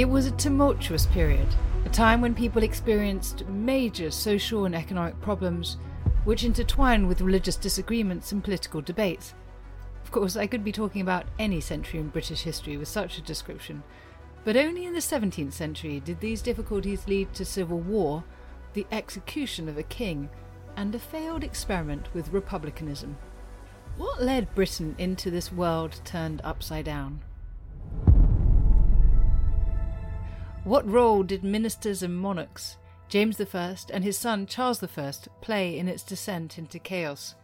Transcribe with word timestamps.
It 0.00 0.08
was 0.08 0.24
a 0.24 0.30
tumultuous 0.30 1.04
period, 1.04 1.46
a 1.84 1.90
time 1.90 2.22
when 2.22 2.34
people 2.34 2.62
experienced 2.62 3.46
major 3.48 4.10
social 4.10 4.64
and 4.64 4.74
economic 4.74 5.20
problems, 5.20 5.76
which 6.24 6.42
intertwined 6.42 7.06
with 7.06 7.20
religious 7.20 7.56
disagreements 7.56 8.32
and 8.32 8.42
political 8.42 8.80
debates. 8.80 9.34
Of 10.02 10.10
course, 10.10 10.36
I 10.36 10.46
could 10.46 10.64
be 10.64 10.72
talking 10.72 11.02
about 11.02 11.26
any 11.38 11.60
century 11.60 12.00
in 12.00 12.08
British 12.08 12.40
history 12.40 12.78
with 12.78 12.88
such 12.88 13.18
a 13.18 13.20
description, 13.20 13.82
but 14.42 14.56
only 14.56 14.86
in 14.86 14.94
the 14.94 15.00
17th 15.00 15.52
century 15.52 16.00
did 16.00 16.20
these 16.20 16.40
difficulties 16.40 17.06
lead 17.06 17.34
to 17.34 17.44
civil 17.44 17.78
war, 17.78 18.24
the 18.72 18.86
execution 18.90 19.68
of 19.68 19.76
a 19.76 19.82
king, 19.82 20.30
and 20.78 20.94
a 20.94 20.98
failed 20.98 21.44
experiment 21.44 22.08
with 22.14 22.32
republicanism. 22.32 23.18
What 23.98 24.22
led 24.22 24.54
Britain 24.54 24.94
into 24.96 25.30
this 25.30 25.52
world 25.52 26.00
turned 26.06 26.40
upside 26.42 26.86
down? 26.86 27.20
What 30.64 30.86
role 30.86 31.22
did 31.22 31.42
ministers 31.42 32.02
and 32.02 32.14
monarchs, 32.14 32.76
James 33.08 33.40
I 33.40 33.76
and 33.94 34.04
his 34.04 34.18
son 34.18 34.44
Charles 34.44 34.82
I, 34.82 35.12
play 35.40 35.78
in 35.78 35.88
its 35.88 36.02
descent 36.02 36.58
into 36.58 36.78
chaos? 36.78 37.34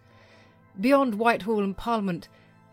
Beyond 0.79 1.15
Whitehall 1.15 1.65
and 1.65 1.75
Parliament, 1.75 2.29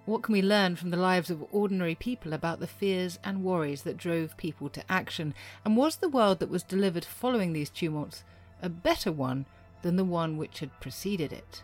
what 0.05 0.21
can 0.21 0.33
we 0.33 0.41
learn 0.41 0.75
from 0.75 0.89
the 0.89 0.97
lives 0.97 1.29
of 1.29 1.45
ordinary 1.53 1.95
people 1.95 2.33
about 2.33 2.59
the 2.59 2.67
fears 2.67 3.19
and 3.23 3.41
worries 3.41 3.83
that 3.83 3.95
drove 3.95 4.35
people 4.35 4.67
to 4.71 4.83
action? 4.91 5.33
And 5.63 5.77
was 5.77 5.95
the 5.95 6.09
world 6.09 6.39
that 6.39 6.49
was 6.49 6.61
delivered 6.61 7.05
following 7.05 7.53
these 7.53 7.69
tumults 7.69 8.25
a 8.61 8.67
better 8.67 9.13
one 9.13 9.45
than 9.81 9.95
the 9.95 10.03
one 10.03 10.35
which 10.35 10.59
had 10.59 10.77
preceded 10.81 11.31
it? 11.31 11.63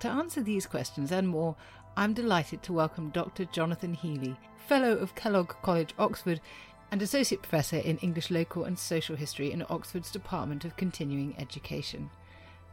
To 0.00 0.08
answer 0.08 0.42
these 0.42 0.64
questions 0.64 1.12
and 1.12 1.28
more, 1.28 1.54
I'm 1.98 2.14
delighted 2.14 2.62
to 2.62 2.72
welcome 2.72 3.10
Dr. 3.10 3.44
Jonathan 3.44 3.92
Healey, 3.92 4.38
Fellow 4.66 4.92
of 4.92 5.14
Kellogg 5.14 5.52
College, 5.62 5.92
Oxford, 5.98 6.40
and 6.90 7.02
Associate 7.02 7.40
Professor 7.40 7.76
in 7.76 7.98
English 7.98 8.30
Local 8.30 8.64
and 8.64 8.78
Social 8.78 9.16
History 9.16 9.52
in 9.52 9.64
Oxford's 9.70 10.10
Department 10.10 10.64
of 10.64 10.76
Continuing 10.76 11.34
Education. 11.38 12.10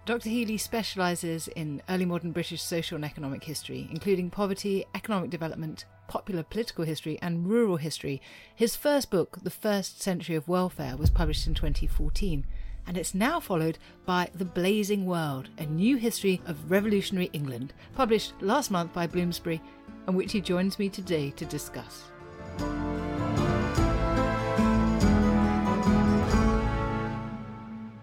Dr. 0.06 0.30
Healey 0.30 0.58
specialises 0.58 1.50
in 1.50 1.82
early 1.90 2.06
modern 2.06 2.32
British 2.32 2.62
social 2.62 2.96
and 2.96 3.04
economic 3.04 3.44
history, 3.44 3.90
including 3.92 4.30
poverty, 4.30 4.86
economic 4.96 5.30
development, 5.30 5.86
popular 6.08 6.44
political 6.44 6.86
history, 6.86 7.20
and 7.22 7.48
rural 7.48 7.76
history. 7.76 8.22
His 8.56 8.76
first 8.76 9.12
book, 9.12 9.40
The 9.44 9.50
First 9.50 10.02
Century 10.02 10.36
of 10.36 10.48
Welfare, 10.48 10.96
was 10.96 11.10
published 11.10 11.46
in 11.46 11.54
2014, 11.54 12.46
and 12.88 12.98
it's 12.98 13.14
now 13.14 13.42
followed 13.42 13.78
by 14.06 14.30
The 14.34 14.46
Blazing 14.46 15.06
World, 15.06 15.50
a 15.58 15.66
new 15.66 15.98
history 15.98 16.42
of 16.46 16.72
revolutionary 16.72 17.30
England, 17.34 17.74
published 17.94 18.34
last 18.40 18.72
month 18.72 18.94
by 18.94 19.08
Bloomsbury, 19.08 19.62
and 20.08 20.16
which 20.16 20.32
he 20.32 20.40
joins 20.40 20.80
me 20.80 20.88
today 20.88 21.32
to 21.32 21.44
discuss. 21.44 22.04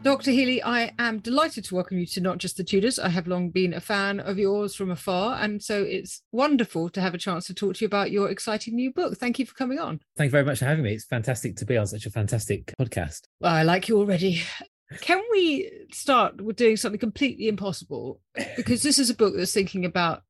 Dr. 0.04 0.32
Healey, 0.32 0.62
I 0.62 0.92
am 0.98 1.20
delighted 1.20 1.64
to 1.64 1.74
welcome 1.74 1.98
you 1.98 2.04
to 2.08 2.20
Not 2.20 2.36
Just 2.36 2.58
the 2.58 2.62
Tudors. 2.62 2.98
I 2.98 3.08
have 3.08 3.26
long 3.26 3.48
been 3.48 3.72
a 3.72 3.80
fan 3.80 4.20
of 4.20 4.38
yours 4.38 4.74
from 4.74 4.90
afar, 4.90 5.42
and 5.42 5.62
so 5.62 5.82
it's 5.82 6.20
wonderful 6.30 6.90
to 6.90 7.00
have 7.00 7.14
a 7.14 7.18
chance 7.18 7.46
to 7.46 7.54
talk 7.54 7.76
to 7.76 7.80
you 7.80 7.86
about 7.86 8.10
your 8.10 8.28
exciting 8.28 8.74
new 8.74 8.92
book. 8.92 9.16
Thank 9.16 9.38
you 9.38 9.46
for 9.46 9.54
coming 9.54 9.78
on. 9.78 10.00
Thank 10.18 10.28
you 10.28 10.32
very 10.32 10.44
much 10.44 10.58
for 10.58 10.66
having 10.66 10.84
me. 10.84 10.92
It's 10.92 11.06
fantastic 11.06 11.56
to 11.56 11.64
be 11.64 11.78
on 11.78 11.86
such 11.86 12.04
a 12.04 12.10
fantastic 12.10 12.74
podcast. 12.78 13.22
Well, 13.40 13.54
I 13.54 13.62
like 13.62 13.88
you 13.88 13.96
already. 13.96 14.42
Can 15.00 15.22
we 15.32 15.70
start 15.90 16.38
with 16.38 16.56
doing 16.56 16.76
something 16.76 17.00
completely 17.00 17.48
impossible? 17.48 18.20
Because 18.56 18.82
this 18.82 18.98
is 18.98 19.08
a 19.08 19.14
book 19.14 19.32
that's 19.34 19.54
thinking 19.54 19.86
about 19.86 20.22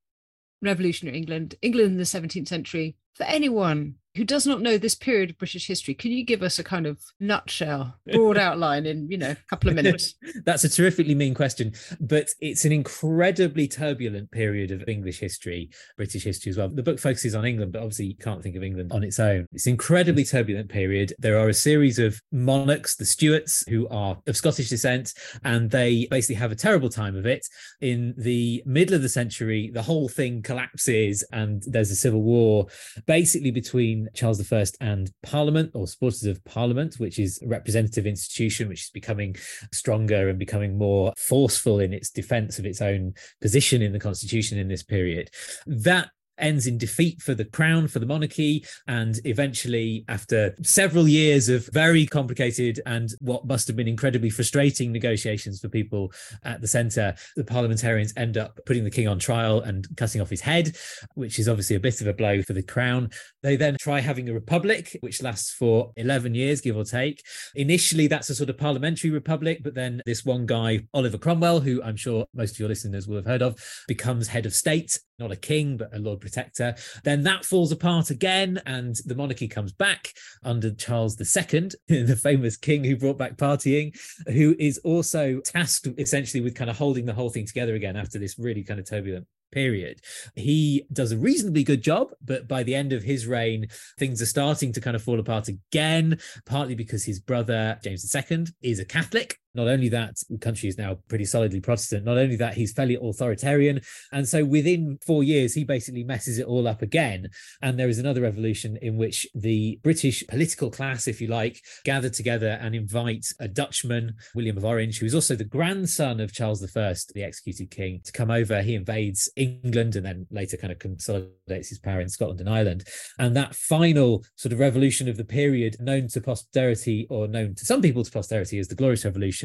revolutionary 0.62 1.18
England, 1.18 1.56
England 1.62 1.90
in 1.90 1.98
the 1.98 2.04
17th 2.04 2.46
century. 2.46 2.96
For 3.14 3.24
anyone 3.24 3.96
who 4.16 4.24
does 4.24 4.46
not 4.46 4.60
know 4.60 4.78
this 4.78 4.94
period 4.94 5.30
of 5.30 5.38
British 5.38 5.66
history, 5.66 5.94
can 5.94 6.12
you 6.12 6.24
give 6.24 6.42
us 6.42 6.58
a 6.58 6.64
kind 6.64 6.86
of 6.86 7.00
nutshell, 7.18 7.96
broad 8.12 8.38
outline 8.38 8.86
in, 8.86 9.10
you 9.10 9.18
know, 9.18 9.30
a 9.30 9.36
couple 9.48 9.68
of 9.68 9.76
minutes? 9.76 10.14
That's 10.44 10.64
a 10.64 10.68
terrifically 10.68 11.14
mean 11.14 11.34
question, 11.34 11.72
but 12.00 12.28
it's 12.40 12.64
an 12.64 12.72
incredibly 12.72 13.66
turbulent 13.66 14.30
period 14.30 14.70
of 14.70 14.88
English 14.88 15.18
history, 15.18 15.70
British 15.96 16.24
history 16.24 16.50
as 16.50 16.56
well. 16.56 16.68
The 16.68 16.82
book 16.82 16.98
focuses 16.98 17.34
on 17.34 17.44
England, 17.44 17.72
but 17.72 17.80
obviously 17.80 18.06
you 18.06 18.16
can't 18.16 18.42
think 18.42 18.56
of 18.56 18.62
England 18.62 18.92
on 18.92 19.02
its 19.02 19.18
own. 19.18 19.46
It's 19.52 19.66
an 19.66 19.72
incredibly 19.72 20.24
turbulent 20.24 20.68
period. 20.68 21.12
There 21.18 21.38
are 21.38 21.48
a 21.48 21.54
series 21.54 21.98
of 21.98 22.20
monarchs, 22.30 22.94
the 22.96 23.04
Stuarts, 23.04 23.64
who 23.68 23.88
are 23.88 24.16
of 24.26 24.36
Scottish 24.36 24.68
descent, 24.68 25.12
and 25.42 25.70
they 25.70 26.06
basically 26.10 26.36
have 26.36 26.52
a 26.52 26.56
terrible 26.56 26.88
time 26.88 27.16
of 27.16 27.26
it. 27.26 27.46
In 27.80 28.14
the 28.16 28.62
middle 28.64 28.94
of 28.94 29.02
the 29.02 29.08
century, 29.08 29.70
the 29.74 29.82
whole 29.82 30.08
thing 30.08 30.42
collapses 30.42 31.24
and 31.32 31.62
there's 31.66 31.90
a 31.90 31.96
civil 31.96 32.22
war 32.22 32.66
basically 33.06 33.50
between 33.50 34.03
Charles 34.14 34.52
I 34.52 34.64
and 34.80 35.10
Parliament 35.22 35.70
or 35.74 35.86
supporters 35.86 36.24
of 36.24 36.44
Parliament, 36.44 36.96
which 36.98 37.18
is 37.18 37.40
a 37.42 37.48
representative 37.48 38.06
institution 38.06 38.68
which 38.68 38.84
is 38.84 38.90
becoming 38.90 39.36
stronger 39.72 40.28
and 40.28 40.38
becoming 40.38 40.76
more 40.78 41.12
forceful 41.16 41.80
in 41.80 41.92
its 41.92 42.10
defense 42.10 42.58
of 42.58 42.66
its 42.66 42.80
own 42.80 43.14
position 43.40 43.82
in 43.82 43.92
the 43.92 43.98
constitution 43.98 44.58
in 44.58 44.68
this 44.68 44.82
period. 44.82 45.30
That 45.66 46.10
ends 46.38 46.66
in 46.66 46.78
defeat 46.78 47.22
for 47.22 47.34
the 47.34 47.44
crown, 47.44 47.88
for 47.88 47.98
the 47.98 48.06
monarchy. 48.06 48.64
And 48.86 49.18
eventually, 49.24 50.04
after 50.08 50.54
several 50.62 51.08
years 51.08 51.48
of 51.48 51.66
very 51.72 52.06
complicated 52.06 52.80
and 52.86 53.10
what 53.20 53.46
must 53.46 53.66
have 53.66 53.76
been 53.76 53.88
incredibly 53.88 54.30
frustrating 54.30 54.92
negotiations 54.92 55.60
for 55.60 55.68
people 55.68 56.12
at 56.42 56.60
the 56.60 56.68
centre, 56.68 57.14
the 57.36 57.44
parliamentarians 57.44 58.12
end 58.16 58.36
up 58.36 58.58
putting 58.66 58.84
the 58.84 58.90
king 58.90 59.08
on 59.08 59.18
trial 59.18 59.60
and 59.60 59.86
cutting 59.96 60.20
off 60.20 60.30
his 60.30 60.40
head, 60.40 60.76
which 61.14 61.38
is 61.38 61.48
obviously 61.48 61.76
a 61.76 61.80
bit 61.80 62.00
of 62.00 62.06
a 62.06 62.12
blow 62.12 62.42
for 62.42 62.52
the 62.52 62.62
crown. 62.62 63.10
They 63.42 63.56
then 63.56 63.76
try 63.80 64.00
having 64.00 64.28
a 64.28 64.34
republic, 64.34 64.96
which 65.00 65.22
lasts 65.22 65.52
for 65.52 65.92
11 65.96 66.34
years, 66.34 66.60
give 66.60 66.76
or 66.76 66.84
take. 66.84 67.22
Initially, 67.54 68.06
that's 68.06 68.30
a 68.30 68.34
sort 68.34 68.50
of 68.50 68.58
parliamentary 68.58 69.10
republic, 69.10 69.60
but 69.62 69.74
then 69.74 70.02
this 70.06 70.24
one 70.24 70.46
guy, 70.46 70.80
Oliver 70.92 71.18
Cromwell, 71.18 71.60
who 71.60 71.82
I'm 71.82 71.96
sure 71.96 72.26
most 72.34 72.52
of 72.52 72.58
your 72.58 72.68
listeners 72.68 73.06
will 73.06 73.16
have 73.16 73.26
heard 73.26 73.42
of, 73.42 73.56
becomes 73.86 74.28
head 74.28 74.46
of 74.46 74.54
state 74.54 74.98
not 75.18 75.30
a 75.30 75.36
king, 75.36 75.76
but 75.76 75.94
a 75.94 75.98
Lord 75.98 76.23
Protector. 76.24 76.74
Then 77.04 77.22
that 77.22 77.44
falls 77.44 77.70
apart 77.70 78.10
again, 78.10 78.60
and 78.66 78.96
the 79.04 79.14
monarchy 79.14 79.48
comes 79.48 79.72
back 79.72 80.12
under 80.42 80.72
Charles 80.72 81.20
II, 81.20 81.70
the 81.88 82.18
famous 82.20 82.56
king 82.56 82.84
who 82.84 82.96
brought 82.96 83.18
back 83.18 83.36
partying, 83.36 83.96
who 84.28 84.56
is 84.58 84.78
also 84.78 85.40
tasked 85.40 85.88
essentially 85.98 86.40
with 86.40 86.54
kind 86.54 86.70
of 86.70 86.78
holding 86.78 87.04
the 87.04 87.12
whole 87.12 87.30
thing 87.30 87.46
together 87.46 87.74
again 87.74 87.96
after 87.96 88.18
this 88.18 88.38
really 88.38 88.64
kind 88.64 88.80
of 88.80 88.88
turbulent 88.88 89.26
period. 89.52 90.00
He 90.34 90.84
does 90.92 91.12
a 91.12 91.16
reasonably 91.16 91.62
good 91.62 91.82
job, 91.82 92.08
but 92.22 92.48
by 92.48 92.64
the 92.64 92.74
end 92.74 92.92
of 92.92 93.04
his 93.04 93.26
reign, 93.26 93.68
things 93.98 94.20
are 94.20 94.26
starting 94.26 94.72
to 94.72 94.80
kind 94.80 94.96
of 94.96 95.02
fall 95.02 95.20
apart 95.20 95.48
again, 95.48 96.18
partly 96.44 96.74
because 96.74 97.04
his 97.04 97.20
brother, 97.20 97.78
James 97.82 98.12
II, 98.14 98.46
is 98.62 98.80
a 98.80 98.84
Catholic 98.84 99.38
not 99.54 99.68
only 99.68 99.88
that, 99.90 100.16
the 100.28 100.38
country 100.38 100.68
is 100.68 100.78
now 100.78 100.98
pretty 101.08 101.24
solidly 101.24 101.60
Protestant. 101.60 102.04
Not 102.04 102.18
only 102.18 102.36
that, 102.36 102.54
he's 102.54 102.72
fairly 102.72 102.98
authoritarian. 103.00 103.80
And 104.12 104.28
so 104.28 104.44
within 104.44 104.98
four 105.06 105.22
years, 105.22 105.54
he 105.54 105.64
basically 105.64 106.04
messes 106.04 106.38
it 106.38 106.46
all 106.46 106.66
up 106.66 106.82
again. 106.82 107.28
And 107.62 107.78
there 107.78 107.88
is 107.88 107.98
another 107.98 108.22
revolution 108.22 108.76
in 108.82 108.96
which 108.96 109.26
the 109.34 109.78
British 109.82 110.26
political 110.26 110.70
class, 110.70 111.06
if 111.06 111.20
you 111.20 111.28
like, 111.28 111.60
gather 111.84 112.10
together 112.10 112.58
and 112.60 112.74
invite 112.74 113.26
a 113.38 113.48
Dutchman, 113.48 114.14
William 114.34 114.56
of 114.56 114.64
Orange, 114.64 114.98
who 114.98 115.06
is 115.06 115.14
also 115.14 115.36
the 115.36 115.44
grandson 115.44 116.20
of 116.20 116.32
Charles 116.32 116.62
I, 116.62 116.94
the 117.14 117.22
executed 117.22 117.70
king, 117.70 118.00
to 118.04 118.12
come 118.12 118.30
over. 118.30 118.62
He 118.62 118.74
invades 118.74 119.30
England 119.36 119.96
and 119.96 120.04
then 120.04 120.26
later 120.30 120.56
kind 120.56 120.72
of 120.72 120.78
consolidates 120.78 121.68
his 121.68 121.78
power 121.78 122.00
in 122.00 122.08
Scotland 122.08 122.40
and 122.40 122.50
Ireland. 122.50 122.84
And 123.18 123.36
that 123.36 123.54
final 123.54 124.24
sort 124.36 124.52
of 124.52 124.58
revolution 124.58 125.08
of 125.08 125.16
the 125.16 125.24
period, 125.24 125.76
known 125.80 126.08
to 126.08 126.20
posterity 126.20 127.06
or 127.08 127.28
known 127.28 127.54
to 127.54 127.64
some 127.64 127.82
people 127.82 128.02
to 128.02 128.10
posterity 128.10 128.58
as 128.58 128.68
the 128.68 128.74
Glorious 128.74 129.04
Revolution 129.04 129.43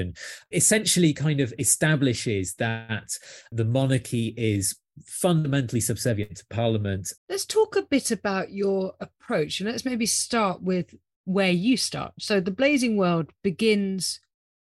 essentially 0.51 1.13
kind 1.13 1.39
of 1.39 1.53
establishes 1.59 2.55
that 2.55 3.17
the 3.51 3.65
monarchy 3.65 4.33
is 4.37 4.77
fundamentally 5.05 5.81
subservient 5.81 6.37
to 6.37 6.45
parliament. 6.49 7.13
Let's 7.29 7.45
talk 7.45 7.75
a 7.75 7.81
bit 7.81 8.11
about 8.11 8.51
your 8.51 8.93
approach 8.99 9.59
and 9.59 9.69
let's 9.69 9.85
maybe 9.85 10.05
start 10.05 10.61
with 10.61 10.93
where 11.25 11.51
you 11.51 11.77
start. 11.77 12.13
So 12.19 12.39
the 12.39 12.51
blazing 12.51 12.97
world 12.97 13.31
begins 13.43 14.19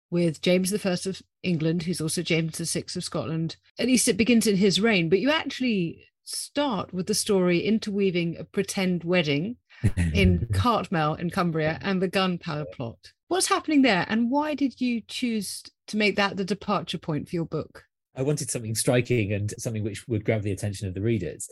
with 0.10 0.42
James 0.42 0.74
I 0.74 0.90
of 0.90 1.22
England, 1.42 1.84
who's 1.84 2.02
also 2.02 2.22
James 2.22 2.58
VI 2.58 2.84
of 2.96 3.04
Scotland. 3.04 3.56
At 3.80 3.88
least 3.88 4.08
it 4.08 4.18
begins 4.18 4.46
in 4.46 4.58
his 4.58 4.82
reign, 4.82 5.10
but 5.10 5.20
you 5.20 5.32
actually 5.32 6.06
start 6.24 6.94
with 6.94 7.08
the 7.08 7.14
story 7.14 7.60
interweaving 7.60 8.38
a 8.38 8.44
pretend 8.44 9.04
wedding 9.04 9.58
in 10.14 10.48
Cartmel 10.54 11.16
in 11.16 11.30
Cumbria 11.30 11.80
and 11.82 12.02
the 12.02 12.08
gunpowder 12.08 12.66
plot. 12.74 13.12
What's 13.28 13.48
happening 13.48 13.82
there, 13.82 14.06
and 14.10 14.30
why 14.30 14.56
did 14.56 14.82
you 14.82 15.02
choose 15.08 15.64
to 15.88 15.98
make 15.98 16.18
that 16.18 16.38
the 16.38 16.44
departure 16.44 16.98
point 16.98 17.30
for 17.30 17.36
your 17.36 17.46
book? 17.46 17.86
I 18.16 18.24
wanted 18.24 18.52
something 18.52 18.76
striking 18.76 19.34
and 19.34 19.54
something 19.58 19.84
which 19.84 20.08
would 20.08 20.26
grab 20.26 20.42
the 20.42 20.52
attention 20.52 20.88
of 20.88 20.94
the 20.94 21.02
readers. 21.02 21.50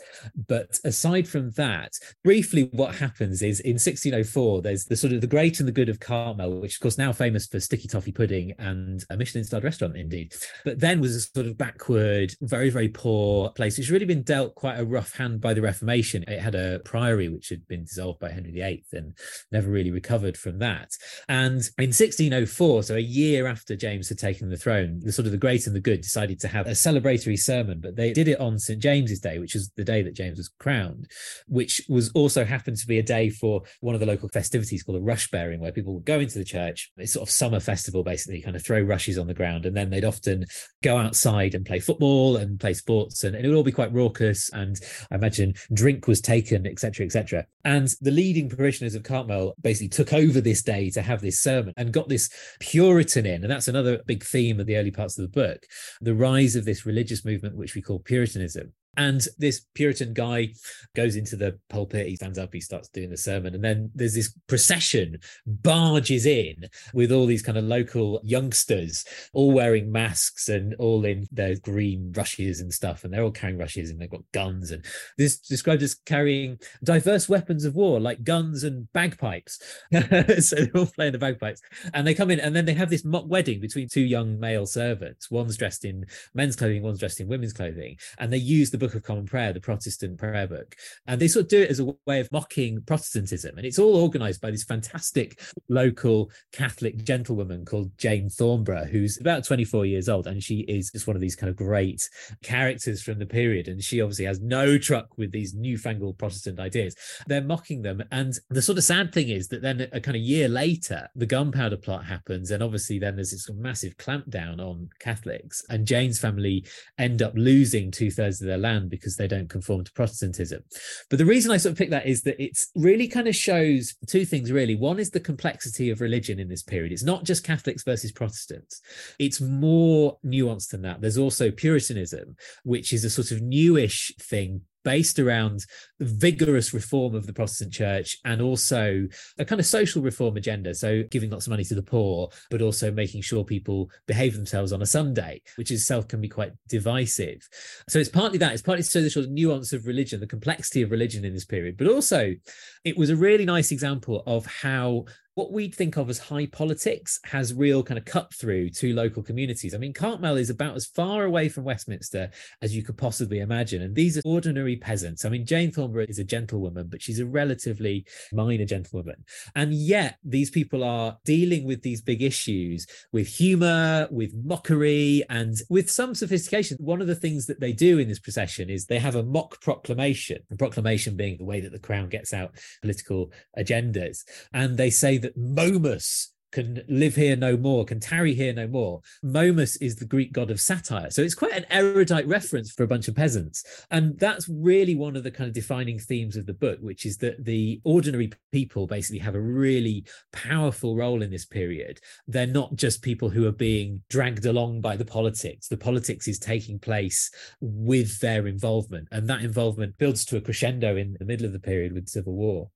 But 0.47 0.79
aside 0.83 1.27
from 1.27 1.51
that, 1.51 1.93
briefly, 2.23 2.69
what 2.73 2.95
happens 2.95 3.41
is 3.41 3.59
in 3.61 3.73
1604, 3.73 4.61
there's 4.61 4.85
the 4.85 4.97
sort 4.97 5.13
of 5.13 5.21
the 5.21 5.27
great 5.27 5.59
and 5.59 5.67
the 5.67 5.73
good 5.73 5.89
of 5.89 5.99
Cartmel, 5.99 6.59
which 6.59 6.75
of 6.75 6.81
course 6.81 6.97
now 6.97 7.13
famous 7.13 7.47
for 7.47 7.59
sticky 7.59 7.87
toffee 7.87 8.11
pudding 8.11 8.53
and 8.59 9.03
a 9.09 9.17
Michelin-starred 9.17 9.63
restaurant, 9.63 9.95
indeed. 9.95 10.33
But 10.65 10.79
then 10.79 10.99
was 10.99 11.15
a 11.15 11.21
sort 11.21 11.47
of 11.47 11.57
backward, 11.57 12.33
very 12.41 12.69
very 12.69 12.89
poor 12.89 13.49
place, 13.51 13.77
which 13.77 13.89
really 13.89 14.05
been 14.05 14.23
dealt 14.23 14.55
quite 14.55 14.79
a 14.79 14.85
rough 14.85 15.15
hand 15.15 15.41
by 15.41 15.53
the 15.53 15.61
Reformation. 15.61 16.23
It 16.27 16.39
had 16.39 16.55
a 16.55 16.79
priory 16.79 17.29
which 17.29 17.49
had 17.49 17.67
been 17.67 17.83
dissolved 17.83 18.19
by 18.19 18.31
Henry 18.31 18.51
VIII 18.51 18.83
and 18.93 19.17
never 19.51 19.69
really 19.69 19.91
recovered 19.91 20.37
from 20.37 20.59
that. 20.59 20.91
And 21.27 21.61
in 21.77 21.89
1604, 21.89 22.83
so 22.83 22.95
a 22.95 22.99
year 22.99 23.47
after 23.47 23.75
James 23.75 24.09
had 24.09 24.17
taken 24.17 24.49
the 24.49 24.57
throne, 24.57 24.99
the 25.01 25.11
sort 25.11 25.25
of 25.25 25.31
the 25.31 25.37
great 25.37 25.67
and 25.67 25.75
the 25.75 25.79
good 25.79 26.01
decided 26.01 26.39
to 26.41 26.48
have 26.49 26.67
a 26.67 26.71
celebratory 26.71 27.37
sermon, 27.37 27.79
but 27.81 27.95
they 27.95 28.13
did 28.13 28.27
it 28.27 28.39
on 28.39 28.59
St. 28.59 28.81
James's 28.81 29.19
Day, 29.19 29.39
which 29.39 29.55
is 29.55 29.71
the 29.75 29.83
day 29.83 30.01
that 30.01 30.15
James 30.15 30.37
was 30.37 30.49
crowned, 30.59 31.07
which 31.47 31.81
was 31.89 32.11
also 32.11 32.43
happened 32.43 32.77
to 32.77 32.87
be 32.87 32.99
a 32.99 33.03
day 33.03 33.29
for 33.29 33.61
one 33.81 33.95
of 33.95 34.01
the 34.01 34.07
local 34.07 34.29
festivities 34.29 34.83
called 34.83 34.97
a 34.97 35.01
rush 35.01 35.29
bearing, 35.29 35.59
where 35.59 35.71
people 35.71 35.93
would 35.93 36.05
go 36.05 36.19
into 36.19 36.37
the 36.37 36.45
church. 36.45 36.91
It's 36.97 37.13
sort 37.13 37.27
of 37.27 37.31
summer 37.31 37.59
festival, 37.59 38.03
basically, 38.03 38.41
kind 38.41 38.55
of 38.55 38.65
throw 38.65 38.81
rushes 38.81 39.17
on 39.17 39.27
the 39.27 39.33
ground, 39.33 39.65
and 39.65 39.75
then 39.75 39.89
they'd 39.89 40.05
often 40.05 40.45
go 40.83 40.97
outside 40.97 41.55
and 41.55 41.65
play 41.65 41.79
football 41.79 42.37
and 42.37 42.59
play 42.59 42.73
sports, 42.73 43.23
and 43.23 43.35
it 43.35 43.45
would 43.45 43.55
all 43.55 43.63
be 43.63 43.71
quite 43.71 43.93
raucous. 43.93 44.49
And 44.53 44.79
I 45.11 45.15
imagine 45.15 45.53
drink 45.73 46.07
was 46.07 46.21
taken, 46.21 46.65
etc., 46.65 47.05
etc. 47.05 47.45
And 47.65 47.89
the 48.01 48.11
leading 48.11 48.49
parishioners 48.49 48.95
of 48.95 49.03
Cartmel 49.03 49.53
basically 49.61 49.89
took 49.89 50.13
over 50.13 50.41
this 50.41 50.63
day 50.63 50.89
to 50.91 51.01
have 51.01 51.21
this 51.21 51.39
sermon 51.39 51.73
and 51.77 51.93
got 51.93 52.09
this 52.09 52.29
Puritan 52.59 53.25
in, 53.25 53.43
and 53.43 53.51
that's 53.51 53.67
another 53.67 54.01
big 54.05 54.23
theme 54.23 54.59
of 54.59 54.65
the 54.65 54.75
early 54.75 54.91
parts 54.91 55.17
of 55.17 55.23
the 55.23 55.39
book: 55.39 55.65
the 56.01 56.15
rise 56.15 56.38
rise 56.39 56.55
of 56.55 56.65
this 56.65 56.85
religious 56.85 57.25
movement, 57.25 57.55
which 57.57 57.75
we 57.75 57.81
call 57.81 57.99
Puritanism. 57.99 58.71
And 58.97 59.25
this 59.37 59.65
Puritan 59.75 60.13
guy 60.13 60.49
goes 60.95 61.15
into 61.15 61.35
the 61.35 61.57
pulpit, 61.69 62.07
he 62.07 62.15
stands 62.15 62.37
up, 62.37 62.53
he 62.53 62.59
starts 62.59 62.89
doing 62.89 63.09
the 63.09 63.17
sermon. 63.17 63.55
And 63.55 63.63
then 63.63 63.91
there's 63.93 64.15
this 64.15 64.33
procession 64.47 65.19
barges 65.45 66.25
in 66.25 66.65
with 66.93 67.11
all 67.11 67.25
these 67.25 67.41
kind 67.41 67.57
of 67.57 67.63
local 67.63 68.19
youngsters, 68.23 69.05
all 69.33 69.51
wearing 69.51 69.91
masks 69.91 70.49
and 70.49 70.73
all 70.75 71.05
in 71.05 71.27
their 71.31 71.55
green 71.55 72.11
rushes 72.15 72.59
and 72.59 72.73
stuff. 72.73 73.03
And 73.03 73.13
they're 73.13 73.23
all 73.23 73.31
carrying 73.31 73.59
rushes 73.59 73.89
and 73.89 74.01
they've 74.01 74.09
got 74.09 74.23
guns. 74.33 74.71
And 74.71 74.83
this 75.17 75.37
described 75.37 75.83
as 75.83 75.95
carrying 75.95 76.57
diverse 76.83 77.29
weapons 77.29 77.65
of 77.65 77.75
war, 77.75 77.99
like 77.99 78.23
guns 78.23 78.63
and 78.63 78.91
bagpipes. 78.91 79.59
so 79.91 80.55
they're 80.55 80.71
all 80.75 80.87
playing 80.87 81.13
the 81.13 81.19
bagpipes. 81.19 81.61
And 81.93 82.05
they 82.05 82.13
come 82.15 82.31
in 82.31 82.39
and 82.39 82.55
then 82.55 82.65
they 82.65 82.73
have 82.73 82.89
this 82.89 83.05
mock 83.05 83.25
wedding 83.27 83.61
between 83.61 83.87
two 83.87 84.01
young 84.01 84.39
male 84.39 84.65
servants. 84.65 85.29
One's 85.29 85.57
dressed 85.57 85.85
in 85.85 86.05
men's 86.33 86.55
clothing, 86.55 86.81
one's 86.81 86.99
dressed 86.99 87.19
in 87.19 87.27
women's 87.27 87.53
clothing. 87.53 87.97
And 88.17 88.33
they 88.33 88.37
use 88.37 88.71
the 88.71 88.78
Book 88.79 88.95
of 88.95 89.03
Common 89.03 89.25
Prayer, 89.25 89.53
the 89.53 89.59
Protestant 89.59 90.17
prayer 90.17 90.47
book. 90.47 90.75
And 91.05 91.19
they 91.19 91.27
sort 91.27 91.43
of 91.43 91.49
do 91.49 91.61
it 91.61 91.69
as 91.69 91.79
a 91.79 91.93
way 92.07 92.19
of 92.19 92.31
mocking 92.31 92.81
Protestantism. 92.81 93.57
And 93.57 93.65
it's 93.65 93.79
all 93.79 93.95
organized 93.95 94.41
by 94.41 94.51
this 94.51 94.63
fantastic 94.63 95.41
local 95.67 96.31
Catholic 96.51 97.03
gentlewoman 97.03 97.65
called 97.65 97.97
Jane 97.97 98.29
Thornborough, 98.29 98.85
who's 98.85 99.19
about 99.19 99.45
24 99.45 99.85
years 99.85 100.09
old. 100.09 100.27
And 100.27 100.43
she 100.43 100.61
is 100.61 100.91
just 100.91 101.07
one 101.07 101.15
of 101.15 101.21
these 101.21 101.35
kind 101.35 101.49
of 101.49 101.55
great 101.55 102.09
characters 102.43 103.01
from 103.01 103.19
the 103.19 103.25
period. 103.25 103.67
And 103.67 103.83
she 103.83 104.01
obviously 104.01 104.25
has 104.25 104.39
no 104.39 104.77
truck 104.77 105.17
with 105.17 105.31
these 105.31 105.53
newfangled 105.53 106.17
Protestant 106.17 106.59
ideas. 106.59 106.95
They're 107.27 107.41
mocking 107.41 107.81
them. 107.81 108.03
And 108.11 108.33
the 108.49 108.61
sort 108.61 108.77
of 108.77 108.83
sad 108.83 109.13
thing 109.13 109.29
is 109.29 109.49
that 109.49 109.61
then 109.61 109.87
a 109.91 109.99
kind 109.99 110.15
of 110.15 110.23
year 110.23 110.47
later, 110.47 111.09
the 111.15 111.25
gunpowder 111.25 111.77
plot 111.77 112.05
happens. 112.05 112.51
And 112.51 112.63
obviously, 112.63 112.99
then 112.99 113.15
there's 113.15 113.31
this 113.31 113.49
massive 113.53 113.97
clampdown 113.97 114.59
on 114.59 114.89
Catholics. 114.99 115.63
And 115.69 115.85
Jane's 115.85 116.19
family 116.19 116.65
end 116.97 117.21
up 117.21 117.33
losing 117.35 117.91
two 117.91 118.11
thirds 118.11 118.41
of 118.41 118.47
their 118.47 118.57
land 118.57 118.68
land 118.69 118.89
because 118.89 119.15
they 119.15 119.27
don't 119.27 119.49
conform 119.49 119.83
to 119.83 119.91
Protestantism. 119.91 120.63
But 121.09 121.19
the 121.19 121.25
reason 121.25 121.51
I 121.51 121.57
sort 121.57 121.73
of 121.73 121.77
pick 121.77 121.89
that 121.89 122.05
is 122.05 122.21
that 122.23 122.41
it's 122.41 122.71
really 122.75 123.07
kind 123.07 123.27
of 123.27 123.35
shows 123.35 123.95
two 124.07 124.25
things 124.25 124.51
really. 124.51 124.75
One 124.75 124.99
is 124.99 125.09
the 125.09 125.19
complexity 125.19 125.89
of 125.89 126.01
religion 126.01 126.39
in 126.39 126.49
this 126.49 126.63
period. 126.63 126.91
It's 126.91 127.03
not 127.03 127.23
just 127.23 127.43
Catholics 127.43 127.83
versus 127.83 128.11
Protestants, 128.11 128.81
it's 129.17 129.41
more 129.41 130.17
nuanced 130.25 130.69
than 130.69 130.81
that. 130.83 131.01
There's 131.01 131.17
also 131.17 131.51
Puritanism, 131.51 132.35
which 132.63 132.93
is 132.93 133.03
a 133.03 133.09
sort 133.09 133.31
of 133.31 133.41
newish 133.41 134.11
thing 134.21 134.61
based 134.83 135.19
around 135.19 135.65
the 135.97 136.05
vigorous 136.05 136.73
reform 136.73 137.15
of 137.15 137.25
the 137.25 137.33
Protestant 137.33 137.73
church 137.73 138.17
and 138.25 138.41
also 138.41 139.07
a 139.37 139.45
kind 139.45 139.59
of 139.59 139.65
social 139.65 140.01
reform 140.01 140.37
agenda. 140.37 140.73
So, 140.73 141.03
giving 141.03 141.29
lots 141.29 141.47
of 141.47 141.51
money 141.51 141.63
to 141.65 141.75
the 141.75 141.83
poor, 141.83 142.29
but 142.49 142.61
also 142.61 142.91
making 142.91 143.21
sure 143.21 143.43
people 143.43 143.89
behave 144.07 144.35
themselves 144.35 144.71
on 144.71 144.81
a 144.81 144.85
Sunday, 144.85 145.41
which 145.55 145.71
itself 145.71 146.07
can 146.07 146.21
be 146.21 146.29
quite 146.29 146.53
divisive. 146.67 147.47
So, 147.87 147.99
it's 147.99 148.09
partly 148.09 148.37
that, 148.39 148.53
it's 148.53 148.61
partly 148.61 148.83
so 148.83 149.01
the 149.01 149.09
sort 149.09 149.25
of 149.25 149.31
nuance 149.31 149.73
of 149.73 149.85
religion, 149.85 150.19
the 150.19 150.27
complexity 150.27 150.81
of 150.81 150.91
religion 150.91 151.25
in 151.25 151.33
this 151.33 151.45
period, 151.45 151.77
but 151.77 151.87
also 151.87 152.35
it 152.83 152.97
was 152.97 153.09
a 153.09 153.15
really 153.15 153.45
nice 153.45 153.71
example 153.71 154.23
of 154.25 154.45
how 154.45 155.05
what 155.39 155.53
we'd 155.53 155.73
think 155.73 155.95
of 155.95 156.09
as 156.09 156.19
high 156.19 156.45
politics 156.45 157.17
has 157.23 157.53
real 157.53 157.81
kind 157.81 157.97
of 157.97 158.03
cut 158.03 158.33
through 158.33 158.69
to 158.69 158.93
local 158.93 159.23
communities. 159.23 159.73
I 159.73 159.77
mean, 159.77 159.93
Cartmel 159.93 160.35
is 160.35 160.49
about 160.49 160.75
as 160.75 160.85
far 160.85 161.23
away 161.23 161.47
from 161.47 161.63
Westminster 161.63 162.29
as 162.61 162.75
you 162.75 162.83
could 162.83 162.97
possibly 162.97 163.39
imagine. 163.39 163.81
And 163.81 163.95
these 163.95 164.17
are 164.17 164.21
ordinary 164.25 164.75
peasants. 164.75 165.23
I 165.23 165.29
mean, 165.29 165.45
Jane 165.45 165.71
Thornborough 165.71 166.09
is 166.09 166.19
a 166.19 166.25
gentlewoman, 166.25 166.87
but 166.89 167.01
she's 167.01 167.21
a 167.21 167.25
relatively 167.25 168.05
minor 168.33 168.65
gentlewoman. 168.65 169.23
And 169.55 169.73
yet, 169.73 170.17
these 170.25 170.49
people 170.49 170.83
are 170.83 171.17
dealing 171.23 171.63
with 171.63 171.83
these 171.83 172.01
big 172.01 172.21
issues 172.21 172.85
with 173.13 173.27
humor, 173.27 174.09
with 174.11 174.33
mockery, 174.35 175.23
and 175.29 175.55
with 175.69 175.89
some 175.89 176.15
sophistication. 176.15 176.75
One 176.81 176.99
of 176.99 177.07
the 177.07 177.15
things 177.15 177.45
that 177.45 177.61
they 177.61 177.71
do 177.71 177.97
in 177.97 178.09
this 178.09 178.19
procession 178.19 178.69
is 178.69 178.87
they 178.87 178.99
have 178.99 179.15
a 179.15 179.23
mock 179.23 179.61
proclamation, 179.61 180.39
the 180.49 180.57
proclamation 180.57 181.15
being 181.15 181.37
the 181.37 181.45
way 181.45 181.61
that 181.61 181.71
the 181.71 181.79
crown 181.79 182.09
gets 182.09 182.33
out 182.33 182.55
political 182.81 183.31
agendas. 183.57 184.25
And 184.51 184.75
they 184.75 184.89
say 184.89 185.17
that 185.19 185.28
that 185.35 185.37
Momus 185.37 186.33
can 186.51 186.81
live 186.87 187.15
here 187.15 187.35
no 187.35 187.55
more, 187.55 187.85
can 187.85 187.99
tarry 187.99 188.33
here 188.33 188.53
no 188.53 188.67
more. 188.67 189.01
Momus 189.21 189.75
is 189.77 189.95
the 189.95 190.05
Greek 190.05 190.31
god 190.33 190.49
of 190.49 190.59
satire. 190.59 191.11
So 191.11 191.21
it's 191.21 191.35
quite 191.35 191.53
an 191.53 191.65
erudite 191.69 192.27
reference 192.27 192.71
for 192.71 192.83
a 192.83 192.87
bunch 192.87 193.07
of 193.07 193.15
peasants. 193.15 193.63
And 193.91 194.17
that's 194.19 194.49
really 194.49 194.95
one 194.95 195.15
of 195.15 195.23
the 195.23 195.31
kind 195.31 195.47
of 195.47 195.53
defining 195.53 195.99
themes 195.99 196.35
of 196.35 196.45
the 196.45 196.53
book, 196.53 196.79
which 196.81 197.05
is 197.05 197.17
that 197.17 197.45
the 197.45 197.79
ordinary 197.83 198.31
people 198.51 198.87
basically 198.87 199.19
have 199.19 199.35
a 199.35 199.41
really 199.41 200.05
powerful 200.33 200.95
role 200.95 201.21
in 201.21 201.29
this 201.29 201.45
period. 201.45 201.99
They're 202.27 202.47
not 202.47 202.75
just 202.75 203.03
people 203.03 203.29
who 203.29 203.45
are 203.47 203.51
being 203.51 204.01
dragged 204.09 204.45
along 204.45 204.81
by 204.81 204.97
the 204.97 205.05
politics. 205.05 205.67
The 205.67 205.77
politics 205.77 206.27
is 206.27 206.39
taking 206.39 206.79
place 206.79 207.29
with 207.61 208.19
their 208.19 208.47
involvement. 208.47 209.07
And 209.11 209.27
that 209.29 209.41
involvement 209.41 209.97
builds 209.97 210.25
to 210.25 210.37
a 210.37 210.41
crescendo 210.41 210.95
in 210.95 211.15
the 211.19 211.25
middle 211.25 211.45
of 211.45 211.53
the 211.53 211.59
period 211.59 211.93
with 211.93 212.09
civil 212.09 212.33
war 212.33 212.71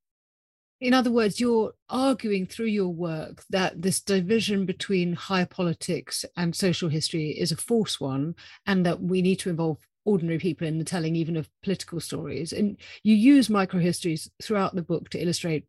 in 0.82 0.94
other 0.94 1.12
words, 1.12 1.40
you're 1.40 1.74
arguing 1.90 2.46
through 2.46 2.68
your 2.68 2.90
work 2.90 3.44
that 3.50 3.82
this 3.82 4.02
division 4.02 4.66
between 4.66 5.14
higher 5.14 5.46
politics 5.46 6.26
and 6.36 6.56
social 6.56 6.90
history 6.90 7.30
is 7.30 7.52
a 7.52 7.58
false 7.58 8.00
one, 8.00 8.36
and 8.66 8.86
that 8.86 9.02
we 9.02 9.22
need 9.22 9.40
to 9.40 9.50
involve 9.50 9.78
ordinary 10.06 10.40
people 10.40 10.68
in 10.68 10.80
the 10.80 10.84
telling 10.84 11.16
even 11.16 11.38
of 11.38 11.50
political 11.62 12.00
stories. 12.00 12.52
And 12.52 12.78
you 13.04 13.16
use 13.16 13.48
microhistories 13.48 14.30
throughout 14.42 14.76
the 14.76 14.82
book 14.82 15.10
to 15.10 15.22
illustrate 15.22 15.66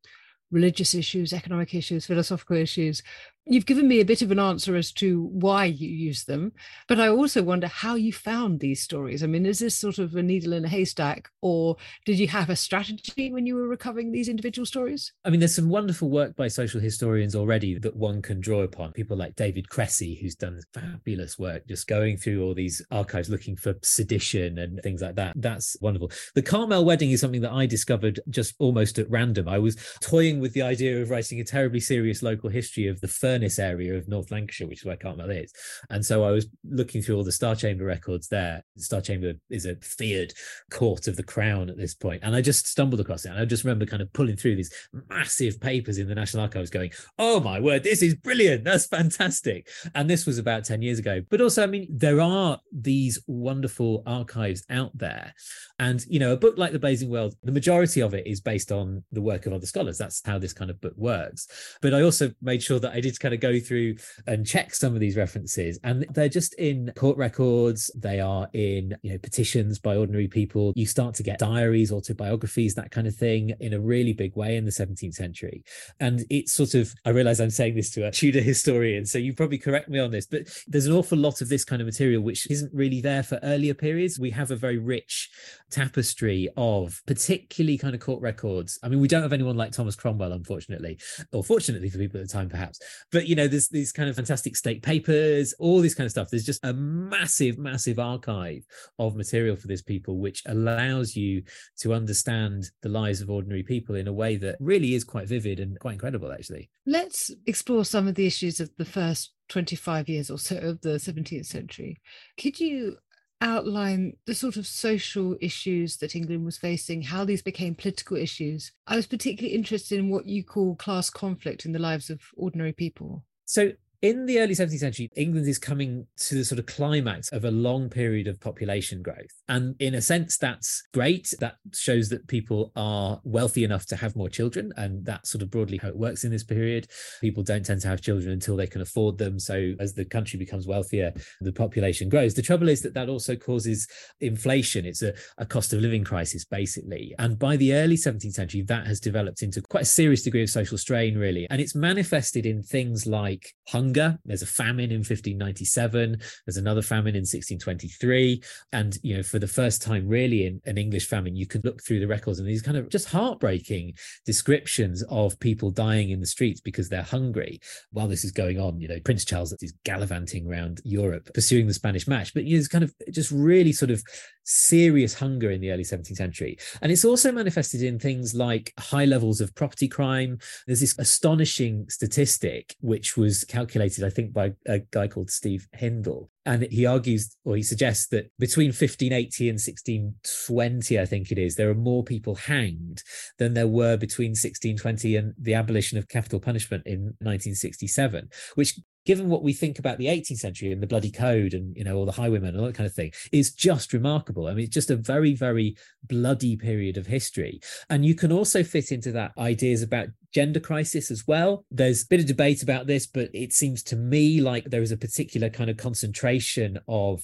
religious 0.51 0.95
issues, 0.95 1.33
economic 1.33 1.75
issues, 1.75 2.07
philosophical 2.07 2.57
issues, 2.57 3.03
You've 3.47 3.67
given 3.67 3.87
me 3.87 4.01
a 4.01 4.07
bit 4.07 4.23
of 4.23 4.31
an 4.31 4.39
answer 4.39 4.75
as 4.75 4.91
to 4.93 5.25
why 5.25 5.67
you 5.67 5.87
use 5.87 6.25
them, 6.25 6.53
but 6.89 6.99
I 6.99 7.09
also 7.09 7.43
wonder 7.43 7.67
how 7.67 7.95
you 7.95 8.11
found 8.11 8.59
these 8.59 8.83
stories. 8.83 9.23
I 9.23 9.27
mean, 9.27 9.45
is 9.45 9.59
this 9.59 9.77
sort 9.77 9.99
of 9.99 10.17
a 10.17 10.23
needle 10.23 10.55
in 10.55 10.65
a 10.65 10.69
haystack, 10.69 11.29
or 11.43 11.77
did 12.07 12.19
you 12.19 12.27
have 12.29 12.49
a 12.49 12.57
strategy 12.57 13.31
when 13.31 13.45
you 13.45 13.55
were 13.55 13.69
recovering 13.69 14.13
these 14.13 14.31
individual 14.31 14.65
stories? 14.65 15.13
I 15.27 15.31
mean, 15.31 15.41
there's 15.41 15.55
some 15.55 15.69
wonderful 15.69 16.09
work 16.09 16.35
by 16.37 16.49
social 16.49 16.81
historians 16.81 17.35
already 17.35 17.79
that 17.81 17.95
one 17.95 18.23
can 18.23 18.41
draw 18.41 18.63
upon. 18.63 18.93
People 18.93 19.19
like 19.19 19.37
David 19.37 19.69
Cressy, 19.69 20.15
who's 20.15 20.37
done 20.37 20.59
fabulous 20.73 21.39
work 21.39 21.69
just 21.69 21.87
going 21.87 22.17
through 22.17 22.43
all 22.43 22.55
these 22.55 22.81
archives 22.91 23.29
looking 23.29 23.57
for 23.57 23.75
sedition 23.83 24.57
and 24.57 24.81
things 24.83 25.03
like 25.03 25.17
that. 25.17 25.35
That's 25.37 25.77
wonderful. 25.83 26.13
The 26.35 26.41
Cartmel 26.41 26.87
wedding 26.87 27.11
is 27.11 27.21
something 27.21 27.43
that 27.43 27.53
I 27.53 27.67
discovered 27.67 28.21
just 28.31 28.55
almost 28.59 28.99
at 28.99 29.11
random. 29.11 29.49
I 29.49 29.59
was 29.59 29.77
toying 30.01 30.41
with 30.41 30.55
the 30.55 30.63
idea 30.63 31.03
of 31.03 31.11
writing 31.11 31.41
a 31.41 31.45
terribly 31.45 31.81
serious 31.81 32.23
local 32.23 32.49
history 32.49 32.87
of 32.87 33.03
the 33.03 33.09
first 33.09 33.34
Furness 33.35 33.59
area 33.59 33.95
of 33.95 34.09
North 34.09 34.31
Lancashire, 34.31 34.69
which 34.69 34.81
is 34.81 34.85
where 34.85 34.97
Cartmel 34.97 35.31
is. 35.31 35.53
And 35.91 36.05
so 36.05 36.25
I 36.25 36.31
was 36.31 36.47
looking 36.69 37.03
through 37.03 37.17
all 37.17 37.25
the 37.25 37.33
Star 37.33 37.57
Chamber 37.57 37.85
records 37.85 38.29
there. 38.29 38.62
The 38.76 38.83
Star 38.83 39.00
Chamber 39.00 39.35
is 39.50 39.67
a 39.67 39.76
feared 39.76 40.33
court 40.71 41.09
of 41.09 41.17
the 41.17 41.23
crown 41.23 41.69
at 41.69 41.76
this 41.76 41.95
point. 41.95 42.21
And 42.23 42.37
I 42.37 42.41
just 42.41 42.67
stumbled 42.67 43.00
across 43.00 43.25
it. 43.25 43.31
And 43.31 43.38
I 43.38 43.45
just 43.45 43.64
remember 43.64 43.87
kind 43.87 44.03
of 44.03 44.12
pulling 44.12 44.37
through 44.37 44.57
these 44.57 44.73
massive 45.09 45.61
papers 45.61 45.99
in 45.99 46.09
the 46.09 46.14
National 46.14 46.43
Archives 46.43 46.71
going, 46.71 46.93
oh 47.19 47.41
my 47.41 47.59
word, 47.59 47.83
this 47.83 48.03
is 48.03 48.14
brilliant. 48.14 48.64
That's 48.64 48.87
fantastic. 48.87 49.69
And 49.95 50.09
this 50.09 50.26
was 50.26 50.38
about 50.38 50.64
10 50.64 50.83
years 50.83 50.99
ago. 50.99 51.23
But 51.29 51.41
also, 51.41 51.62
I 51.62 51.67
mean, 51.67 51.88
there 51.91 52.21
are 52.21 52.61
these 52.73 53.19
wonderful 53.26 54.03
archives 54.07 54.64
out 54.71 54.97
there. 54.97 55.35
And, 55.79 56.05
you 56.07 56.21
know, 56.21 56.33
a 56.33 56.37
book 56.37 56.57
like 56.57 56.73
The 56.73 56.79
Blazing 56.79 57.11
World, 57.11 57.35
the 57.43 57.53
majority 57.53 58.00
of 58.00 58.14
it 58.14 58.26
is 58.26 58.41
based 58.41 58.71
on 58.71 59.03
the 59.11 59.23
work 59.23 59.47
of 59.47 59.53
other 59.53 59.67
scholars. 59.67 59.99
That's 59.99 60.23
how 60.25 60.38
this 60.38 60.53
kind 60.53 60.71
of 60.71 60.81
book 60.81 60.95
works. 60.97 61.49
But 61.83 61.95
I 61.95 62.03
also 62.03 62.31
made 62.41 62.62
sure 62.62 62.79
that 62.79 62.93
I 62.93 63.00
did 63.00 63.19
kind 63.25 63.35
of 63.35 63.40
go 63.40 63.59
through 63.59 63.97
and 64.26 64.47
check 64.47 64.75
some 64.75 64.93
of 64.93 65.00
these 65.00 65.16
references. 65.16 65.78
And 65.83 66.07
they're 66.11 66.28
just 66.28 66.52
in 66.54 66.93
court 66.95 67.16
records, 67.16 67.90
they 67.97 68.21
are 68.21 68.49
in, 68.52 68.95
you 69.02 69.12
know, 69.12 69.19
petitions 69.19 69.78
by 69.78 69.97
ordinary 69.97 70.28
people. 70.28 70.75
You 70.76 70.85
start 70.85 71.14
to 71.14 71.23
get 71.23 71.38
diaries, 71.38 71.90
autobiographies, 71.90 72.75
that 72.75 72.90
kind 72.90 73.07
of 73.07 73.16
thing 73.16 73.54
in 73.61 73.73
a 73.73 73.81
really 73.81 74.12
big 74.12 74.37
way 74.37 74.57
in 74.57 74.66
the 74.66 74.71
17th 74.71 75.14
century. 75.14 75.64
And 76.00 76.25
it's 76.28 76.52
sort 76.52 76.75
of, 76.75 76.95
I 77.07 77.11
realize 77.11 77.40
I'm 77.40 77.49
saying 77.49 77.76
this 77.76 77.90
to 77.93 78.07
a 78.07 78.11
Tudor 78.11 78.43
historian, 78.43 79.07
so 79.07 79.16
you 79.16 79.33
probably 79.33 79.59
correct 79.59 79.88
me 79.88 79.99
on 79.99 80.11
this, 80.11 80.26
but 80.26 80.43
there's 80.66 80.87
an 80.87 80.93
awful 80.93 81.16
lot 81.16 81.40
of 81.40 81.49
this 81.49 81.64
kind 81.64 81.81
of 81.81 81.87
material 81.87 82.23
which 82.23 82.50
isn't 82.50 82.73
really 82.75 83.00
there 83.00 83.23
for 83.23 83.38
earlier 83.43 83.75
periods. 83.75 84.19
We 84.19 84.31
have 84.33 84.50
a 84.50 84.57
very 84.57 84.78
rich 84.78 85.31
tapestry 85.71 86.49
of 86.57 87.00
particularly 87.07 87.78
kind 87.78 87.95
of 87.95 88.00
court 88.00 88.21
records. 88.21 88.78
I 88.83 88.88
mean, 88.88 89.00
we 89.00 89.09
don't 89.09 89.23
have 89.23 89.33
anyone 89.33 89.57
like 89.57 89.73
Thomas 89.73 89.97
Cromwell, 89.97 90.33
unfortunately, 90.33 90.99
or 91.33 91.43
fortunately 91.43 91.88
for 91.88 91.99
people 91.99 92.21
at 92.21 92.26
the 92.26 92.33
time, 92.33 92.50
perhaps. 92.50 92.78
But 93.14 93.28
you 93.28 93.37
know, 93.37 93.47
there's 93.47 93.68
these 93.68 93.92
kind 93.92 94.09
of 94.09 94.16
fantastic 94.16 94.56
state 94.56 94.83
papers, 94.83 95.54
all 95.61 95.80
this 95.80 95.94
kind 95.94 96.04
of 96.04 96.11
stuff. 96.11 96.30
There's 96.30 96.44
just 96.44 96.64
a 96.64 96.73
massive, 96.73 97.59
massive 97.59 98.00
archive 98.00 98.64
of 98.99 99.14
material 99.14 99.54
for 99.54 99.68
this 99.68 99.83
people, 99.83 100.18
which 100.18 100.42
allows 100.47 101.14
you 101.14 101.44
to 101.78 101.94
understand 101.94 102.64
the 102.83 102.88
lives 102.88 103.21
of 103.21 103.30
ordinary 103.30 103.62
people 103.62 103.94
in 103.94 104.09
a 104.09 104.12
way 104.12 104.35
that 104.38 104.56
really 104.59 104.94
is 104.94 105.04
quite 105.04 105.28
vivid 105.28 105.61
and 105.61 105.78
quite 105.78 105.92
incredible, 105.92 106.33
actually. 106.33 106.71
Let's 106.87 107.30
explore 107.47 107.85
some 107.85 108.09
of 108.09 108.16
the 108.16 108.26
issues 108.26 108.59
of 108.59 108.71
the 108.78 108.85
first 108.85 109.30
25 109.49 110.09
years 110.09 110.28
or 110.28 110.38
so 110.38 110.56
of 110.56 110.80
the 110.80 110.97
17th 110.97 111.47
century. 111.47 112.00
Could 112.37 112.59
you 112.59 112.97
outline 113.41 114.17
the 114.26 114.35
sort 114.35 114.57
of 114.57 114.67
social 114.67 115.37
issues 115.41 115.97
that 115.99 116.17
England 116.17 116.45
was 116.45 116.57
facing, 116.57 117.03
how 117.03 117.25
these 117.25 117.43
became 117.43 117.75
political 117.75 118.17
issues. 118.17 118.73
I 118.87 118.97
was 118.97 119.07
particularly 119.07 119.55
interested 119.55 119.99
in 119.99 120.11
what 120.11 120.26
you 120.26 120.45
call 120.45 120.76
class 120.76 121.11
conflict 121.11 121.64
in 121.64 121.73
the 121.73 121.79
lives 121.79 122.11
of 122.11 122.21
ordinary 122.37 122.73
people. 122.73 123.25
So, 123.45 123.73
in 124.05 124.27
the 124.27 124.39
early 124.39 124.53
17th 124.55 124.81
century, 124.81 125.11
England 125.17 125.49
is 125.49 125.59
coming 125.59 126.07
to 126.19 126.35
the 126.35 126.45
sort 126.45 126.59
of 126.59 126.67
climax 126.67 127.33
of 127.33 127.47
a 127.47 127.51
long 127.51 127.89
period 127.89 128.29
of 128.29 128.39
population 128.39 129.01
growth. 129.01 129.33
And 129.49 129.75
in 129.79 129.95
a 129.95 130.03
sense, 130.03 130.37
that's 130.37 130.83
great. 130.93 131.33
That 131.41 131.55
shows 131.73 132.11
that 132.11 132.29
people 132.29 132.71
are 132.77 133.19
wealthy 133.25 133.65
enough 133.65 133.87
to 133.87 133.97
have 133.97 134.15
more 134.15 134.29
children. 134.29 134.75
And 134.77 135.07
that's 135.07 135.31
sort 135.31 135.41
of 135.41 135.51
broadly 135.51 135.79
how 135.79 135.89
it 135.89 135.97
works 135.97 136.23
in 136.23 136.31
this 136.31 136.45
period. 136.45 136.87
People 137.23 137.43
don't 137.43 137.65
tend 137.65 137.81
to 137.81 137.89
have 137.89 138.03
children 138.03 138.31
until 138.31 138.57
they 138.57 138.67
can 138.67 138.83
afford 138.83 139.17
them. 139.17 139.39
So 139.39 139.73
as 139.81 139.95
the 139.95 140.05
country 140.05 140.39
becomes 140.39 140.67
wealthier, 140.67 141.15
the 141.41 141.53
population 141.53 142.11
grows. 142.11 142.35
The 142.35 142.43
trouble 142.43 142.69
is 142.69 142.83
that 142.83 142.93
that 142.93 143.09
also 143.09 143.37
causes 143.37 143.89
inflation. 144.21 144.85
It's 144.85 145.01
a, 145.01 145.15
a 145.39 145.47
cost 145.47 145.73
of 145.73 145.81
living 145.81 146.05
crisis, 146.05 146.45
basically. 146.45 147.15
And 147.19 147.39
by 147.39 147.57
the 147.57 147.73
early 147.73 147.97
17th 147.97 148.35
century, 148.35 148.65
that 148.69 148.87
has 148.87 149.01
developed 149.01 149.41
into 149.41 149.63
quite 149.63 149.85
a 149.85 149.87
serious 149.87 150.25
degree 150.25 150.43
of 150.43 150.51
social 150.51 150.77
strain, 150.77 151.17
really. 151.17 151.47
And 151.49 151.59
it's 151.59 151.75
manifested 151.75 152.45
in 152.45 152.63
things 152.63 153.07
like 153.07 153.55
hunger 153.69 153.94
hunger. 153.95 154.19
There's 154.25 154.43
a 154.43 154.47
famine 154.47 154.91
in 154.91 154.99
1597. 154.99 156.19
There's 156.47 156.57
another 156.57 156.83
famine 156.83 157.15
in 157.15 157.23
1623. 157.23 158.43
And, 158.73 158.99
you 159.03 159.17
know, 159.17 159.23
for 159.23 159.39
the 159.39 159.47
first 159.47 159.83
time 159.83 160.09
really 160.09 160.47
in 160.47 160.61
an 160.67 160.79
English 160.79 161.07
famine, 161.07 161.37
you 161.37 161.47
can 161.47 161.63
look 161.65 161.83
through 161.83 162.01
the 162.01 162.07
records 162.07 162.39
and 162.39 162.49
these 162.49 162.63
kind 162.63 162.77
of 162.77 162.89
just 162.89 163.09
heartbreaking 163.09 163.95
descriptions 164.25 165.03
of 165.05 165.39
people 165.41 165.71
dying 165.71 166.11
in 166.11 166.21
the 166.21 166.27
streets 166.27 166.61
because 166.61 166.89
they're 166.89 167.03
hungry. 167.03 167.61
While 167.93 168.09
this 168.09 168.25
is 168.25 168.33
going 168.33 168.59
on, 168.59 168.81
you 168.81 168.89
know, 168.89 168.99
Prince 169.05 169.25
Charles 169.25 169.53
is 169.61 169.75
gallivanting 169.85 170.47
around 170.47 170.81
Europe 170.85 171.31
pursuing 171.35 171.67
the 171.67 171.75
Spanish 171.75 172.07
match. 172.07 172.35
But, 172.35 172.45
you 172.45 172.57
know, 172.57 172.59
it's 172.59 172.69
kind 172.69 172.85
of 172.85 172.95
just 173.11 173.31
really 173.31 173.73
sort 173.73 173.91
of 173.91 174.03
serious 174.45 175.15
hunger 175.15 175.51
in 175.51 175.61
the 175.61 175.71
early 175.71 175.85
17th 175.85 176.17
century. 176.17 176.59
And 176.83 176.93
it's 176.93 177.05
also 177.05 177.33
manifested 177.33 177.83
in 177.83 177.99
things 177.99 178.35
like 178.35 178.73
high 178.79 179.07
levels 179.07 179.41
of 179.41 179.55
property 179.55 179.89
crime. 179.89 180.39
There's 180.67 180.81
this 180.81 180.99
astonishing 180.99 181.87
statistic, 181.89 182.77
which 182.81 183.17
was 183.17 183.45
calculated, 183.45 183.84
I 183.85 184.11
think, 184.11 184.33
by 184.33 184.53
a 184.67 184.81
guy 184.91 185.09
called 185.09 185.31
Steve 185.31 185.67
Hindle. 185.73 186.31
And 186.47 186.64
he 186.71 186.85
argues, 186.87 187.37
or 187.45 187.57
he 187.57 187.62
suggests 187.62 188.09
that 188.09 188.31
between 188.38 188.69
1580 188.69 189.49
and 189.49 189.57
1620, 189.57 191.00
I 191.00 191.07
think 191.07 191.31
it 191.31 191.38
is, 191.38 191.57
there 191.57 191.71
are 191.71 191.75
more 191.75 192.05
people 192.05 192.35
hanged 192.35 193.03
than 193.38 193.55
there 193.55 193.69
were 193.69 193.97
between 193.97 194.31
1620 194.31 195.17
and 195.17 195.35
the 195.38 195.55
abolition 195.55 195.99
of 195.99 196.09
capital 196.09 196.41
punishment 196.41 196.83
in 196.87 197.14
1967, 197.21 198.29
which 198.55 198.79
given 199.07 199.29
what 199.29 199.43
we 199.43 199.53
think 199.53 199.79
about 199.79 199.99
the 199.99 200.07
18th 200.07 200.39
century 200.39 200.73
and 200.73 200.83
the 200.83 200.87
bloody 200.87 201.11
code 201.11 201.55
and 201.55 201.77
you 201.77 201.85
know 201.85 201.97
all 201.97 202.07
the 202.07 202.13
highwaymen 202.13 202.51
and 202.51 202.61
all 202.61 202.67
that 202.67 202.75
kind 202.75 202.87
of 202.87 202.95
thing 202.95 203.13
is 203.33 203.53
just 203.53 203.93
remarkable. 203.93 204.47
I 204.47 204.55
mean 204.55 204.65
it's 204.65 204.75
just 204.75 204.91
a 204.91 204.97
very 204.97 205.35
very 205.35 205.77
bloody 206.05 206.57
period 206.57 206.97
of 206.97 207.07
history. 207.07 207.61
And 207.91 208.05
you 208.05 208.15
can 208.15 208.33
also 208.33 208.63
fit 208.63 208.93
into 208.93 209.13
that 209.13 209.33
ideas 209.39 209.83
about 209.83 210.09
gender 210.33 210.61
crisis 210.61 211.11
as 211.11 211.27
well. 211.27 211.65
There's 211.71 212.03
a 212.03 212.07
bit 212.09 212.21
of 212.21 212.27
debate 212.27 212.63
about 212.63 212.87
this 212.87 213.07
but 213.07 213.31
it 213.33 213.53
seems 213.53 213.83
to 213.85 213.97
me 213.97 214.41
like 214.41 214.65
there 214.65 214.83
is 214.83 214.93
a 214.93 214.97
particular 214.97 215.51
kind 215.51 215.71
of 215.71 215.77
concentration 215.77 216.79
of 216.89 217.23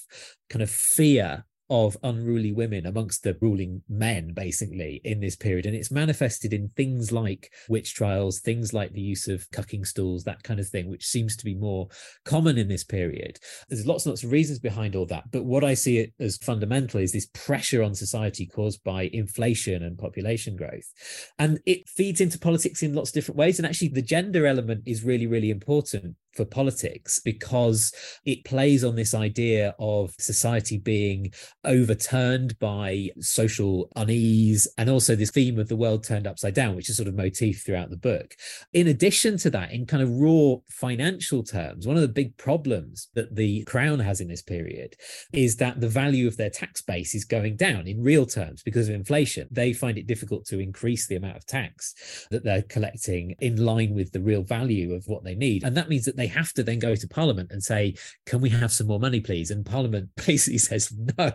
kind 0.49 0.63
of 0.63 0.71
fear 0.71 1.45
of 1.71 1.97
unruly 2.03 2.53
women 2.53 2.85
amongst 2.85 3.23
the 3.23 3.37
ruling 3.41 3.83
men, 3.89 4.33
basically, 4.35 5.00
in 5.05 5.21
this 5.21 5.37
period. 5.37 5.67
And 5.67 5.77
it's 5.77 5.93
manifested 5.93 6.53
in 6.53 6.71
things 6.77 7.12
like 7.12 7.53
witch 7.69 7.95
trials, 7.95 8.41
things 8.41 8.75
like 8.75 8.93
the 8.93 9.00
use 9.00 9.29
of 9.29 9.49
cucking 9.53 9.87
stools, 9.87 10.25
that 10.25 10.43
kind 10.43 10.59
of 10.59 10.69
thing, 10.69 10.91
which 10.91 11.07
seems 11.07 11.37
to 11.37 11.45
be 11.45 11.55
more 11.55 11.89
common 12.25 12.59
in 12.59 12.67
this 12.67 12.83
period. 12.83 13.39
There's 13.69 13.87
lots 13.87 14.05
and 14.05 14.11
lots 14.11 14.25
of 14.25 14.33
reasons 14.33 14.59
behind 14.59 14.97
all 14.97 15.07
that. 15.07 15.31
But 15.31 15.45
what 15.45 15.62
I 15.62 15.75
see 15.75 15.99
it 15.99 16.12
as 16.19 16.37
fundamental 16.39 17.00
is 17.00 17.12
this 17.12 17.29
pressure 17.33 17.83
on 17.83 17.95
society 17.95 18.47
caused 18.47 18.83
by 18.83 19.09
inflation 19.12 19.85
and 19.85 19.97
population 19.97 20.57
growth. 20.57 20.93
And 21.39 21.61
it 21.67 21.89
feeds 21.89 22.21
into 22.21 22.39
politics 22.39 22.83
in 22.83 22.95
lots 22.95 23.11
of 23.11 23.15
different 23.15 23.39
ways. 23.39 23.59
And 23.59 23.67
actually, 23.67 23.89
the 23.89 24.03
gender 24.03 24.45
element 24.45 24.83
is 24.87 25.05
really, 25.05 25.29
really 25.29 25.50
important 25.50 26.17
for 26.33 26.45
politics 26.45 27.21
because 27.21 27.93
it 28.25 28.45
plays 28.45 28.85
on 28.85 28.97
this 28.97 29.15
idea 29.15 29.75
of 29.79 30.15
society 30.19 30.79
being 30.79 31.33
overturned 31.65 32.59
by 32.59 33.09
social 33.21 33.91
unease 33.97 34.69
and 34.79 34.89
also 34.89 35.15
this 35.15 35.31
theme 35.31 35.59
of 35.59 35.69
the 35.69 35.77
world 35.77 36.05
turned 36.05 36.27
upside 36.27 36.55
down 36.55 36.77
which 36.77 36.89
is 36.89 36.97
sort 36.97 37.09
of 37.09 37.15
motif 37.15 37.63
throughout 37.65 37.91
the 37.91 37.97
book. 37.97 38.35
In 38.73 38.87
addition 38.87 39.37
to 39.39 39.51
that 39.51 39.73
in 39.73 39.87
kind 39.87 40.03
of 40.03 40.11
raw 40.11 40.57
financial 40.69 41.43
terms 41.43 41.87
one 41.87 41.97
of 41.97 42.03
the 42.03 42.09
big 42.09 42.37
problems 42.37 43.09
that 43.15 43.35
the 43.35 43.65
crown 43.65 43.99
has 43.99 44.21
in 44.21 44.29
this 44.29 44.43
period 44.43 44.97
is 45.33 45.57
that 45.57 45.81
the 45.81 45.89
value 45.89 46.27
of 46.27 46.37
their 46.37 46.51
tax 46.51 46.81
base 46.83 47.15
is 47.15 47.25
going 47.25 47.57
down 47.57 47.87
in 47.87 48.03
real 48.03 48.27
terms 48.27 48.63
because 48.63 48.89
of 48.89 48.95
inflation. 48.95 49.49
They 49.51 49.73
find 49.73 49.99
it 49.99 50.07
difficult 50.07 50.45
to 50.47 50.59
increase 50.59 51.07
the 51.07 51.17
amount 51.17 51.37
of 51.37 51.47
tax 51.47 52.27
that 52.31 52.45
they're 52.45 52.63
collecting 52.63 53.35
in 53.41 53.65
line 53.65 53.95
with 53.95 54.13
the 54.13 54.21
real 54.21 54.43
value 54.43 54.95
of 54.95 55.07
what 55.07 55.25
they 55.25 55.35
need. 55.35 55.65
And 55.65 55.77
that 55.77 55.89
means 55.89 56.05
that 56.05 56.17
they 56.21 56.27
have 56.29 56.53
to 56.55 56.62
then 56.62 56.79
go 56.79 56.95
to 56.95 57.09
Parliament 57.09 57.50
and 57.53 57.62
say, 57.62 57.95
"Can 58.27 58.41
we 58.41 58.50
have 58.50 58.73
some 58.73 58.87
more 58.87 59.00
money, 59.00 59.21
please?" 59.21 59.50
And 59.50 59.65
Parliament 59.65 60.11
basically 60.27 60.59
says 60.59 60.93
no, 61.19 61.33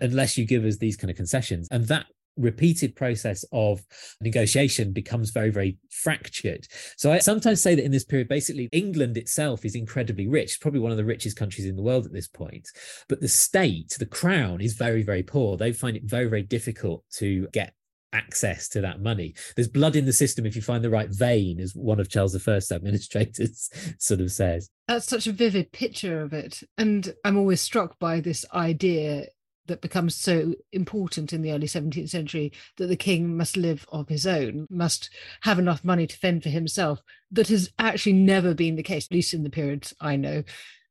unless 0.00 0.38
you 0.38 0.44
give 0.44 0.64
us 0.64 0.76
these 0.78 0.96
kind 0.96 1.10
of 1.10 1.16
concessions. 1.16 1.68
And 1.70 1.86
that 1.88 2.06
repeated 2.36 2.96
process 2.96 3.44
of 3.52 3.82
negotiation 4.20 4.92
becomes 4.92 5.30
very 5.30 5.50
very 5.50 5.76
fractured 5.90 6.66
so 6.96 7.12
i 7.12 7.18
sometimes 7.18 7.60
say 7.60 7.74
that 7.74 7.84
in 7.84 7.92
this 7.92 8.04
period 8.04 8.26
basically 8.26 8.70
england 8.72 9.18
itself 9.18 9.66
is 9.66 9.74
incredibly 9.74 10.26
rich 10.26 10.58
probably 10.60 10.80
one 10.80 10.90
of 10.90 10.96
the 10.96 11.04
richest 11.04 11.36
countries 11.36 11.66
in 11.66 11.76
the 11.76 11.82
world 11.82 12.06
at 12.06 12.12
this 12.12 12.28
point 12.28 12.66
but 13.08 13.20
the 13.20 13.28
state 13.28 13.94
the 13.98 14.06
crown 14.06 14.62
is 14.62 14.72
very 14.72 15.02
very 15.02 15.22
poor 15.22 15.58
they 15.58 15.72
find 15.72 15.96
it 15.96 16.04
very 16.04 16.26
very 16.26 16.42
difficult 16.42 17.04
to 17.10 17.46
get 17.52 17.74
access 18.12 18.68
to 18.70 18.80
that 18.82 19.00
money. 19.00 19.34
There's 19.56 19.68
blood 19.68 19.96
in 19.96 20.04
the 20.04 20.12
system 20.12 20.46
if 20.46 20.56
you 20.56 20.62
find 20.62 20.84
the 20.84 20.90
right 20.90 21.10
vein, 21.10 21.60
as 21.60 21.74
one 21.74 22.00
of 22.00 22.08
Charles 22.08 22.36
I's 22.48 22.70
administrators 22.70 23.70
sort 23.98 24.20
of 24.20 24.30
says. 24.30 24.68
That's 24.88 25.06
such 25.06 25.26
a 25.26 25.32
vivid 25.32 25.72
picture 25.72 26.22
of 26.22 26.32
it. 26.32 26.62
And 26.76 27.14
I'm 27.24 27.36
always 27.36 27.60
struck 27.60 27.98
by 27.98 28.20
this 28.20 28.44
idea 28.52 29.26
that 29.66 29.80
becomes 29.80 30.14
so 30.16 30.54
important 30.72 31.32
in 31.32 31.42
the 31.42 31.52
early 31.52 31.66
17th 31.66 32.10
century 32.10 32.52
that 32.78 32.88
the 32.88 32.96
king 32.96 33.36
must 33.36 33.56
live 33.56 33.86
of 33.92 34.08
his 34.08 34.26
own, 34.26 34.66
must 34.68 35.08
have 35.42 35.58
enough 35.58 35.84
money 35.84 36.06
to 36.06 36.16
fend 36.16 36.42
for 36.42 36.48
himself. 36.48 37.00
That 37.30 37.48
has 37.48 37.70
actually 37.78 38.14
never 38.14 38.54
been 38.54 38.76
the 38.76 38.82
case, 38.82 39.06
at 39.06 39.12
least 39.14 39.34
in 39.34 39.44
the 39.44 39.50
periods 39.50 39.94
I 40.00 40.16
know. 40.16 40.42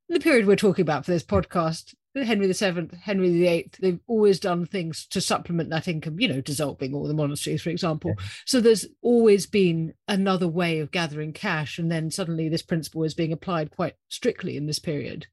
The 0.08 0.20
period 0.20 0.46
we're 0.46 0.56
talking 0.56 0.82
about 0.82 1.04
for 1.04 1.10
this 1.10 1.22
podcast, 1.22 1.94
Henry 2.14 2.52
VII, 2.52 2.90
Henry 3.00 3.30
VIII, 3.30 3.70
they've 3.80 4.00
always 4.06 4.38
done 4.38 4.66
things 4.66 5.06
to 5.06 5.20
supplement 5.20 5.70
that 5.70 5.88
income, 5.88 6.20
you 6.20 6.28
know, 6.28 6.40
dissolving 6.40 6.94
all 6.94 7.08
the 7.08 7.14
monasteries, 7.14 7.62
for 7.62 7.70
example. 7.70 8.14
Yeah. 8.18 8.24
So 8.44 8.60
there's 8.60 8.86
always 9.00 9.46
been 9.46 9.94
another 10.06 10.48
way 10.48 10.80
of 10.80 10.90
gathering 10.90 11.32
cash. 11.32 11.78
And 11.78 11.90
then 11.90 12.10
suddenly 12.10 12.48
this 12.48 12.62
principle 12.62 13.04
is 13.04 13.14
being 13.14 13.32
applied 13.32 13.70
quite 13.70 13.94
strictly 14.08 14.56
in 14.56 14.66
this 14.66 14.78
period. 14.78 15.26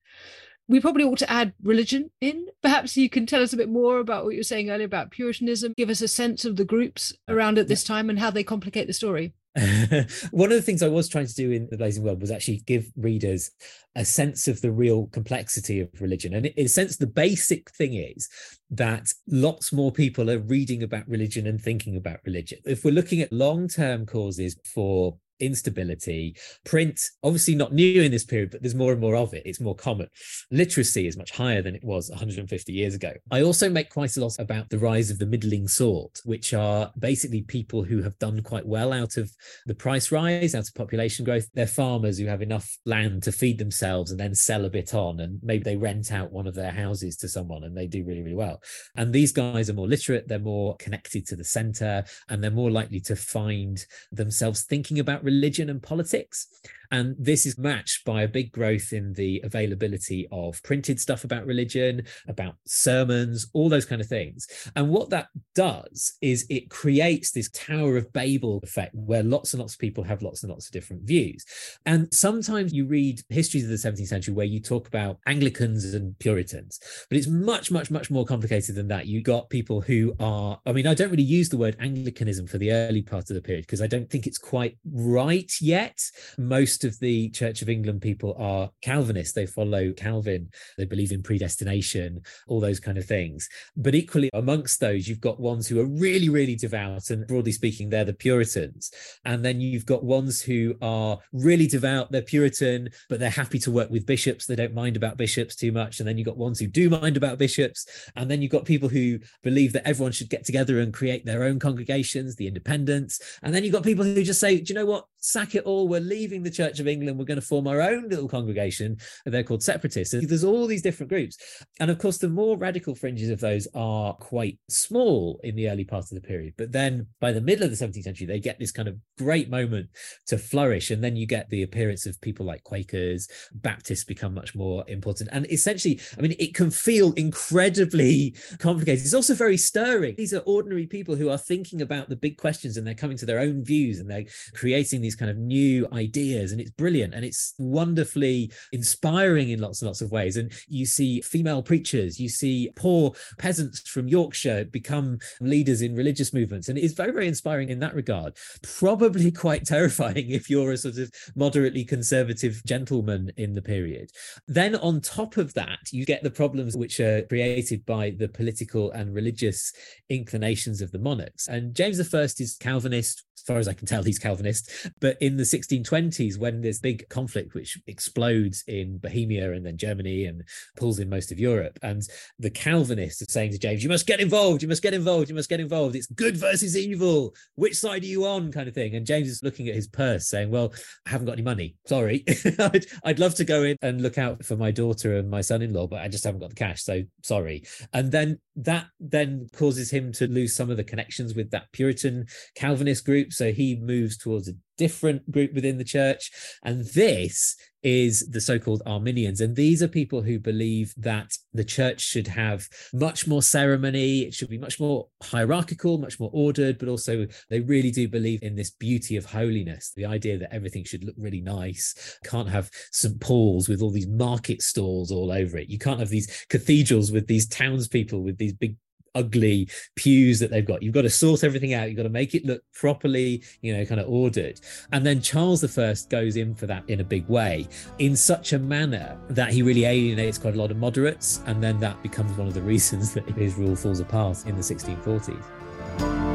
We 0.69 0.79
probably 0.79 1.03
ought 1.03 1.17
to 1.17 1.29
add 1.29 1.53
religion 1.61 2.11
in. 2.21 2.45
Perhaps 2.61 2.95
you 2.95 3.09
can 3.09 3.25
tell 3.25 3.41
us 3.41 3.53
a 3.53 3.57
bit 3.57 3.69
more 3.69 3.97
about 3.97 4.23
what 4.23 4.33
you 4.33 4.39
were 4.39 4.43
saying 4.43 4.69
earlier 4.69 4.85
about 4.85 5.11
Puritanism, 5.11 5.73
give 5.75 5.89
us 5.89 6.01
a 6.01 6.07
sense 6.07 6.45
of 6.45 6.57
the 6.57 6.65
groups 6.65 7.11
around 7.27 7.57
at 7.57 7.67
this 7.67 7.83
time 7.83 8.09
and 8.09 8.19
how 8.19 8.29
they 8.29 8.43
complicate 8.43 8.85
the 8.85 8.93
story. 8.93 9.33
One 10.31 10.51
of 10.51 10.57
the 10.57 10.61
things 10.61 10.81
I 10.81 10.87
was 10.87 11.09
trying 11.09 11.27
to 11.27 11.33
do 11.33 11.51
in 11.51 11.67
The 11.69 11.77
Blazing 11.77 12.03
World 12.03 12.21
was 12.21 12.31
actually 12.31 12.61
give 12.65 12.91
readers 12.95 13.51
a 13.95 14.05
sense 14.05 14.47
of 14.47 14.61
the 14.61 14.71
real 14.71 15.07
complexity 15.07 15.79
of 15.81 15.89
religion. 15.99 16.33
And 16.33 16.45
in 16.45 16.65
a 16.65 16.69
sense, 16.69 16.97
the 16.97 17.07
basic 17.07 17.69
thing 17.71 17.95
is 17.95 18.29
that 18.71 19.11
lots 19.27 19.73
more 19.73 19.91
people 19.91 20.29
are 20.29 20.39
reading 20.39 20.83
about 20.83 21.07
religion 21.07 21.47
and 21.47 21.59
thinking 21.59 21.97
about 21.97 22.19
religion. 22.25 22.59
If 22.65 22.85
we're 22.85 22.93
looking 22.93 23.21
at 23.21 23.33
long 23.33 23.67
term 23.67 24.05
causes 24.05 24.57
for 24.63 25.17
instability. 25.39 26.35
Print, 26.65 27.01
obviously 27.23 27.55
not 27.55 27.73
new 27.73 28.01
in 28.01 28.11
this 28.11 28.25
period, 28.25 28.51
but 28.51 28.61
there's 28.61 28.75
more 28.75 28.91
and 28.91 29.01
more 29.01 29.15
of 29.15 29.33
it. 29.33 29.43
It's 29.45 29.59
more 29.59 29.75
common. 29.75 30.07
Literacy 30.51 31.07
is 31.07 31.17
much 31.17 31.31
higher 31.31 31.61
than 31.61 31.75
it 31.75 31.83
was 31.83 32.09
150 32.09 32.71
years 32.71 32.95
ago. 32.95 33.13
I 33.31 33.41
also 33.41 33.69
make 33.69 33.89
quite 33.89 34.17
a 34.17 34.21
lot 34.21 34.37
about 34.39 34.69
the 34.69 34.79
rise 34.79 35.09
of 35.09 35.19
the 35.19 35.25
middling 35.25 35.67
sort, 35.67 36.19
which 36.25 36.53
are 36.53 36.91
basically 36.97 37.41
people 37.41 37.83
who 37.83 38.01
have 38.01 38.17
done 38.19 38.41
quite 38.41 38.65
well 38.65 38.93
out 38.93 39.17
of 39.17 39.31
the 39.65 39.75
price 39.75 40.11
rise, 40.11 40.55
out 40.55 40.67
of 40.67 40.75
population 40.75 41.25
growth. 41.25 41.47
They're 41.53 41.67
farmers 41.67 42.17
who 42.17 42.27
have 42.27 42.41
enough 42.41 42.77
land 42.85 43.23
to 43.23 43.31
feed 43.31 43.57
themselves 43.57 44.11
and 44.11 44.19
then 44.19 44.35
sell 44.35 44.65
a 44.65 44.69
bit 44.69 44.93
on. 44.93 45.19
And 45.19 45.39
maybe 45.43 45.63
they 45.63 45.77
rent 45.77 46.11
out 46.11 46.31
one 46.31 46.47
of 46.47 46.55
their 46.55 46.71
houses 46.71 47.17
to 47.17 47.27
someone 47.27 47.63
and 47.63 47.75
they 47.75 47.87
do 47.87 48.03
really, 48.05 48.21
really 48.21 48.35
well. 48.35 48.61
And 48.95 49.13
these 49.13 49.31
guys 49.31 49.69
are 49.69 49.73
more 49.73 49.87
literate, 49.87 50.27
they're 50.27 50.39
more 50.39 50.75
connected 50.77 51.25
to 51.27 51.35
the 51.35 51.43
center, 51.43 52.03
and 52.27 52.43
they're 52.43 52.51
more 52.51 52.71
likely 52.71 52.99
to 53.01 53.15
find 53.15 53.85
themselves 54.11 54.63
thinking 54.63 54.99
about 54.99 55.23
religion 55.29 55.69
and 55.69 55.81
politics. 55.81 56.47
And 56.91 57.15
this 57.19 57.45
is 57.45 57.57
matched 57.57 58.05
by 58.05 58.23
a 58.23 58.27
big 58.27 58.51
growth 58.51 58.93
in 58.93 59.13
the 59.13 59.41
availability 59.43 60.27
of 60.31 60.61
printed 60.63 60.99
stuff 60.99 61.23
about 61.23 61.45
religion, 61.45 62.03
about 62.27 62.55
sermons, 62.65 63.49
all 63.53 63.69
those 63.69 63.85
kind 63.85 64.01
of 64.01 64.07
things. 64.07 64.47
And 64.75 64.89
what 64.89 65.09
that 65.11 65.27
does 65.55 66.17
is 66.21 66.45
it 66.49 66.69
creates 66.69 67.31
this 67.31 67.49
Tower 67.51 67.97
of 67.97 68.11
Babel 68.13 68.59
effect 68.63 68.93
where 68.95 69.23
lots 69.23 69.53
and 69.53 69.59
lots 69.59 69.73
of 69.73 69.79
people 69.79 70.03
have 70.03 70.21
lots 70.21 70.43
and 70.43 70.51
lots 70.51 70.67
of 70.67 70.71
different 70.71 71.03
views. 71.03 71.45
And 71.85 72.11
sometimes 72.13 72.73
you 72.73 72.85
read 72.85 73.21
histories 73.29 73.63
of 73.63 73.69
the 73.69 73.75
17th 73.75 74.07
century 74.07 74.33
where 74.33 74.45
you 74.45 74.59
talk 74.59 74.87
about 74.87 75.19
Anglicans 75.27 75.93
and 75.93 76.17
Puritans, 76.19 76.79
but 77.09 77.17
it's 77.17 77.27
much, 77.27 77.71
much, 77.71 77.91
much 77.91 78.09
more 78.09 78.25
complicated 78.25 78.75
than 78.75 78.87
that. 78.87 79.05
You 79.05 79.21
got 79.21 79.49
people 79.49 79.81
who 79.81 80.15
are, 80.19 80.59
I 80.65 80.71
mean, 80.71 80.87
I 80.87 80.93
don't 80.93 81.11
really 81.11 81.23
use 81.23 81.49
the 81.49 81.57
word 81.57 81.75
Anglicanism 81.79 82.47
for 82.47 82.57
the 82.57 82.71
early 82.71 83.01
part 83.01 83.29
of 83.29 83.35
the 83.35 83.41
period 83.41 83.65
because 83.65 83.81
I 83.81 83.87
don't 83.87 84.09
think 84.09 84.25
it's 84.25 84.37
quite 84.37 84.77
right 84.91 85.51
yet. 85.61 85.99
Most 86.37 86.78
most 86.79 86.95
of 86.95 86.99
the 86.99 87.29
Church 87.31 87.61
of 87.61 87.67
England 87.67 88.01
people 88.01 88.35
are 88.39 88.69
Calvinists. 88.81 89.33
They 89.33 89.45
follow 89.45 89.91
Calvin. 89.91 90.49
They 90.77 90.85
believe 90.85 91.11
in 91.11 91.21
predestination, 91.21 92.21
all 92.47 92.61
those 92.61 92.79
kind 92.79 92.97
of 92.97 93.05
things. 93.05 93.49
But 93.75 93.95
equally, 93.95 94.29
amongst 94.33 94.79
those, 94.79 95.07
you've 95.07 95.19
got 95.19 95.41
ones 95.41 95.67
who 95.67 95.81
are 95.81 95.85
really, 95.85 96.29
really 96.29 96.55
devout. 96.55 97.09
And 97.09 97.27
broadly 97.27 97.51
speaking, 97.51 97.89
they're 97.89 98.05
the 98.05 98.13
Puritans. 98.13 98.91
And 99.25 99.43
then 99.43 99.59
you've 99.59 99.85
got 99.85 100.05
ones 100.05 100.41
who 100.41 100.75
are 100.81 101.17
really 101.33 101.67
devout. 101.67 102.13
They're 102.13 102.21
Puritan, 102.21 102.89
but 103.09 103.19
they're 103.19 103.29
happy 103.29 103.59
to 103.59 103.71
work 103.71 103.89
with 103.89 104.05
bishops. 104.05 104.45
They 104.45 104.55
don't 104.55 104.73
mind 104.73 104.95
about 104.95 105.17
bishops 105.17 105.57
too 105.57 105.73
much. 105.73 105.99
And 105.99 106.07
then 106.07 106.17
you've 106.17 106.27
got 106.27 106.37
ones 106.37 106.59
who 106.59 106.67
do 106.67 106.89
mind 106.89 107.17
about 107.17 107.39
bishops. 107.39 108.09
And 108.15 108.31
then 108.31 108.41
you've 108.41 108.53
got 108.53 108.63
people 108.63 108.87
who 108.87 109.19
believe 109.43 109.73
that 109.73 109.85
everyone 109.85 110.13
should 110.13 110.29
get 110.29 110.45
together 110.45 110.79
and 110.79 110.93
create 110.93 111.25
their 111.25 111.43
own 111.43 111.59
congregations, 111.59 112.37
the 112.37 112.47
independents. 112.47 113.19
And 113.43 113.53
then 113.53 113.65
you've 113.65 113.73
got 113.73 113.83
people 113.83 114.05
who 114.05 114.23
just 114.23 114.39
say, 114.39 114.61
do 114.61 114.73
you 114.73 114.79
know 114.79 114.85
what? 114.85 115.05
Sack 115.17 115.55
it 115.55 115.65
all. 115.65 115.89
We're 115.89 115.99
leaving 115.99 116.43
the 116.43 116.49
church 116.49 116.68
Church 116.69 116.79
of 116.79 116.87
England, 116.87 117.17
we're 117.17 117.25
going 117.25 117.39
to 117.39 117.45
form 117.45 117.67
our 117.67 117.81
own 117.81 118.09
little 118.09 118.27
congregation. 118.27 118.97
They're 119.25 119.43
called 119.43 119.63
separatists. 119.63 120.13
And 120.13 120.27
there's 120.29 120.43
all 120.43 120.67
these 120.67 120.81
different 120.81 121.09
groups. 121.09 121.37
And 121.79 121.89
of 121.89 121.97
course, 121.97 122.17
the 122.17 122.29
more 122.29 122.57
radical 122.57 122.95
fringes 122.95 123.29
of 123.29 123.39
those 123.39 123.67
are 123.73 124.13
quite 124.13 124.59
small 124.69 125.39
in 125.43 125.55
the 125.55 125.69
early 125.69 125.83
part 125.83 126.03
of 126.03 126.09
the 126.09 126.21
period. 126.21 126.53
But 126.57 126.71
then 126.71 127.07
by 127.19 127.31
the 127.31 127.41
middle 127.41 127.65
of 127.65 127.71
the 127.71 127.85
17th 127.85 128.03
century, 128.03 128.27
they 128.27 128.39
get 128.39 128.59
this 128.59 128.71
kind 128.71 128.87
of 128.87 128.97
great 129.17 129.49
moment 129.49 129.89
to 130.27 130.37
flourish. 130.37 130.91
And 130.91 131.03
then 131.03 131.15
you 131.15 131.25
get 131.25 131.49
the 131.49 131.63
appearance 131.63 132.05
of 132.05 132.19
people 132.21 132.45
like 132.45 132.63
Quakers, 132.63 133.27
Baptists 133.53 134.03
become 134.03 134.33
much 134.33 134.53
more 134.55 134.83
important. 134.87 135.29
And 135.31 135.51
essentially, 135.51 135.99
I 136.17 136.21
mean, 136.21 136.35
it 136.39 136.53
can 136.53 136.69
feel 136.69 137.13
incredibly 137.13 138.35
complicated. 138.59 139.03
It's 139.03 139.13
also 139.13 139.33
very 139.33 139.57
stirring. 139.57 140.15
These 140.17 140.33
are 140.33 140.43
ordinary 140.45 140.85
people 140.85 141.15
who 141.15 141.29
are 141.29 141.37
thinking 141.37 141.81
about 141.81 142.09
the 142.09 142.15
big 142.15 142.37
questions 142.37 142.77
and 142.77 142.85
they're 142.85 142.93
coming 142.93 143.17
to 143.17 143.25
their 143.25 143.39
own 143.39 143.63
views 143.63 143.99
and 143.99 144.09
they're 144.09 144.25
creating 144.53 145.01
these 145.01 145.15
kind 145.15 145.31
of 145.31 145.37
new 145.37 145.87
ideas. 145.91 146.51
And 146.51 146.58
and 146.59 146.67
it's 146.67 146.75
brilliant 146.75 147.13
and 147.13 147.23
it's 147.23 147.53
wonderfully 147.57 148.51
inspiring 148.73 149.49
in 149.49 149.61
lots 149.61 149.81
and 149.81 149.87
lots 149.87 150.01
of 150.01 150.11
ways. 150.11 150.35
And 150.35 150.51
you 150.67 150.85
see 150.85 151.21
female 151.21 151.63
preachers, 151.63 152.19
you 152.19 152.27
see 152.27 152.69
poor 152.75 153.13
peasants 153.37 153.87
from 153.87 154.07
Yorkshire 154.07 154.65
become 154.65 155.19
leaders 155.39 155.81
in 155.81 155.95
religious 155.95 156.33
movements. 156.33 156.67
And 156.67 156.77
it 156.77 156.83
is 156.83 156.93
very, 156.93 157.11
very 157.11 157.27
inspiring 157.27 157.69
in 157.69 157.79
that 157.79 157.95
regard. 157.95 158.35
Probably 158.61 159.31
quite 159.45 159.65
terrifying 159.65 160.29
if 160.29 160.49
you're 160.49 160.71
a 160.71 160.77
sort 160.77 160.97
of 160.97 161.11
moderately 161.35 161.85
conservative 161.85 162.61
gentleman 162.65 163.31
in 163.37 163.53
the 163.53 163.61
period. 163.61 164.11
Then 164.47 164.75
on 164.75 165.01
top 165.01 165.37
of 165.37 165.53
that, 165.53 165.79
you 165.91 166.05
get 166.05 166.23
the 166.23 166.31
problems 166.31 166.75
which 166.75 166.99
are 166.99 167.21
created 167.23 167.85
by 167.85 168.11
the 168.11 168.27
political 168.27 168.91
and 168.91 169.13
religious 169.13 169.71
inclinations 170.09 170.81
of 170.81 170.91
the 170.91 170.99
monarchs. 170.99 171.47
And 171.47 171.73
James 171.73 171.99
I 171.99 172.19
is 172.21 172.57
Calvinist, 172.59 173.23
as 173.39 173.43
far 173.43 173.57
as 173.57 173.67
I 173.67 173.73
can 173.73 173.87
tell, 173.87 174.03
he's 174.03 174.19
Calvinist. 174.19 174.89
But 174.99 175.17
in 175.21 175.37
the 175.37 175.43
1620s, 175.43 176.37
when 176.37 176.48
there's 176.57 176.79
big 176.79 177.07
conflict 177.09 177.53
which 177.53 177.77
explodes 177.87 178.63
in 178.67 178.97
Bohemia 178.97 179.53
and 179.53 179.65
then 179.65 179.77
Germany 179.77 180.25
and 180.25 180.43
pulls 180.77 180.99
in 180.99 181.09
most 181.09 181.31
of 181.31 181.39
Europe, 181.39 181.79
and 181.81 182.01
the 182.37 182.49
Calvinists 182.49 183.21
are 183.21 183.31
saying 183.31 183.51
to 183.51 183.57
James, 183.57 183.83
"You 183.83 183.89
must 183.89 184.07
get 184.07 184.19
involved. 184.19 184.61
You 184.61 184.67
must 184.67 184.81
get 184.81 184.93
involved. 184.93 185.29
You 185.29 185.35
must 185.35 185.49
get 185.49 185.59
involved. 185.59 185.95
It's 185.95 186.07
good 186.07 186.37
versus 186.37 186.77
evil. 186.77 187.35
Which 187.55 187.77
side 187.77 188.03
are 188.03 188.07
you 188.07 188.25
on?" 188.25 188.51
kind 188.51 188.67
of 188.67 188.73
thing. 188.73 188.95
And 188.95 189.05
James 189.05 189.27
is 189.27 189.43
looking 189.43 189.67
at 189.67 189.75
his 189.75 189.87
purse, 189.87 190.27
saying, 190.27 190.49
"Well, 190.49 190.73
I 191.05 191.11
haven't 191.11 191.27
got 191.27 191.33
any 191.33 191.41
money. 191.43 191.75
Sorry. 191.85 192.23
I'd, 192.59 192.85
I'd 193.03 193.19
love 193.19 193.35
to 193.35 193.45
go 193.45 193.63
in 193.63 193.77
and 193.81 194.01
look 194.01 194.17
out 194.17 194.43
for 194.43 194.55
my 194.55 194.71
daughter 194.71 195.17
and 195.17 195.29
my 195.29 195.41
son-in-law, 195.41 195.87
but 195.87 196.01
I 196.01 196.07
just 196.07 196.23
haven't 196.23 196.41
got 196.41 196.49
the 196.49 196.55
cash. 196.55 196.83
So 196.83 197.03
sorry." 197.23 197.63
And 197.93 198.11
then 198.11 198.39
that 198.55 198.87
then 198.99 199.47
causes 199.53 199.91
him 199.91 200.11
to 200.13 200.27
lose 200.27 200.55
some 200.55 200.69
of 200.69 200.77
the 200.77 200.83
connections 200.83 201.33
with 201.35 201.51
that 201.51 201.71
Puritan 201.71 202.25
Calvinist 202.55 203.05
group. 203.05 203.31
So 203.33 203.51
he 203.51 203.75
moves 203.75 204.17
towards 204.17 204.49
a 204.49 204.53
different 204.79 205.29
group 205.29 205.53
within 205.53 205.77
the 205.77 205.83
church. 205.83 206.31
And 206.63 206.85
this 206.95 207.55
is 207.83 208.29
the 208.29 208.41
so 208.41 208.57
called 208.57 208.81
Arminians. 208.85 209.41
And 209.41 209.55
these 209.55 209.83
are 209.83 209.87
people 209.87 210.21
who 210.21 210.39
believe 210.39 210.93
that 210.97 211.37
the 211.53 211.63
church 211.63 212.01
should 212.01 212.27
have 212.27 212.67
much 212.93 213.27
more 213.27 213.41
ceremony, 213.41 214.21
it 214.21 214.33
should 214.33 214.49
be 214.49 214.57
much 214.57 214.79
more 214.79 215.07
hierarchical, 215.21 215.97
much 215.97 216.19
more 216.19 216.29
ordered, 216.33 216.77
but 216.77 216.89
also 216.89 217.27
they 217.49 217.59
really 217.59 217.91
do 217.91 218.07
believe 218.07 218.41
in 218.41 218.55
this 218.55 218.71
beauty 218.71 219.15
of 219.17 219.25
holiness 219.25 219.91
the 219.95 220.05
idea 220.05 220.37
that 220.37 220.53
everything 220.53 220.83
should 220.83 221.03
look 221.03 221.15
really 221.17 221.41
nice. 221.41 222.19
Can't 222.23 222.49
have 222.49 222.69
St. 222.91 223.19
Paul's 223.19 223.69
with 223.69 223.81
all 223.81 223.91
these 223.91 224.07
market 224.07 224.61
stalls 224.61 225.11
all 225.11 225.31
over 225.31 225.57
it. 225.57 225.69
You 225.69 225.79
can't 225.79 225.99
have 225.99 226.09
these 226.09 226.45
cathedrals 226.49 227.11
with 227.11 227.27
these 227.27 227.47
townspeople 227.47 228.23
with 228.23 228.37
these 228.37 228.53
big 228.53 228.75
ugly 229.15 229.69
pews 229.95 230.39
that 230.39 230.51
they've 230.51 230.65
got. 230.65 230.83
You've 230.83 230.93
got 230.93 231.03
to 231.03 231.09
sort 231.09 231.43
everything 231.43 231.73
out. 231.73 231.87
You've 231.87 231.97
got 231.97 232.03
to 232.03 232.09
make 232.09 232.35
it 232.35 232.45
look 232.45 232.61
properly, 232.73 233.43
you 233.61 233.75
know, 233.75 233.85
kind 233.85 233.99
of 233.99 234.09
ordered. 234.09 234.59
And 234.91 235.05
then 235.05 235.21
Charles 235.21 235.63
I 235.77 235.95
goes 236.09 236.35
in 236.35 236.55
for 236.55 236.67
that 236.67 236.83
in 236.89 236.99
a 236.99 237.03
big 237.03 237.27
way, 237.27 237.67
in 237.99 238.15
such 238.15 238.53
a 238.53 238.59
manner 238.59 239.17
that 239.29 239.51
he 239.51 239.61
really 239.61 239.85
alienates 239.85 240.37
quite 240.37 240.55
a 240.55 240.57
lot 240.57 240.71
of 240.71 240.77
moderates. 240.77 241.41
And 241.45 241.61
then 241.63 241.79
that 241.79 242.01
becomes 242.03 242.37
one 242.37 242.47
of 242.47 242.53
the 242.53 242.61
reasons 242.61 243.13
that 243.15 243.27
his 243.29 243.55
rule 243.55 243.75
falls 243.75 243.99
apart 243.99 244.45
in 244.45 244.55
the 244.55 244.61
1640s. 244.61 246.28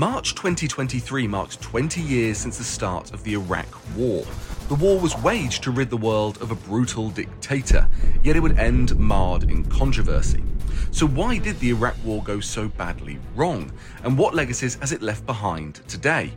March 0.00 0.34
2023 0.34 1.26
marked 1.26 1.60
20 1.60 2.00
years 2.00 2.38
since 2.38 2.56
the 2.56 2.64
start 2.64 3.12
of 3.12 3.22
the 3.22 3.34
Iraq 3.34 3.66
War. 3.94 4.24
The 4.68 4.74
war 4.76 4.98
was 4.98 5.14
waged 5.18 5.62
to 5.64 5.70
rid 5.70 5.90
the 5.90 5.96
world 5.98 6.40
of 6.40 6.50
a 6.50 6.54
brutal 6.54 7.10
dictator, 7.10 7.86
yet 8.24 8.34
it 8.34 8.40
would 8.40 8.58
end 8.58 8.98
marred 8.98 9.42
in 9.42 9.62
controversy. 9.66 10.42
So, 10.90 11.06
why 11.06 11.36
did 11.36 11.60
the 11.60 11.68
Iraq 11.68 11.96
War 12.02 12.22
go 12.22 12.40
so 12.40 12.66
badly 12.66 13.18
wrong? 13.36 13.70
And 14.02 14.16
what 14.16 14.34
legacies 14.34 14.76
has 14.76 14.92
it 14.92 15.02
left 15.02 15.26
behind 15.26 15.82
today? 15.86 16.32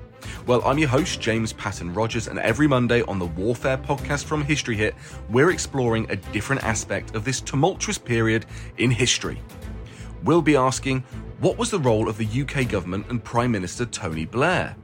Well, 0.46 0.62
I'm 0.66 0.78
your 0.78 0.90
host, 0.90 1.22
James 1.22 1.54
Patton 1.54 1.94
Rogers, 1.94 2.28
and 2.28 2.40
every 2.40 2.68
Monday 2.68 3.02
on 3.04 3.18
the 3.18 3.28
Warfare 3.28 3.78
podcast 3.78 4.26
from 4.26 4.44
History 4.44 4.76
Hit, 4.76 4.94
we're 5.30 5.52
exploring 5.52 6.06
a 6.10 6.18
different 6.18 6.66
aspect 6.66 7.16
of 7.16 7.24
this 7.24 7.40
tumultuous 7.40 7.98
period 7.98 8.46
in 8.78 8.92
history. 8.92 9.40
We'll 10.24 10.42
be 10.42 10.56
asking 10.56 11.04
what 11.44 11.58
was 11.58 11.70
the 11.70 11.80
role 11.80 12.08
of 12.08 12.18
the 12.18 12.42
UK 12.42 12.70
government 12.70 13.06
and 13.10 13.22
Prime 13.22 13.52
Minister 13.52 13.86
Tony 13.86 14.24
Blair? 14.24 14.78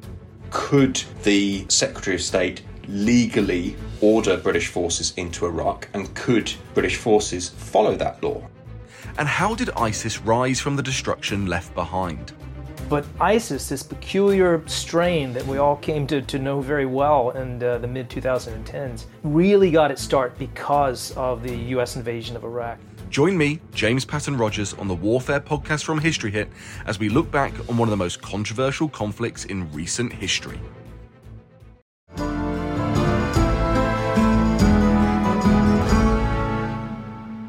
Could 0.50 1.02
the 1.24 1.66
Secretary 1.70 2.18
of 2.18 2.22
State 2.22 2.64
legally 2.90 3.78
order 4.02 4.36
British 4.36 4.68
forces 4.68 5.14
into 5.16 5.46
Iraq, 5.46 5.88
and 5.94 6.14
could 6.16 6.52
British 6.74 6.98
forces 6.98 7.48
follow 7.48 7.96
that 7.96 8.22
law? 8.22 8.46
And 9.18 9.26
how 9.26 9.56
did 9.56 9.70
ISIS 9.78 10.20
rise 10.20 10.60
from 10.60 10.76
the 10.76 10.84
destruction 10.84 11.46
left 11.46 11.74
behind? 11.76 12.34
But 12.90 13.06
ISIS, 13.22 13.70
this 13.70 13.82
peculiar 13.82 14.62
strain 14.68 15.32
that 15.34 15.46
we 15.46 15.60
all 15.60 15.78
came 15.78 16.08
to, 16.08 16.22
to 16.24 16.40
know 16.40 16.60
very 16.60 16.86
well 16.86 17.30
in 17.30 17.64
uh, 17.64 17.78
the 17.78 17.88
mid 17.88 18.10
2010s, 18.10 19.06
really 19.24 19.72
got 19.72 19.92
its 19.92 20.02
start 20.02 20.38
because 20.38 21.12
of 21.12 21.42
the 21.42 21.56
US 21.78 21.96
invasion 21.96 22.36
of 22.36 22.44
Iraq. 22.44 22.80
Join 23.10 23.36
me, 23.36 23.60
James 23.74 24.06
Patton 24.06 24.38
Rogers, 24.38 24.76
on 24.76 24.88
the 24.88 24.94
Warfare 24.94 25.40
podcast 25.40 25.84
from 25.84 26.00
History 26.00 26.30
Hit 26.30 26.48
as 26.86 27.00
we 27.00 27.10
look 27.10 27.32
back 27.32 27.54
on 27.68 27.76
one 27.76 27.88
of 27.88 27.92
the 27.92 27.98
most 27.98 28.22
controversial 28.22 28.88
conflicts 28.88 29.46
in 29.46 29.72
recent 29.72 30.14
history. 30.14 30.60
The 32.16 32.26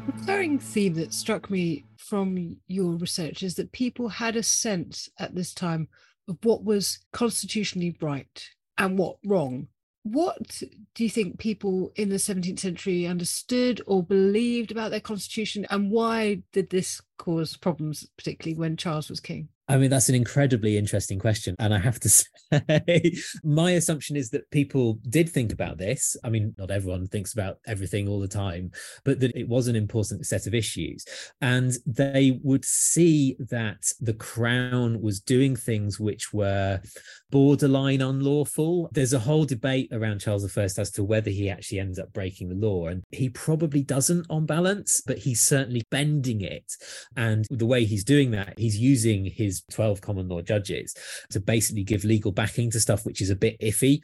recurring 0.07 0.57
theme 0.57 0.95
that 0.95 1.13
struck 1.13 1.51
me 1.51 1.85
from 1.95 2.57
your 2.67 2.93
research 2.93 3.43
is 3.43 3.53
that 3.55 3.71
people 3.71 4.09
had 4.09 4.35
a 4.35 4.41
sense 4.41 5.09
at 5.19 5.35
this 5.35 5.53
time 5.53 5.89
of 6.27 6.39
what 6.41 6.63
was 6.63 6.97
constitutionally 7.13 7.95
right 8.01 8.49
and 8.79 8.97
what 8.97 9.17
wrong. 9.23 9.67
What 10.03 10.63
do 10.95 11.03
you 11.03 11.09
think 11.09 11.37
people 11.37 11.91
in 11.95 12.09
the 12.09 12.15
17th 12.15 12.59
century 12.59 13.05
understood 13.05 13.81
or 13.85 14.03
believed 14.03 14.71
about 14.71 14.89
their 14.89 14.99
constitution, 14.99 15.65
and 15.69 15.91
why 15.91 16.41
did 16.51 16.69
this 16.71 17.01
cause 17.21 17.55
problems, 17.55 18.07
particularly 18.17 18.57
when 18.57 18.75
Charles 18.75 19.07
was 19.07 19.19
king? 19.19 19.47
I 19.71 19.77
mean, 19.77 19.89
that's 19.89 20.09
an 20.09 20.15
incredibly 20.15 20.75
interesting 20.75 21.17
question. 21.17 21.55
And 21.57 21.73
I 21.73 21.79
have 21.79 21.97
to 22.01 22.09
say, 22.09 23.13
my 23.41 23.71
assumption 23.71 24.17
is 24.17 24.29
that 24.31 24.49
people 24.51 24.99
did 25.09 25.29
think 25.29 25.53
about 25.53 25.77
this. 25.77 26.17
I 26.25 26.29
mean, 26.29 26.53
not 26.57 26.71
everyone 26.71 27.07
thinks 27.07 27.31
about 27.31 27.59
everything 27.65 28.09
all 28.09 28.19
the 28.19 28.27
time, 28.27 28.71
but 29.05 29.21
that 29.21 29.33
it 29.33 29.47
was 29.47 29.69
an 29.69 29.77
important 29.77 30.25
set 30.25 30.45
of 30.45 30.53
issues. 30.53 31.05
And 31.39 31.71
they 31.85 32.41
would 32.43 32.65
see 32.65 33.37
that 33.39 33.89
the 34.01 34.13
crown 34.13 34.99
was 35.01 35.21
doing 35.21 35.55
things 35.55 36.01
which 36.01 36.33
were 36.33 36.81
borderline 37.29 38.01
unlawful. 38.01 38.89
There's 38.91 39.13
a 39.13 39.19
whole 39.19 39.45
debate 39.45 39.87
around 39.93 40.19
Charles 40.19 40.57
I 40.57 40.63
as 40.63 40.91
to 40.91 41.03
whether 41.05 41.29
he 41.29 41.49
actually 41.49 41.79
ends 41.79 41.97
up 41.97 42.11
breaking 42.11 42.49
the 42.49 42.55
law. 42.55 42.87
And 42.87 43.03
he 43.11 43.29
probably 43.29 43.83
doesn't 43.83 44.25
on 44.29 44.45
balance, 44.45 45.01
but 45.05 45.19
he's 45.19 45.41
certainly 45.41 45.83
bending 45.91 46.41
it. 46.41 46.73
And 47.15 47.45
the 47.49 47.65
way 47.65 47.85
he's 47.85 48.03
doing 48.03 48.31
that, 48.31 48.57
he's 48.57 48.77
using 48.77 49.25
his 49.25 49.63
12 49.71 50.01
common 50.01 50.27
law 50.27 50.41
judges 50.41 50.95
to 51.31 51.39
basically 51.39 51.83
give 51.83 52.03
legal 52.03 52.31
backing 52.31 52.71
to 52.71 52.79
stuff 52.79 53.05
which 53.05 53.21
is 53.21 53.29
a 53.29 53.35
bit 53.35 53.59
iffy. 53.59 54.03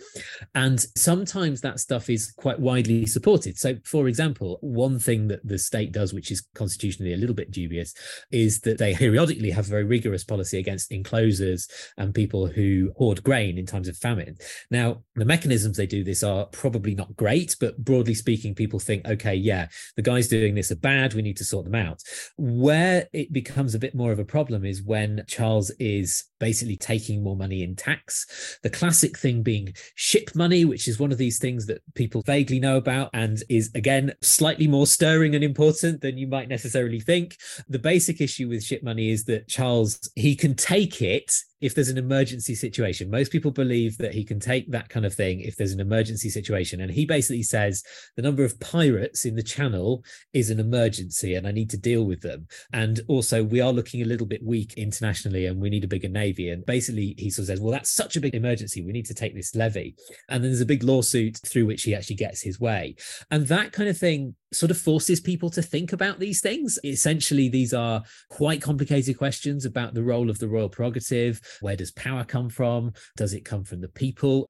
And 0.56 0.80
sometimes 0.96 1.62
that 1.62 1.80
stuff 1.80 2.10
is 2.10 2.32
quite 2.38 2.60
widely 2.60 3.06
supported. 3.06 3.58
So, 3.58 3.76
for 3.84 4.08
example, 4.08 4.58
one 4.62 5.00
thing 5.00 5.28
that 5.28 5.46
the 5.48 5.58
state 5.58 5.92
does, 5.92 6.14
which 6.14 6.32
is 6.32 6.42
constitutionally 6.56 7.14
a 7.14 7.18
little 7.18 7.36
bit 7.36 7.52
dubious, 7.52 7.94
is 8.32 8.60
that 8.62 8.78
they 8.78 8.94
periodically 8.96 9.52
have 9.52 9.68
a 9.68 9.70
very 9.70 9.84
rigorous 9.84 10.24
policy 10.24 10.58
against 10.60 10.92
enclosures 10.92 11.68
and 11.98 12.14
people 12.14 12.48
who 12.48 12.92
hoard 12.98 13.24
grain 13.24 13.58
in 13.58 13.66
times 13.66 13.88
of 13.88 13.98
famine. 13.98 14.38
Now, 14.72 15.04
the 15.16 15.26
mechanisms 15.26 15.78
they 15.78 15.88
do 15.88 16.04
this 16.04 16.24
are 16.24 16.46
probably 16.48 16.96
not 16.96 17.16
great, 17.16 17.56
but 17.60 17.78
broadly 17.78 18.14
speaking, 18.14 18.56
people 18.56 18.80
think, 18.80 19.06
okay, 19.08 19.36
yeah, 19.36 19.68
the 19.96 20.02
guys 20.02 20.28
doing 20.28 20.56
this 20.56 20.72
are 20.72 20.78
bad. 20.78 21.14
We 21.14 21.22
need 21.22 21.38
to 21.38 21.46
sort 21.46 21.66
them 21.66 21.76
out. 21.76 22.02
Where 22.38 22.97
it 23.14 23.32
becomes 23.32 23.76
a 23.76 23.80
bit 23.80 23.96
more 23.96 24.12
of 24.12 24.20
a 24.20 24.26
problem 24.26 24.66
is 24.66 24.84
when 24.84 25.24
Charles 25.28 25.72
is 25.80 26.24
basically 26.40 26.78
taking 26.78 27.24
more 27.24 27.36
money 27.36 27.64
in 27.64 27.76
tax. 27.76 28.60
The 28.64 28.70
classic 28.70 29.18
thing 29.18 29.44
being 29.44 29.74
ship 29.96 30.32
money, 30.36 30.66
which 30.66 30.88
is 30.88 31.00
one 31.00 31.12
of 31.12 31.18
these 31.18 31.40
things 31.40 31.66
that 31.68 31.82
people 31.96 32.22
vaguely 32.22 32.60
know 32.60 32.78
about 32.78 33.10
and 33.14 33.42
is, 33.50 33.72
again, 33.76 34.14
slightly 34.22 34.68
more 34.68 34.88
stirring 34.88 35.36
and 35.36 35.44
important 35.44 36.02
than 36.02 36.18
you 36.18 36.28
might 36.28 36.50
necessarily 36.50 37.00
think. 37.00 37.38
The 37.68 37.80
basic 37.80 38.22
issue 38.22 38.50
with 38.50 38.64
ship 38.64 38.84
money 38.84 39.10
is 39.10 39.26
that 39.26 39.48
Charles, 39.48 40.10
he 40.16 40.36
can 40.36 40.56
take 40.56 41.02
it 41.02 41.32
if 41.60 41.74
there's 41.74 41.90
an 41.90 41.98
emergency 41.98 42.54
situation. 42.54 43.10
Most 43.10 43.32
people 43.32 43.52
believe 43.52 43.98
that 43.98 44.14
he 44.14 44.24
can 44.24 44.40
take 44.40 44.70
that 44.72 44.90
kind 44.90 45.06
of 45.06 45.14
thing 45.14 45.42
if 45.42 45.56
there's 45.56 45.72
an 45.72 45.80
emergency 45.80 46.30
situation. 46.30 46.82
And 46.82 46.92
he 46.92 47.06
basically 47.06 47.44
says 47.44 47.84
the 48.16 48.22
number 48.22 48.44
of 48.44 48.60
pirates 48.60 49.26
in 49.26 49.36
the 49.36 49.44
channel 49.44 50.04
is 50.34 50.50
an 50.50 50.60
emergency 50.60 51.34
and 51.34 51.48
I 51.48 51.52
need 51.52 51.70
to 51.72 51.78
deal 51.78 52.04
with 52.04 52.22
them. 52.22 52.48
And 52.74 52.87
also, 53.08 53.44
we 53.44 53.62
are 53.62 53.72
looking 53.72 54.02
a 54.02 54.06
little 54.06 54.28
bit 54.28 54.44
weak 54.44 54.74
internationally 54.76 55.46
and 55.46 55.60
we 55.60 55.70
need 55.70 55.84
a 55.84 55.88
bigger 55.88 56.10
navy. 56.10 56.50
And 56.50 56.66
basically, 56.66 57.16
he 57.18 57.30
sort 57.30 57.44
of 57.44 57.48
says, 57.48 57.60
well, 57.60 57.72
that's 57.72 57.92
such 57.92 58.16
a 58.16 58.22
big 58.22 58.36
emergency. 58.36 58.86
We 58.86 58.92
need 58.92 59.06
to 59.08 59.14
take 59.14 59.36
this 59.36 59.56
levy. 59.56 59.96
And 60.30 60.44
then 60.44 60.52
there's 60.52 60.62
a 60.62 60.66
big 60.66 60.84
lawsuit 60.84 61.38
through 61.46 61.66
which 61.66 61.84
he 61.84 61.96
actually 61.96 62.16
gets 62.16 62.42
his 62.42 62.60
way. 62.60 62.96
And 63.32 63.48
that 63.48 63.72
kind 63.72 63.90
of 63.90 63.98
thing 63.98 64.36
sort 64.54 64.72
of 64.72 64.78
forces 64.78 65.20
people 65.20 65.50
to 65.52 65.62
think 65.62 65.94
about 65.94 66.20
these 66.20 66.42
things. 66.42 66.80
Essentially, 66.84 67.50
these 67.50 67.74
are 67.74 68.04
quite 68.30 68.62
complicated 68.62 69.18
questions 69.18 69.66
about 69.66 69.94
the 69.94 70.04
role 70.04 70.30
of 70.30 70.40
the 70.40 70.48
royal 70.48 70.70
prerogative. 70.70 71.42
Where 71.62 71.76
does 71.76 71.92
power 71.92 72.24
come 72.24 72.50
from? 72.50 72.94
Does 73.16 73.34
it 73.34 73.46
come 73.46 73.64
from 73.64 73.82
the 73.82 73.90
people? 73.90 74.50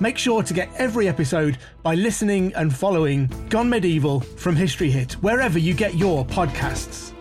Make 0.00 0.18
sure 0.18 0.42
to 0.42 0.54
get 0.54 0.70
every 0.76 1.08
episode 1.08 1.58
by 1.82 1.94
listening 1.94 2.52
and 2.54 2.74
following 2.74 3.30
Gone 3.48 3.68
Medieval 3.68 4.20
from 4.20 4.56
History 4.56 4.90
Hit, 4.90 5.12
wherever 5.14 5.58
you 5.58 5.74
get 5.74 5.94
your 5.94 6.24
podcasts. 6.26 7.11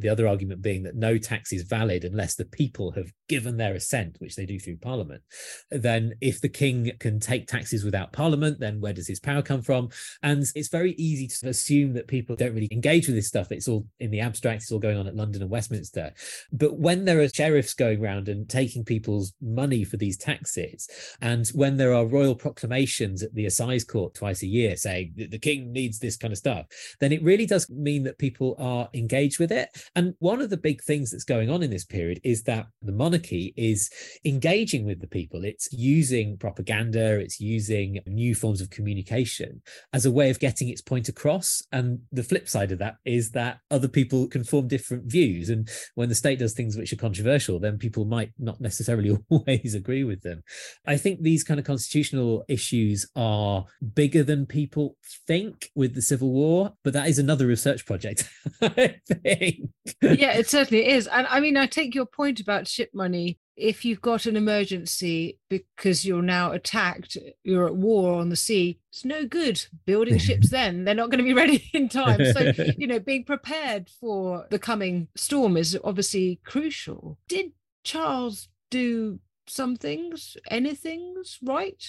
The 0.00 0.08
other 0.08 0.26
argument 0.26 0.62
being 0.62 0.82
that 0.84 0.96
no 0.96 1.18
tax 1.18 1.52
is 1.52 1.62
valid 1.62 2.04
unless 2.04 2.34
the 2.34 2.44
people 2.44 2.92
have 2.92 3.12
given 3.28 3.56
their 3.56 3.74
assent, 3.74 4.16
which 4.18 4.36
they 4.36 4.46
do 4.46 4.58
through 4.58 4.78
parliament. 4.78 5.22
Then, 5.70 6.14
if 6.20 6.40
the 6.40 6.48
king 6.48 6.92
can 6.98 7.20
take 7.20 7.46
taxes 7.46 7.84
without 7.84 8.12
parliament, 8.12 8.60
then 8.60 8.80
where 8.80 8.92
does 8.92 9.08
his 9.08 9.20
power 9.20 9.42
come 9.42 9.62
from? 9.62 9.90
And 10.22 10.44
it's 10.54 10.68
very 10.68 10.92
easy 10.92 11.28
to 11.28 11.48
assume 11.48 11.92
that 11.94 12.08
people 12.08 12.36
don't 12.36 12.54
really 12.54 12.68
engage 12.72 13.06
with 13.06 13.16
this 13.16 13.28
stuff. 13.28 13.52
It's 13.52 13.68
all 13.68 13.86
in 13.98 14.10
the 14.10 14.20
abstract, 14.20 14.62
it's 14.62 14.72
all 14.72 14.78
going 14.78 14.96
on 14.96 15.06
at 15.06 15.16
London 15.16 15.42
and 15.42 15.50
Westminster. 15.50 16.12
But 16.52 16.78
when 16.78 17.04
there 17.04 17.20
are 17.20 17.28
sheriffs 17.28 17.74
going 17.74 18.02
around 18.02 18.28
and 18.28 18.48
taking 18.48 18.84
people's 18.84 19.32
money 19.40 19.84
for 19.84 19.96
these 19.96 20.16
taxes, 20.16 20.88
and 21.20 21.46
when 21.48 21.76
there 21.76 21.94
are 21.94 22.06
royal 22.06 22.34
proclamations 22.34 23.22
at 23.22 23.34
the 23.34 23.46
assize 23.46 23.84
court 23.84 24.14
twice 24.14 24.42
a 24.42 24.46
year 24.46 24.76
saying 24.76 25.12
that 25.16 25.30
the 25.30 25.38
king 25.38 25.72
needs 25.72 25.98
this 25.98 26.16
kind 26.16 26.32
of 26.32 26.38
stuff, 26.38 26.66
then 27.00 27.12
it 27.12 27.22
really 27.22 27.46
does 27.46 27.68
mean 27.70 28.02
that 28.04 28.18
people 28.18 28.56
are 28.58 28.88
engaged 28.94 29.38
with 29.38 29.52
it. 29.52 29.68
And 29.96 30.14
one 30.20 30.40
of 30.40 30.50
the 30.50 30.56
big 30.56 30.82
things 30.82 31.10
that's 31.10 31.24
going 31.24 31.50
on 31.50 31.62
in 31.62 31.70
this 31.70 31.84
period 31.84 32.20
is 32.22 32.44
that 32.44 32.66
the 32.80 32.92
monarchy 32.92 33.52
is 33.56 33.90
engaging 34.24 34.84
with 34.86 35.00
the 35.00 35.08
people. 35.08 35.44
It's 35.44 35.72
using 35.72 36.38
propaganda, 36.38 37.18
it's 37.18 37.40
using 37.40 37.98
new 38.06 38.34
forms 38.34 38.60
of 38.60 38.70
communication 38.70 39.62
as 39.92 40.06
a 40.06 40.10
way 40.10 40.30
of 40.30 40.38
getting 40.38 40.68
its 40.68 40.80
point 40.80 41.08
across. 41.08 41.62
And 41.72 42.00
the 42.12 42.22
flip 42.22 42.48
side 42.48 42.70
of 42.70 42.78
that 42.78 42.96
is 43.04 43.32
that 43.32 43.58
other 43.70 43.88
people 43.88 44.28
can 44.28 44.44
form 44.44 44.68
different 44.68 45.10
views. 45.10 45.48
And 45.48 45.68
when 45.96 46.08
the 46.08 46.14
state 46.14 46.38
does 46.38 46.54
things 46.54 46.76
which 46.76 46.92
are 46.92 46.96
controversial, 46.96 47.58
then 47.58 47.78
people 47.78 48.04
might 48.04 48.30
not 48.38 48.60
necessarily 48.60 49.16
always 49.28 49.74
agree 49.74 50.04
with 50.04 50.22
them. 50.22 50.42
I 50.86 50.96
think 50.96 51.20
these 51.20 51.42
kind 51.42 51.58
of 51.58 51.66
constitutional 51.66 52.44
issues 52.48 53.10
are 53.16 53.64
bigger 53.94 54.22
than 54.22 54.46
people 54.46 54.96
think 55.26 55.70
with 55.74 55.94
the 55.94 56.02
Civil 56.02 56.30
War, 56.30 56.74
but 56.84 56.92
that 56.92 57.08
is 57.08 57.18
another 57.18 57.46
research 57.46 57.86
project, 57.86 58.28
I 58.62 59.00
think. 59.08 59.70
Yeah, 60.02 60.32
it 60.32 60.48
certainly 60.48 60.88
is. 60.88 61.06
And 61.06 61.26
I 61.28 61.40
mean, 61.40 61.56
I 61.56 61.66
take 61.66 61.94
your 61.94 62.06
point 62.06 62.40
about 62.40 62.68
ship 62.68 62.90
money. 62.94 63.38
If 63.56 63.84
you've 63.84 64.00
got 64.00 64.26
an 64.26 64.36
emergency 64.36 65.38
because 65.50 66.06
you're 66.06 66.22
now 66.22 66.52
attacked, 66.52 67.16
you're 67.44 67.66
at 67.66 67.76
war 67.76 68.18
on 68.18 68.30
the 68.30 68.36
sea, 68.36 68.78
it's 68.90 69.04
no 69.04 69.26
good 69.26 69.64
building 69.84 70.18
ships 70.18 70.50
then. 70.50 70.84
They're 70.84 70.94
not 70.94 71.10
going 71.10 71.18
to 71.18 71.24
be 71.24 71.34
ready 71.34 71.68
in 71.74 71.88
time. 71.88 72.24
So, 72.32 72.52
you 72.78 72.86
know, 72.86 72.98
being 72.98 73.24
prepared 73.24 73.90
for 74.00 74.46
the 74.50 74.58
coming 74.58 75.08
storm 75.14 75.56
is 75.56 75.78
obviously 75.84 76.40
crucial. 76.44 77.18
Did 77.28 77.52
Charles 77.84 78.48
do 78.70 79.20
some 79.46 79.76
things, 79.76 80.36
any 80.50 80.74
things 80.74 81.38
right? 81.42 81.84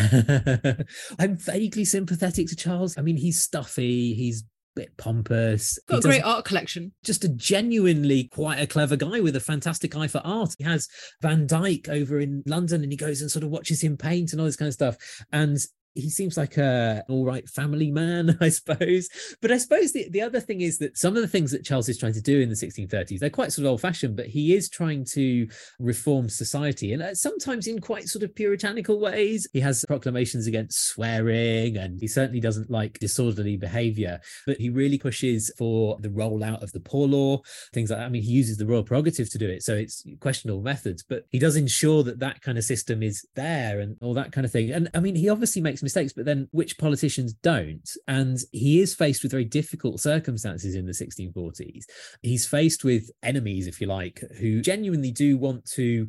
I'm 1.18 1.37
vaguely 1.37 1.85
sympathetic 1.85 2.46
to 2.48 2.56
Charles. 2.56 2.96
I 2.96 3.02
mean, 3.02 3.16
he's 3.16 3.42
stuffy, 3.42 4.14
he's 4.14 4.44
bit 4.74 4.96
pompous. 4.96 5.78
Got 5.88 5.98
a 5.98 6.02
great 6.02 6.24
art 6.24 6.44
collection. 6.44 6.92
Just 7.04 7.24
a 7.24 7.28
genuinely 7.28 8.24
quite 8.24 8.61
a 8.61 8.66
clever 8.66 8.96
guy 8.96 9.20
with 9.20 9.37
a 9.37 9.40
fantastic 9.40 9.96
eye 9.96 10.08
for 10.08 10.20
art. 10.24 10.54
He 10.58 10.64
has 10.64 10.88
Van 11.20 11.46
Dyck 11.46 11.88
over 11.88 12.20
in 12.20 12.42
London 12.46 12.82
and 12.82 12.92
he 12.92 12.96
goes 12.96 13.20
and 13.20 13.30
sort 13.30 13.44
of 13.44 13.50
watches 13.50 13.82
him 13.82 13.96
paint 13.96 14.32
and 14.32 14.40
all 14.40 14.46
this 14.46 14.56
kind 14.56 14.68
of 14.68 14.74
stuff. 14.74 14.96
And 15.32 15.58
he 15.94 16.11
seems 16.11 16.37
like 16.37 16.57
a 16.57 17.05
all 17.09 17.24
right 17.24 17.48
family 17.48 17.90
man, 17.90 18.37
I 18.40 18.48
suppose. 18.48 19.09
But 19.40 19.52
I 19.52 19.59
suppose 19.59 19.92
the, 19.92 20.09
the 20.11 20.22
other 20.22 20.40
thing 20.40 20.61
is 20.61 20.78
that 20.78 20.96
some 20.96 21.16
of 21.16 21.22
the 21.22 21.28
things 21.28 21.50
that 21.52 21.64
Charles 21.64 21.88
is 21.88 21.98
trying 21.98 22.14
to 22.14 22.20
do 22.20 22.40
in 22.40 22.48
the 22.48 22.55
1630s, 22.55 23.18
they're 23.18 23.31
quite 23.31 23.52
sort 23.52 23.66
of 23.66 23.72
old 23.72 23.81
fashioned, 23.81 24.16
but 24.16 24.26
he 24.26 24.55
is 24.55 24.68
trying 24.68 25.05
to 25.12 25.48
reform 25.78 26.28
society 26.28 26.92
and 26.92 27.02
uh, 27.02 27.14
sometimes 27.14 27.66
in 27.66 27.81
quite 27.81 28.09
sort 28.09 28.22
of 28.22 28.35
puritanical 28.35 29.00
ways. 29.00 29.48
He 29.52 29.61
has 29.61 29.85
proclamations 29.87 30.46
against 30.46 30.88
swearing 30.88 31.76
and 31.76 32.00
he 32.00 32.09
certainly 32.09 32.40
doesn't 32.40 32.70
like 32.70 32.98
disorderly 32.98 33.57
behavior, 33.57 34.20
but 34.46 34.57
he 34.59 34.70
really 34.70 34.98
pushes 34.98 35.52
for 35.59 35.98
the 36.00 36.09
rollout 36.09 36.62
of 36.62 36.72
the 36.72 36.81
poor 36.81 37.07
law, 37.07 37.40
things 37.72 37.90
like 37.90 37.98
that. 37.98 38.07
I 38.07 38.09
mean, 38.09 38.22
he 38.22 38.33
uses 38.33 38.57
the 38.57 38.66
royal 38.66 38.85
prerogative 38.85 39.31
to 39.31 39.38
do 39.38 39.48
it, 39.48 39.62
so 39.62 39.74
it's 39.74 40.05
questionable 40.20 40.62
methods, 40.62 41.02
but 41.02 41.24
he 41.31 41.38
does 41.38 41.57
ensure 41.57 42.02
that 42.05 42.18
that 42.20 42.40
kind 42.40 42.59
of 42.59 42.64
system 42.64 43.02
is 43.02 43.26
there 43.35 43.81
and 43.81 43.96
all 44.00 44.14
that 44.14 44.33
kind 44.33 44.44
of 44.44 44.52
thing. 44.52 44.70
And 44.70 44.88
I 44.94 45.00
mean, 45.00 45.14
he 45.14 45.28
obviously 45.28 45.62
makes 45.62 45.82
mistakes, 45.83 46.12
but 46.12 46.25
then 46.25 46.49
which 46.53 46.79
politicians 46.79 47.33
don't? 47.33 47.88
And 48.09 48.38
he 48.53 48.81
is 48.81 48.95
faced 48.95 49.23
with 49.23 49.33
very 49.33 49.45
difficult 49.45 50.01
circumstances 50.01 50.75
in 50.75 50.87
the 50.87 50.92
1640s. 50.92 51.85
He's 52.23 52.47
faced 52.47 52.85
with 52.85 53.11
enemies, 53.23 53.66
if 53.66 53.81
you 53.81 53.87
like, 53.87 54.23
who 54.38 54.61
genuinely 54.61 55.11
do 55.11 55.37
want 55.37 55.64
to 55.73 56.09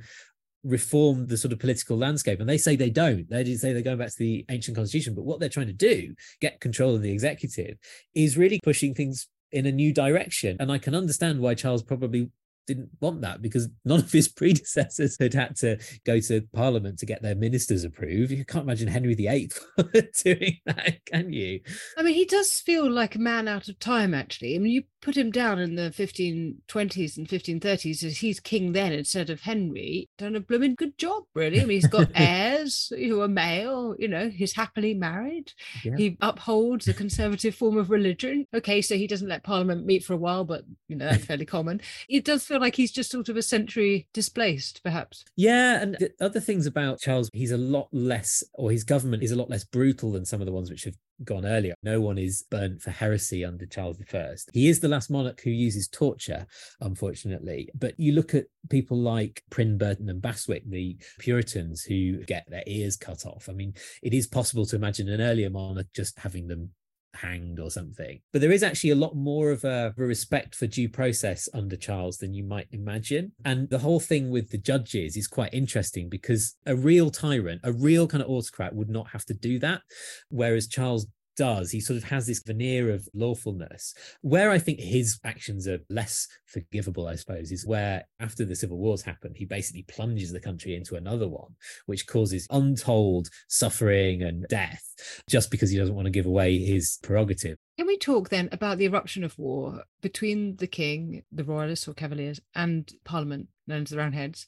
reform 0.64 1.28
the 1.28 1.38
sort 1.38 1.52
of 1.52 1.60
political 1.60 1.98
landscape 1.98 2.40
and 2.40 2.48
they 2.48 2.58
say 2.58 2.76
they 2.76 2.90
don't 2.90 3.30
they 3.30 3.44
say 3.56 3.74
they're 3.74 3.82
going 3.82 3.98
back 3.98 4.10
to 4.10 4.18
the 4.18 4.46
ancient 4.50 4.78
constitution 4.78 5.14
but 5.14 5.26
what 5.26 5.38
they're 5.38 5.50
trying 5.50 5.68
to 5.68 5.74
do 5.74 6.16
get 6.40 6.62
control 6.62 6.96
of 6.96 7.02
the 7.02 7.12
executive 7.12 7.78
is 8.16 8.38
really 8.38 8.62
pushing 8.64 8.94
things 8.94 9.28
in 9.52 9.66
a 9.66 9.72
new 9.74 9.94
direction 9.94 10.56
and 10.62 10.72
i 10.72 10.78
can 10.78 10.96
understand 10.96 11.38
why 11.42 11.54
charles 11.54 11.84
probably 11.84 12.30
didn't 12.68 12.90
want 13.00 13.22
that 13.22 13.42
because 13.42 13.70
none 13.86 14.00
of 14.00 14.12
his 14.12 14.28
predecessors 14.36 15.18
had 15.20 15.34
had 15.34 15.56
to 15.58 15.78
go 16.06 16.20
to 16.20 16.42
parliament 16.54 17.00
to 17.00 17.06
get 17.06 17.22
their 17.22 17.36
ministers 17.36 17.84
approved. 17.84 18.32
You 18.32 18.46
can't 18.46 18.66
imagine 18.66 18.88
Henry 18.88 19.16
VIII 19.16 19.52
doing 20.24 20.60
that, 20.66 21.06
can 21.06 21.32
you? 21.32 21.62
I 21.98 22.04
mean, 22.04 22.16
he 22.16 22.26
does 22.26 22.60
feel 22.60 22.90
like 22.90 23.16
a 23.16 23.20
man 23.20 23.48
out 23.48 23.68
of 23.68 23.80
time, 23.80 24.14
actually. 24.14 24.56
I 24.56 24.60
mean, 24.60 24.74
you 24.74 24.84
put 25.04 25.18
him 25.18 25.32
down 25.32 25.60
in 25.60 25.76
the 25.76 25.92
1520s 25.92 27.18
and 27.18 27.28
1530s 27.28 28.04
as 28.04 28.18
he's 28.20 28.40
king 28.40 28.72
then 28.72 28.94
instead 28.94 29.30
of 29.30 29.42
Henry. 29.42 30.10
Done 30.18 30.36
a 30.36 30.40
blooming 30.40 30.76
good 30.76 30.98
job, 30.98 31.24
really. 31.36 31.62
I 31.62 31.66
mean, 31.66 31.76
he's 31.82 31.88
got 31.88 32.10
heirs 32.16 32.92
who 32.96 33.22
are 33.22 33.28
male, 33.28 33.96
you 34.00 34.08
know, 34.08 34.30
he's 34.30 34.54
happily 34.54 34.94
married. 34.94 35.52
Yeah. 35.84 35.98
He 35.98 36.18
upholds 36.22 36.88
a 36.88 36.94
conservative 36.94 37.54
form 37.54 37.78
of 37.78 37.90
religion. 37.90 38.48
Okay, 38.54 38.82
so 38.82 38.96
he 38.96 39.06
doesn't 39.06 39.28
let 39.28 39.44
parliament 39.44 39.86
meet 39.86 40.06
for 40.06 40.14
a 40.14 40.18
while, 40.18 40.46
but, 40.46 40.64
you 40.88 40.96
know, 40.96 41.10
that's 41.10 41.26
fairly 41.26 41.46
common. 41.46 41.82
It 42.08 42.24
does 42.24 42.46
feel 42.46 42.62
like 42.62 42.76
he's 42.76 42.92
just 42.92 43.12
sort 43.12 43.28
of 43.28 43.36
a 43.36 43.42
century 43.42 44.08
displaced, 44.14 44.82
perhaps. 44.84 45.26
Yeah, 45.36 45.82
and 45.82 45.98
the 46.00 46.14
other 46.22 46.40
things 46.40 46.66
about 46.66 47.00
Charles, 47.00 47.30
he's 47.34 47.52
a 47.52 47.58
lot 47.58 47.90
less, 47.92 48.42
or 48.54 48.72
his 48.72 48.86
government 48.86 49.22
is 49.22 49.32
a 49.32 49.36
lot 49.36 49.50
less 49.50 49.66
brutal 49.66 50.14
than 50.14 50.26
some 50.26 50.40
of 50.40 50.46
the 50.46 50.54
ones 50.54 50.70
which 50.70 50.86
have 50.86 50.96
gone 51.24 51.46
earlier. 51.46 51.74
No 51.84 52.02
one 52.02 52.18
is 52.18 52.44
burnt 52.50 52.82
for 52.82 52.92
heresy 52.92 53.46
under 53.46 53.66
Charles 53.66 53.98
I. 54.14 54.36
He 54.54 54.70
is 54.70 54.80
the 54.80 54.88
last 54.88 55.10
monarch 55.10 55.42
who 55.42 55.50
uses 55.50 55.88
torture, 55.88 56.46
unfortunately. 56.82 57.70
But 57.76 57.94
you 57.98 58.14
look 58.14 58.34
at 58.34 58.46
people 58.70 58.98
like 58.98 59.44
Prynne, 59.50 59.78
Burton, 59.78 60.10
and 60.10 60.22
Bastwick, 60.22 60.64
the 60.70 60.98
Puritans 61.20 61.84
who 61.84 62.24
get 62.24 62.46
their 62.50 62.64
ears 62.68 62.96
cut 62.96 63.26
off. 63.26 63.48
I 63.50 63.54
mean, 63.54 63.74
it 64.02 64.14
is 64.14 64.28
possible 64.28 64.66
to 64.68 64.76
imagine 64.76 65.10
an 65.10 65.22
earlier 65.22 65.50
monarch 65.50 65.88
just 65.94 66.18
having 66.20 66.48
them 66.48 66.72
hanged 67.16 67.60
or 67.60 67.70
something. 67.70 68.20
But 68.32 68.42
there 68.42 68.52
is 68.52 68.64
actually 68.64 68.92
a 68.92 68.96
lot 68.96 69.16
more 69.16 69.52
of 69.52 69.64
a, 69.64 69.94
a, 69.98 70.02
respect 70.04 70.56
for 70.56 70.68
due 70.68 70.90
process 70.90 71.48
under 71.54 71.76
Charles 71.76 72.18
than 72.18 72.34
you 72.34 72.44
might 72.44 72.68
imagine. 72.72 73.32
And 73.46 73.70
the 73.70 73.80
whole 73.80 74.00
thing 74.00 74.30
with 74.30 74.50
the 74.50 74.58
judges 74.58 75.16
is 75.16 75.28
quite 75.28 75.54
interesting 75.54 76.10
because 76.10 76.56
a 76.66 76.76
real 76.76 77.10
tyrant, 77.10 77.62
a 77.64 77.72
real 77.72 78.08
kind 78.08 78.24
of 78.24 78.30
autocrat 78.30 78.76
would 78.76 78.90
not 78.90 79.10
have 79.10 79.26
to 79.26 79.34
do 79.34 79.60
that. 79.60 79.82
Whereas 80.30 80.68
Charles 80.68 81.08
does. 81.36 81.72
He 81.72 81.80
sort 81.80 81.98
of 81.98 82.04
has 82.06 82.28
this 82.28 82.44
veneer 82.46 82.92
of 82.92 83.08
lawfulness. 83.14 83.94
Where 84.22 84.52
I 84.52 84.60
think 84.60 84.80
his 84.80 85.20
actions 85.24 85.68
are 85.68 85.80
less 85.90 86.28
forgivable, 86.46 87.08
I 87.08 87.16
suppose, 87.16 87.52
is 87.52 87.66
where 87.66 88.04
after 88.20 88.46
the 88.46 88.56
civil 88.56 88.78
wars 88.78 89.02
happened, 89.02 89.36
he 89.38 89.46
basically 89.46 89.84
plunges 89.84 90.32
the 90.32 90.40
country 90.40 90.76
into 90.76 90.96
another 90.96 91.28
one, 91.28 91.56
which 91.86 92.08
causes 92.08 92.48
untold 92.50 93.30
suffering 93.48 94.22
and 94.22 94.46
death 94.50 94.84
just 95.30 95.52
because 95.52 95.70
he 95.70 95.78
doesn't 95.78 95.96
want 95.96 96.06
to 96.06 96.12
give 96.12 96.26
away 96.26 96.58
his 96.58 97.00
prerogative. 97.04 97.58
Can 97.78 97.88
we 97.88 97.98
talk 97.98 98.30
then 98.30 98.50
about 98.52 98.78
the 98.78 98.86
eruption 98.86 99.24
of 99.24 99.38
war 99.40 99.84
between 100.02 100.58
the 100.58 100.68
king, 100.68 101.24
the 101.32 101.44
royalists 101.44 101.88
or 101.88 101.94
cavaliers, 101.94 102.40
and 102.54 102.92
parliament, 103.04 103.48
known 103.68 103.84
as 103.84 103.90
the 103.90 103.98
Roundheads? 103.98 104.46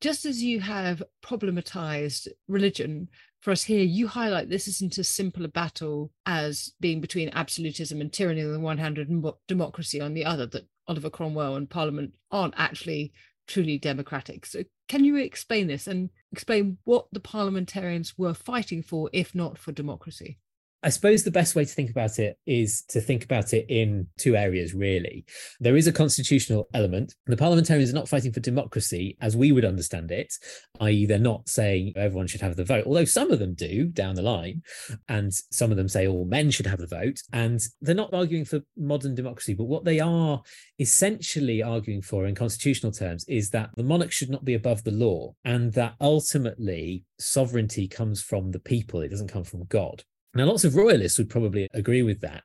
Just 0.00 0.26
as 0.26 0.42
you 0.42 0.60
have 0.60 1.02
problematized 1.22 2.28
religion 2.48 3.08
for 3.44 3.50
us 3.50 3.64
here, 3.64 3.84
you 3.84 4.08
highlight 4.08 4.48
this 4.48 4.66
isn't 4.66 4.96
as 4.96 5.06
simple 5.06 5.44
a 5.44 5.48
battle 5.48 6.10
as 6.24 6.72
being 6.80 7.02
between 7.02 7.28
absolutism 7.34 8.00
and 8.00 8.10
tyranny 8.10 8.42
on 8.42 8.50
the 8.50 8.58
one 8.58 8.78
hand 8.78 8.96
and 8.96 9.22
democracy 9.46 10.00
on 10.00 10.14
the 10.14 10.24
other, 10.24 10.46
that 10.46 10.66
Oliver 10.88 11.10
Cromwell 11.10 11.54
and 11.54 11.68
Parliament 11.68 12.14
aren't 12.30 12.54
actually 12.56 13.12
truly 13.46 13.76
democratic. 13.76 14.46
So, 14.46 14.64
can 14.88 15.04
you 15.04 15.16
explain 15.16 15.66
this 15.66 15.86
and 15.86 16.08
explain 16.32 16.78
what 16.84 17.08
the 17.12 17.20
parliamentarians 17.20 18.16
were 18.16 18.32
fighting 18.32 18.82
for, 18.82 19.10
if 19.12 19.34
not 19.34 19.58
for 19.58 19.72
democracy? 19.72 20.38
I 20.84 20.90
suppose 20.90 21.24
the 21.24 21.30
best 21.30 21.54
way 21.54 21.64
to 21.64 21.74
think 21.74 21.88
about 21.88 22.18
it 22.18 22.38
is 22.44 22.82
to 22.88 23.00
think 23.00 23.24
about 23.24 23.54
it 23.54 23.64
in 23.70 24.06
two 24.18 24.36
areas, 24.36 24.74
really. 24.74 25.24
There 25.58 25.78
is 25.78 25.86
a 25.86 25.92
constitutional 25.92 26.68
element. 26.74 27.14
The 27.24 27.38
parliamentarians 27.38 27.90
are 27.90 27.94
not 27.94 28.06
fighting 28.06 28.34
for 28.34 28.40
democracy 28.40 29.16
as 29.22 29.34
we 29.34 29.50
would 29.50 29.64
understand 29.64 30.10
it, 30.10 30.34
i.e., 30.80 31.06
they're 31.06 31.18
not 31.18 31.48
saying 31.48 31.94
everyone 31.96 32.26
should 32.26 32.42
have 32.42 32.56
the 32.56 32.66
vote, 32.66 32.84
although 32.86 33.06
some 33.06 33.30
of 33.30 33.38
them 33.38 33.54
do 33.54 33.86
down 33.86 34.14
the 34.14 34.20
line. 34.20 34.60
And 35.08 35.32
some 35.32 35.70
of 35.70 35.78
them 35.78 35.88
say 35.88 36.06
all 36.06 36.26
men 36.26 36.50
should 36.50 36.66
have 36.66 36.80
the 36.80 36.86
vote. 36.86 37.22
And 37.32 37.62
they're 37.80 37.94
not 37.94 38.12
arguing 38.12 38.44
for 38.44 38.60
modern 38.76 39.14
democracy, 39.14 39.54
but 39.54 39.64
what 39.64 39.86
they 39.86 40.00
are 40.00 40.42
essentially 40.78 41.62
arguing 41.62 42.02
for 42.02 42.26
in 42.26 42.34
constitutional 42.34 42.92
terms 42.92 43.24
is 43.26 43.48
that 43.50 43.70
the 43.74 43.84
monarch 43.84 44.12
should 44.12 44.28
not 44.28 44.44
be 44.44 44.52
above 44.52 44.84
the 44.84 44.90
law 44.90 45.34
and 45.46 45.72
that 45.72 45.94
ultimately 46.02 47.04
sovereignty 47.18 47.88
comes 47.88 48.20
from 48.20 48.50
the 48.50 48.60
people, 48.60 49.00
it 49.00 49.08
doesn't 49.08 49.32
come 49.32 49.44
from 49.44 49.64
God. 49.64 50.04
Now, 50.34 50.46
lots 50.46 50.64
of 50.64 50.74
royalists 50.74 51.18
would 51.18 51.30
probably 51.30 51.68
agree 51.74 52.02
with 52.02 52.20
that. 52.22 52.44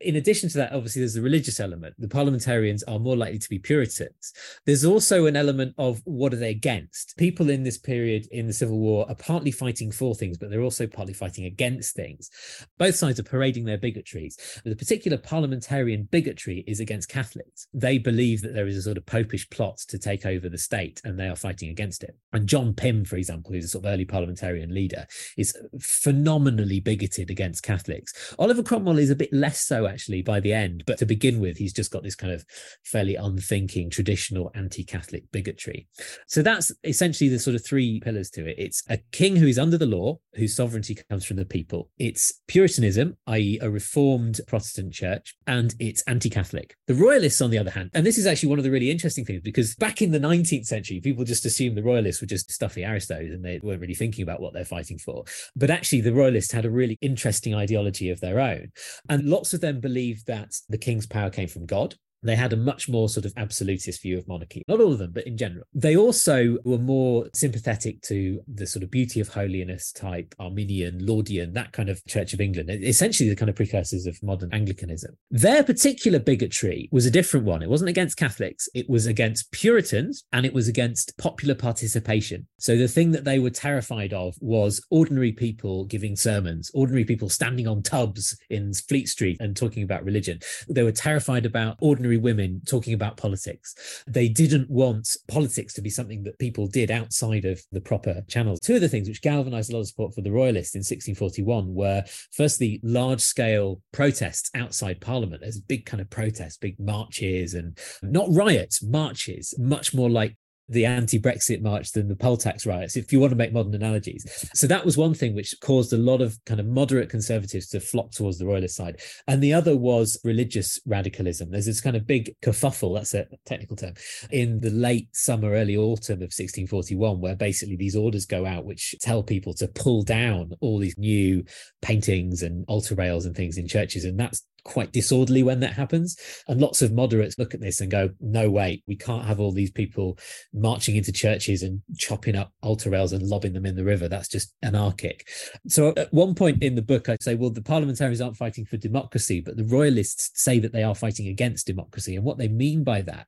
In 0.00 0.16
addition 0.16 0.48
to 0.50 0.58
that, 0.58 0.72
obviously, 0.72 1.02
there's 1.02 1.14
the 1.14 1.22
religious 1.22 1.60
element. 1.60 1.94
The 1.98 2.08
parliamentarians 2.08 2.82
are 2.84 2.98
more 2.98 3.16
likely 3.16 3.38
to 3.38 3.48
be 3.48 3.58
Puritans. 3.58 4.32
There's 4.66 4.84
also 4.84 5.26
an 5.26 5.36
element 5.36 5.74
of 5.78 6.00
what 6.04 6.32
are 6.32 6.36
they 6.36 6.50
against? 6.50 7.16
People 7.16 7.48
in 7.50 7.62
this 7.62 7.78
period 7.78 8.26
in 8.32 8.46
the 8.46 8.52
Civil 8.52 8.78
War 8.78 9.06
are 9.08 9.14
partly 9.14 9.50
fighting 9.50 9.92
for 9.92 10.14
things, 10.14 10.36
but 10.36 10.50
they're 10.50 10.62
also 10.62 10.86
partly 10.86 11.14
fighting 11.14 11.44
against 11.44 11.94
things. 11.94 12.30
Both 12.76 12.96
sides 12.96 13.20
are 13.20 13.24
parading 13.24 13.64
their 13.64 13.78
bigotries. 13.78 14.60
The 14.64 14.74
particular 14.74 15.16
parliamentarian 15.16 16.08
bigotry 16.10 16.64
is 16.66 16.80
against 16.80 17.08
Catholics. 17.08 17.68
They 17.72 17.98
believe 17.98 18.42
that 18.42 18.54
there 18.54 18.66
is 18.66 18.76
a 18.76 18.82
sort 18.82 18.96
of 18.96 19.06
popish 19.06 19.48
plot 19.50 19.78
to 19.88 19.98
take 19.98 20.26
over 20.26 20.48
the 20.48 20.58
state, 20.58 21.00
and 21.04 21.18
they 21.18 21.28
are 21.28 21.36
fighting 21.36 21.70
against 21.70 22.02
it. 22.02 22.16
And 22.32 22.48
John 22.48 22.74
Pym, 22.74 23.04
for 23.04 23.16
example, 23.16 23.52
who's 23.52 23.66
a 23.66 23.68
sort 23.68 23.84
of 23.84 23.92
early 23.92 24.04
parliamentarian 24.04 24.74
leader, 24.74 25.06
is 25.36 25.56
phenomenally 25.80 26.80
bigoted 26.80 27.27
against 27.30 27.62
Catholics. 27.62 28.34
Oliver 28.38 28.62
Cromwell 28.62 28.98
is 28.98 29.10
a 29.10 29.16
bit 29.16 29.32
less 29.32 29.60
so 29.60 29.86
actually 29.86 30.22
by 30.22 30.40
the 30.40 30.52
end, 30.52 30.84
but 30.86 30.98
to 30.98 31.06
begin 31.06 31.40
with, 31.40 31.56
he's 31.56 31.72
just 31.72 31.90
got 31.90 32.02
this 32.02 32.14
kind 32.14 32.32
of 32.32 32.44
fairly 32.84 33.14
unthinking 33.14 33.90
traditional 33.90 34.50
anti-Catholic 34.54 35.24
bigotry. 35.32 35.88
So 36.26 36.42
that's 36.42 36.72
essentially 36.84 37.28
the 37.28 37.38
sort 37.38 37.56
of 37.56 37.64
three 37.64 38.00
pillars 38.00 38.30
to 38.30 38.46
it. 38.46 38.56
It's 38.58 38.82
a 38.88 38.98
king 39.12 39.36
who 39.36 39.46
is 39.46 39.58
under 39.58 39.78
the 39.78 39.86
law, 39.86 40.18
whose 40.34 40.54
sovereignty 40.54 40.96
comes 41.08 41.24
from 41.24 41.36
the 41.36 41.44
people. 41.44 41.90
It's 41.98 42.40
Puritanism, 42.46 43.16
i.e., 43.26 43.58
a 43.60 43.70
reformed 43.70 44.40
Protestant 44.46 44.92
church, 44.92 45.34
and 45.46 45.74
it's 45.78 46.02
anti-Catholic. 46.02 46.74
The 46.86 46.94
Royalists, 46.94 47.40
on 47.40 47.50
the 47.50 47.58
other 47.58 47.70
hand, 47.70 47.90
and 47.94 48.06
this 48.06 48.18
is 48.18 48.26
actually 48.26 48.50
one 48.50 48.58
of 48.58 48.64
the 48.64 48.70
really 48.70 48.90
interesting 48.90 49.24
things 49.24 49.42
because 49.42 49.74
back 49.76 50.02
in 50.02 50.10
the 50.10 50.20
19th 50.20 50.66
century, 50.66 51.00
people 51.00 51.24
just 51.24 51.44
assumed 51.44 51.76
the 51.76 51.82
Royalists 51.82 52.20
were 52.20 52.26
just 52.26 52.50
stuffy 52.50 52.84
aristos 52.84 53.30
and 53.32 53.44
they 53.44 53.60
weren't 53.62 53.80
really 53.80 53.94
thinking 53.94 54.22
about 54.22 54.40
what 54.40 54.52
they're 54.52 54.64
fighting 54.64 54.98
for. 54.98 55.24
But 55.56 55.70
actually, 55.70 56.00
the 56.00 56.12
Royalists 56.12 56.52
had 56.52 56.64
a 56.64 56.70
really 56.70 56.98
interesting 57.00 57.17
ideology 57.54 58.10
of 58.10 58.20
their 58.20 58.40
own. 58.40 58.72
And 59.08 59.28
lots 59.28 59.54
of 59.54 59.60
them 59.60 59.80
believed 59.80 60.26
that 60.26 60.54
the 60.68 60.78
king's 60.78 61.06
power 61.06 61.30
came 61.30 61.48
from 61.48 61.66
God 61.66 61.94
they 62.22 62.36
had 62.36 62.52
a 62.52 62.56
much 62.56 62.88
more 62.88 63.08
sort 63.08 63.24
of 63.24 63.32
absolutist 63.36 64.02
view 64.02 64.18
of 64.18 64.26
monarchy. 64.28 64.62
Not 64.68 64.80
all 64.80 64.92
of 64.92 64.98
them, 64.98 65.12
but 65.12 65.26
in 65.26 65.36
general. 65.36 65.64
They 65.74 65.96
also 65.96 66.58
were 66.64 66.78
more 66.78 67.28
sympathetic 67.34 68.02
to 68.02 68.40
the 68.52 68.66
sort 68.66 68.82
of 68.82 68.90
beauty 68.90 69.20
of 69.20 69.28
holiness 69.28 69.92
type, 69.92 70.34
Arminian, 70.38 70.98
Laudian, 71.06 71.54
that 71.54 71.72
kind 71.72 71.88
of 71.88 72.04
Church 72.06 72.32
of 72.32 72.40
England, 72.40 72.70
essentially 72.70 73.28
the 73.28 73.36
kind 73.36 73.48
of 73.48 73.56
precursors 73.56 74.06
of 74.06 74.20
modern 74.22 74.52
Anglicanism. 74.52 75.16
Their 75.30 75.62
particular 75.62 76.18
bigotry 76.18 76.88
was 76.92 77.06
a 77.06 77.10
different 77.10 77.46
one. 77.46 77.62
It 77.62 77.70
wasn't 77.70 77.90
against 77.90 78.16
Catholics, 78.16 78.68
it 78.74 78.88
was 78.88 79.06
against 79.06 79.52
Puritans 79.52 80.24
and 80.32 80.44
it 80.44 80.52
was 80.52 80.68
against 80.68 81.16
popular 81.18 81.54
participation. 81.54 82.46
So 82.58 82.76
the 82.76 82.88
thing 82.88 83.12
that 83.12 83.24
they 83.24 83.38
were 83.38 83.50
terrified 83.50 84.12
of 84.12 84.34
was 84.40 84.84
ordinary 84.90 85.32
people 85.32 85.84
giving 85.84 86.16
sermons, 86.16 86.70
ordinary 86.74 87.04
people 87.04 87.28
standing 87.28 87.68
on 87.68 87.82
tubs 87.82 88.36
in 88.50 88.72
Fleet 88.74 89.08
Street 89.08 89.36
and 89.40 89.56
talking 89.56 89.82
about 89.82 90.04
religion. 90.04 90.40
They 90.68 90.82
were 90.82 90.92
terrified 90.92 91.46
about 91.46 91.76
ordinary 91.80 92.07
ordinary 92.08 92.16
women 92.16 92.62
talking 92.66 92.94
about 92.94 93.16
politics. 93.16 94.04
They 94.06 94.28
didn't 94.28 94.70
want 94.70 95.16
politics 95.28 95.74
to 95.74 95.82
be 95.82 95.90
something 95.90 96.22
that 96.24 96.38
people 96.38 96.66
did 96.66 96.90
outside 96.90 97.44
of 97.44 97.60
the 97.72 97.80
proper 97.80 98.22
channels. 98.28 98.60
Two 98.60 98.76
of 98.76 98.80
the 98.80 98.88
things 98.88 99.08
which 99.08 99.22
galvanized 99.22 99.70
a 99.70 99.74
lot 99.74 99.80
of 99.80 99.88
support 99.88 100.14
for 100.14 100.22
the 100.22 100.32
Royalists 100.32 100.74
in 100.74 100.80
1641 100.80 101.74
were 101.74 102.04
firstly 102.32 102.80
large 102.82 103.20
scale 103.20 103.80
protests 103.92 104.50
outside 104.54 105.00
Parliament. 105.00 105.42
There's 105.42 105.60
big 105.60 105.84
kind 105.84 106.00
of 106.00 106.08
protests, 106.10 106.56
big 106.56 106.78
marches 106.80 107.54
and 107.54 107.78
not 108.02 108.28
riots, 108.30 108.82
marches, 108.82 109.54
much 109.58 109.94
more 109.94 110.10
like 110.10 110.36
the 110.68 110.84
anti-Brexit 110.84 111.62
march 111.62 111.92
than 111.92 112.08
the 112.08 112.16
poll 112.16 112.36
tax 112.36 112.66
riots, 112.66 112.96
if 112.96 113.12
you 113.12 113.20
want 113.20 113.30
to 113.30 113.36
make 113.36 113.52
modern 113.52 113.74
analogies. 113.74 114.24
So 114.54 114.66
that 114.66 114.84
was 114.84 114.96
one 114.96 115.14
thing 115.14 115.34
which 115.34 115.54
caused 115.60 115.92
a 115.92 115.98
lot 115.98 116.20
of 116.20 116.38
kind 116.44 116.60
of 116.60 116.66
moderate 116.66 117.08
conservatives 117.08 117.68
to 117.68 117.80
flock 117.80 118.10
towards 118.10 118.38
the 118.38 118.46
royalist 118.46 118.76
side. 118.76 119.00
And 119.26 119.42
the 119.42 119.54
other 119.54 119.76
was 119.76 120.18
religious 120.24 120.80
radicalism. 120.86 121.50
There's 121.50 121.66
this 121.66 121.80
kind 121.80 121.96
of 121.96 122.06
big 122.06 122.34
kerfuffle, 122.42 122.94
that's 122.94 123.14
a 123.14 123.26
technical 123.46 123.76
term, 123.76 123.94
in 124.30 124.60
the 124.60 124.70
late 124.70 125.08
summer, 125.12 125.52
early 125.52 125.76
autumn 125.76 126.18
of 126.18 126.32
1641, 126.34 127.20
where 127.20 127.36
basically 127.36 127.76
these 127.76 127.96
orders 127.96 128.26
go 128.26 128.44
out 128.44 128.64
which 128.64 128.94
tell 129.00 129.22
people 129.22 129.54
to 129.54 129.68
pull 129.68 130.02
down 130.02 130.52
all 130.60 130.78
these 130.78 130.98
new 130.98 131.44
paintings 131.82 132.42
and 132.42 132.64
altar 132.68 132.94
rails 132.94 133.24
and 133.26 133.34
things 133.34 133.56
in 133.56 133.66
churches. 133.66 134.04
And 134.04 134.18
that's 134.18 134.42
quite 134.64 134.92
disorderly 134.92 135.42
when 135.42 135.60
that 135.60 135.72
happens. 135.72 136.16
And 136.46 136.60
lots 136.60 136.82
of 136.82 136.92
moderates 136.92 137.38
look 137.38 137.54
at 137.54 137.60
this 137.60 137.80
and 137.80 137.90
go, 137.90 138.10
no 138.20 138.50
way, 138.50 138.82
we 138.86 138.96
can't 138.96 139.24
have 139.24 139.40
all 139.40 139.52
these 139.52 139.70
people 139.70 140.18
marching 140.52 140.96
into 140.96 141.12
churches 141.12 141.62
and 141.62 141.80
chopping 141.96 142.36
up 142.36 142.52
altar 142.62 142.90
rails 142.90 143.12
and 143.12 143.22
lobbing 143.22 143.52
them 143.52 143.66
in 143.66 143.76
the 143.76 143.84
river. 143.84 144.08
That's 144.08 144.28
just 144.28 144.54
anarchic. 144.62 145.26
So 145.68 145.94
at 145.96 146.12
one 146.12 146.34
point 146.34 146.62
in 146.62 146.74
the 146.74 146.82
book, 146.82 147.08
I 147.08 147.16
say, 147.20 147.34
well, 147.34 147.50
the 147.50 147.62
parliamentarians 147.62 148.20
aren't 148.20 148.36
fighting 148.36 148.64
for 148.64 148.76
democracy, 148.76 149.40
but 149.40 149.56
the 149.56 149.64
royalists 149.64 150.30
say 150.34 150.58
that 150.58 150.72
they 150.72 150.82
are 150.82 150.94
fighting 150.94 151.28
against 151.28 151.66
democracy. 151.66 152.16
And 152.16 152.24
what 152.24 152.38
they 152.38 152.48
mean 152.48 152.84
by 152.84 153.02
that 153.02 153.26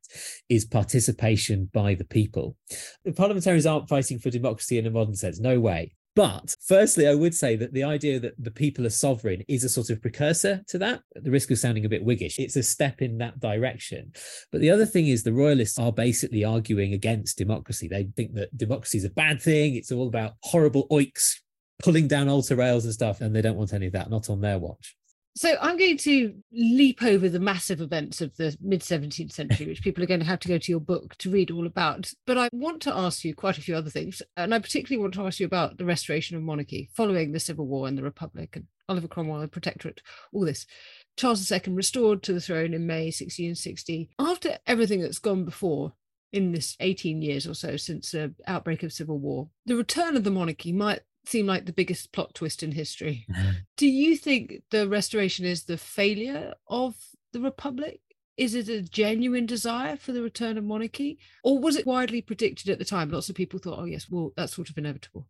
is 0.49 0.64
participation 0.64 1.71
by 1.73 1.95
the 1.95 2.05
people. 2.05 2.57
The 3.05 3.12
parliamentarians 3.12 3.66
aren't 3.66 3.88
fighting 3.88 4.19
for 4.19 4.31
democracy 4.31 4.79
in 4.79 4.87
a 4.87 4.90
modern 4.90 5.14
sense. 5.14 5.40
No 5.40 5.61
way. 5.61 5.93
But 6.16 6.57
firstly, 6.66 7.07
I 7.07 7.14
would 7.14 7.35
say 7.35 7.55
that 7.57 7.73
the 7.73 7.85
idea 7.85 8.18
that 8.18 8.35
the 8.37 8.51
people 8.51 8.85
are 8.85 8.90
sovereign 8.90 9.44
is 9.49 9.62
a 9.62 9.68
sort 9.68 9.90
of 9.90 10.03
precursor 10.03 10.62
to 10.68 10.79
that, 10.79 11.03
at 11.14 11.23
the 11.23 11.31
risk 11.31 11.51
of 11.51 11.59
sounding 11.59 11.85
a 11.85 11.88
bit 11.88 12.05
Whiggish. 12.05 12.38
It's 12.38 12.57
a 12.57 12.62
step 12.62 13.01
in 13.01 13.18
that 13.18 13.38
direction. 13.38 14.12
But 14.51 14.61
the 14.61 14.70
other 14.70 14.87
thing 14.87 15.07
is 15.07 15.23
the 15.23 15.33
royalists 15.33 15.79
are 15.79 15.92
basically 15.92 16.44
arguing 16.44 16.94
against 16.94 17.38
democracy. 17.38 17.87
They 17.87 18.09
think 18.16 18.35
that 18.35 18.57
democracy 18.57 18.99
is 18.99 19.05
a 19.05 19.11
bad 19.11 19.40
thing. 19.40 19.77
It's 19.77 19.92
all 19.92 20.09
about 20.09 20.35
horrible 20.42 20.88
oiks 20.88 21.37
pulling 21.83 22.09
down 22.09 22.29
altar 22.29 22.57
rails 22.57 22.85
and 22.85 22.92
stuff, 22.92 23.20
and 23.20 23.35
they 23.35 23.42
don't 23.42 23.57
want 23.57 23.73
any 23.73 23.87
of 23.87 23.92
that, 23.92 24.11
not 24.11 24.29
on 24.29 24.40
their 24.40 24.59
watch. 24.59 24.96
So 25.37 25.57
I'm 25.61 25.79
going 25.79 25.97
to 25.99 26.35
leap 26.53 27.03
over 27.03 27.29
the 27.29 27.38
massive 27.38 27.81
events 27.81 28.21
of 28.21 28.37
the 28.37 28.57
mid 28.61 28.81
17th 28.81 29.33
century, 29.33 29.66
which 29.66 29.83
people 29.83 30.03
are 30.03 30.09
going 30.09 30.21
to 30.21 30.27
have 30.27 30.40
to 30.40 30.49
go 30.49 30.59
to 30.59 30.73
your 30.73 30.81
book 30.81 31.16
to 31.19 31.31
read 31.31 31.51
all 31.51 31.66
about. 31.66 32.12
But 32.27 32.37
I 32.37 32.49
want 32.53 32.83
to 32.83 32.97
ask 32.97 33.25
you 33.25 33.35
quite 33.35 33.57
a 33.57 33.62
few 33.62 33.77
other 33.77 33.90
things. 33.90 34.23
And 34.37 34.55
I 34.55 34.59
particularly 34.59 35.01
want 35.01 35.14
to 35.14 35.27
ask 35.27 35.38
you 35.38 35.47
about 35.47 35.79
the 35.79 35.85
restoration 35.85 36.37
of 36.37 36.43
monarchy 36.43 36.90
following 36.95 37.33
the 37.33 37.40
Civil 37.40 37.66
War 37.66 37.87
and 37.87 37.97
the 37.97 38.03
Republic 38.03 38.57
and 38.57 38.66
Oliver 38.88 39.09
Cromwell 39.09 39.40
and 39.40 39.53
Protectorate, 39.53 40.03
all 40.33 40.45
this. 40.45 40.66
Charles 41.16 41.51
II 41.51 41.61
restored 41.69 42.23
to 42.25 42.33
the 42.33 42.40
throne 42.40 42.75
in 42.75 42.87
May 42.87 43.07
1660. 43.07 44.11
After 44.19 44.59
everything 44.66 45.01
that's 45.01 45.19
gone 45.19 45.45
before, 45.45 45.93
in 46.33 46.53
this 46.53 46.77
18 46.81 47.23
years 47.23 47.47
or 47.47 47.55
so 47.55 47.77
since 47.77 48.12
the 48.12 48.33
outbreak 48.47 48.83
of 48.83 48.93
civil 48.93 49.19
war 49.19 49.49
the 49.66 49.75
return 49.75 50.16
of 50.16 50.23
the 50.23 50.31
monarchy 50.31 50.73
might 50.73 51.01
seem 51.31 51.47
like 51.47 51.66
the 51.66 51.73
biggest 51.73 52.12
plot 52.12 52.35
twist 52.35 52.62
in 52.62 52.73
history. 52.73 53.27
Mm-hmm. 53.31 53.51
Do 53.77 53.87
you 53.87 54.16
think 54.16 54.62
the 54.71 54.88
restoration 54.88 55.47
is 55.47 55.64
the 55.64 55.79
failure 55.79 56.55
of 56.69 56.97
the 57.33 57.40
Republic? 57.40 58.01
Is 58.37 58.55
it 58.55 58.69
a 58.69 58.83
genuine 58.83 59.47
desire 59.47 59.97
for 59.97 60.12
the 60.12 60.23
return 60.23 60.57
of 60.57 60.64
monarchy? 60.64 61.19
Or 61.45 61.59
was 61.59 61.77
it 61.77 61.87
widely 61.87 62.23
predicted 62.23 62.71
at 62.71 62.79
the 62.79 62.85
time? 62.85 63.11
Lots 63.11 63.29
of 63.29 63.35
people 63.35 63.59
thought, 63.59 63.79
oh, 63.79 63.85
yes, 63.85 64.07
well, 64.11 64.33
that's 64.37 64.57
sort 64.57 64.71
of 64.71 64.79
inevitable. 64.79 65.27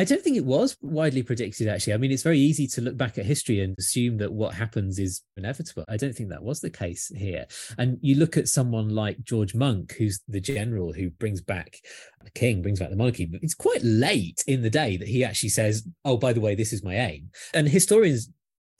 I 0.00 0.04
don't 0.04 0.22
think 0.22 0.38
it 0.38 0.46
was 0.46 0.78
widely 0.80 1.22
predicted, 1.22 1.68
actually. 1.68 1.92
I 1.92 1.98
mean, 1.98 2.10
it's 2.10 2.22
very 2.22 2.38
easy 2.38 2.66
to 2.68 2.80
look 2.80 2.96
back 2.96 3.18
at 3.18 3.26
history 3.26 3.60
and 3.60 3.76
assume 3.78 4.16
that 4.16 4.32
what 4.32 4.54
happens 4.54 4.98
is 4.98 5.20
inevitable. 5.36 5.84
I 5.90 5.98
don't 5.98 6.14
think 6.14 6.30
that 6.30 6.42
was 6.42 6.60
the 6.60 6.70
case 6.70 7.12
here. 7.14 7.44
And 7.76 7.98
you 8.00 8.14
look 8.14 8.38
at 8.38 8.48
someone 8.48 8.88
like 8.88 9.22
George 9.24 9.54
Monk, 9.54 9.96
who's 9.98 10.22
the 10.26 10.40
general 10.40 10.94
who 10.94 11.10
brings 11.10 11.42
back 11.42 11.76
the 12.24 12.30
king, 12.30 12.62
brings 12.62 12.80
back 12.80 12.88
the 12.88 12.96
monarchy, 12.96 13.26
but 13.26 13.42
it's 13.42 13.52
quite 13.52 13.82
late 13.82 14.42
in 14.46 14.62
the 14.62 14.70
day 14.70 14.96
that 14.96 15.08
he 15.08 15.22
actually 15.22 15.50
says, 15.50 15.86
Oh, 16.02 16.16
by 16.16 16.32
the 16.32 16.40
way, 16.40 16.54
this 16.54 16.72
is 16.72 16.82
my 16.82 16.96
aim. 16.96 17.28
And 17.52 17.68
historians 17.68 18.30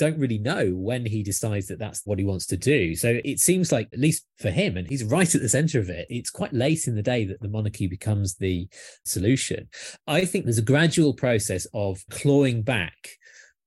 don't 0.00 0.18
really 0.18 0.38
know 0.38 0.70
when 0.70 1.04
he 1.04 1.22
decides 1.22 1.68
that 1.68 1.78
that's 1.78 2.00
what 2.06 2.18
he 2.18 2.24
wants 2.24 2.46
to 2.46 2.56
do. 2.56 2.96
So 2.96 3.20
it 3.22 3.38
seems 3.38 3.70
like, 3.70 3.88
at 3.92 3.98
least 3.98 4.24
for 4.38 4.50
him, 4.50 4.78
and 4.78 4.88
he's 4.88 5.04
right 5.04 5.32
at 5.34 5.42
the 5.42 5.48
center 5.48 5.78
of 5.78 5.90
it, 5.90 6.06
it's 6.08 6.30
quite 6.30 6.54
late 6.54 6.88
in 6.88 6.96
the 6.96 7.02
day 7.02 7.26
that 7.26 7.42
the 7.42 7.48
monarchy 7.48 7.86
becomes 7.86 8.36
the 8.36 8.66
solution. 9.04 9.68
I 10.06 10.24
think 10.24 10.44
there's 10.44 10.56
a 10.56 10.62
gradual 10.62 11.12
process 11.12 11.66
of 11.74 12.02
clawing 12.10 12.62
back 12.62 13.10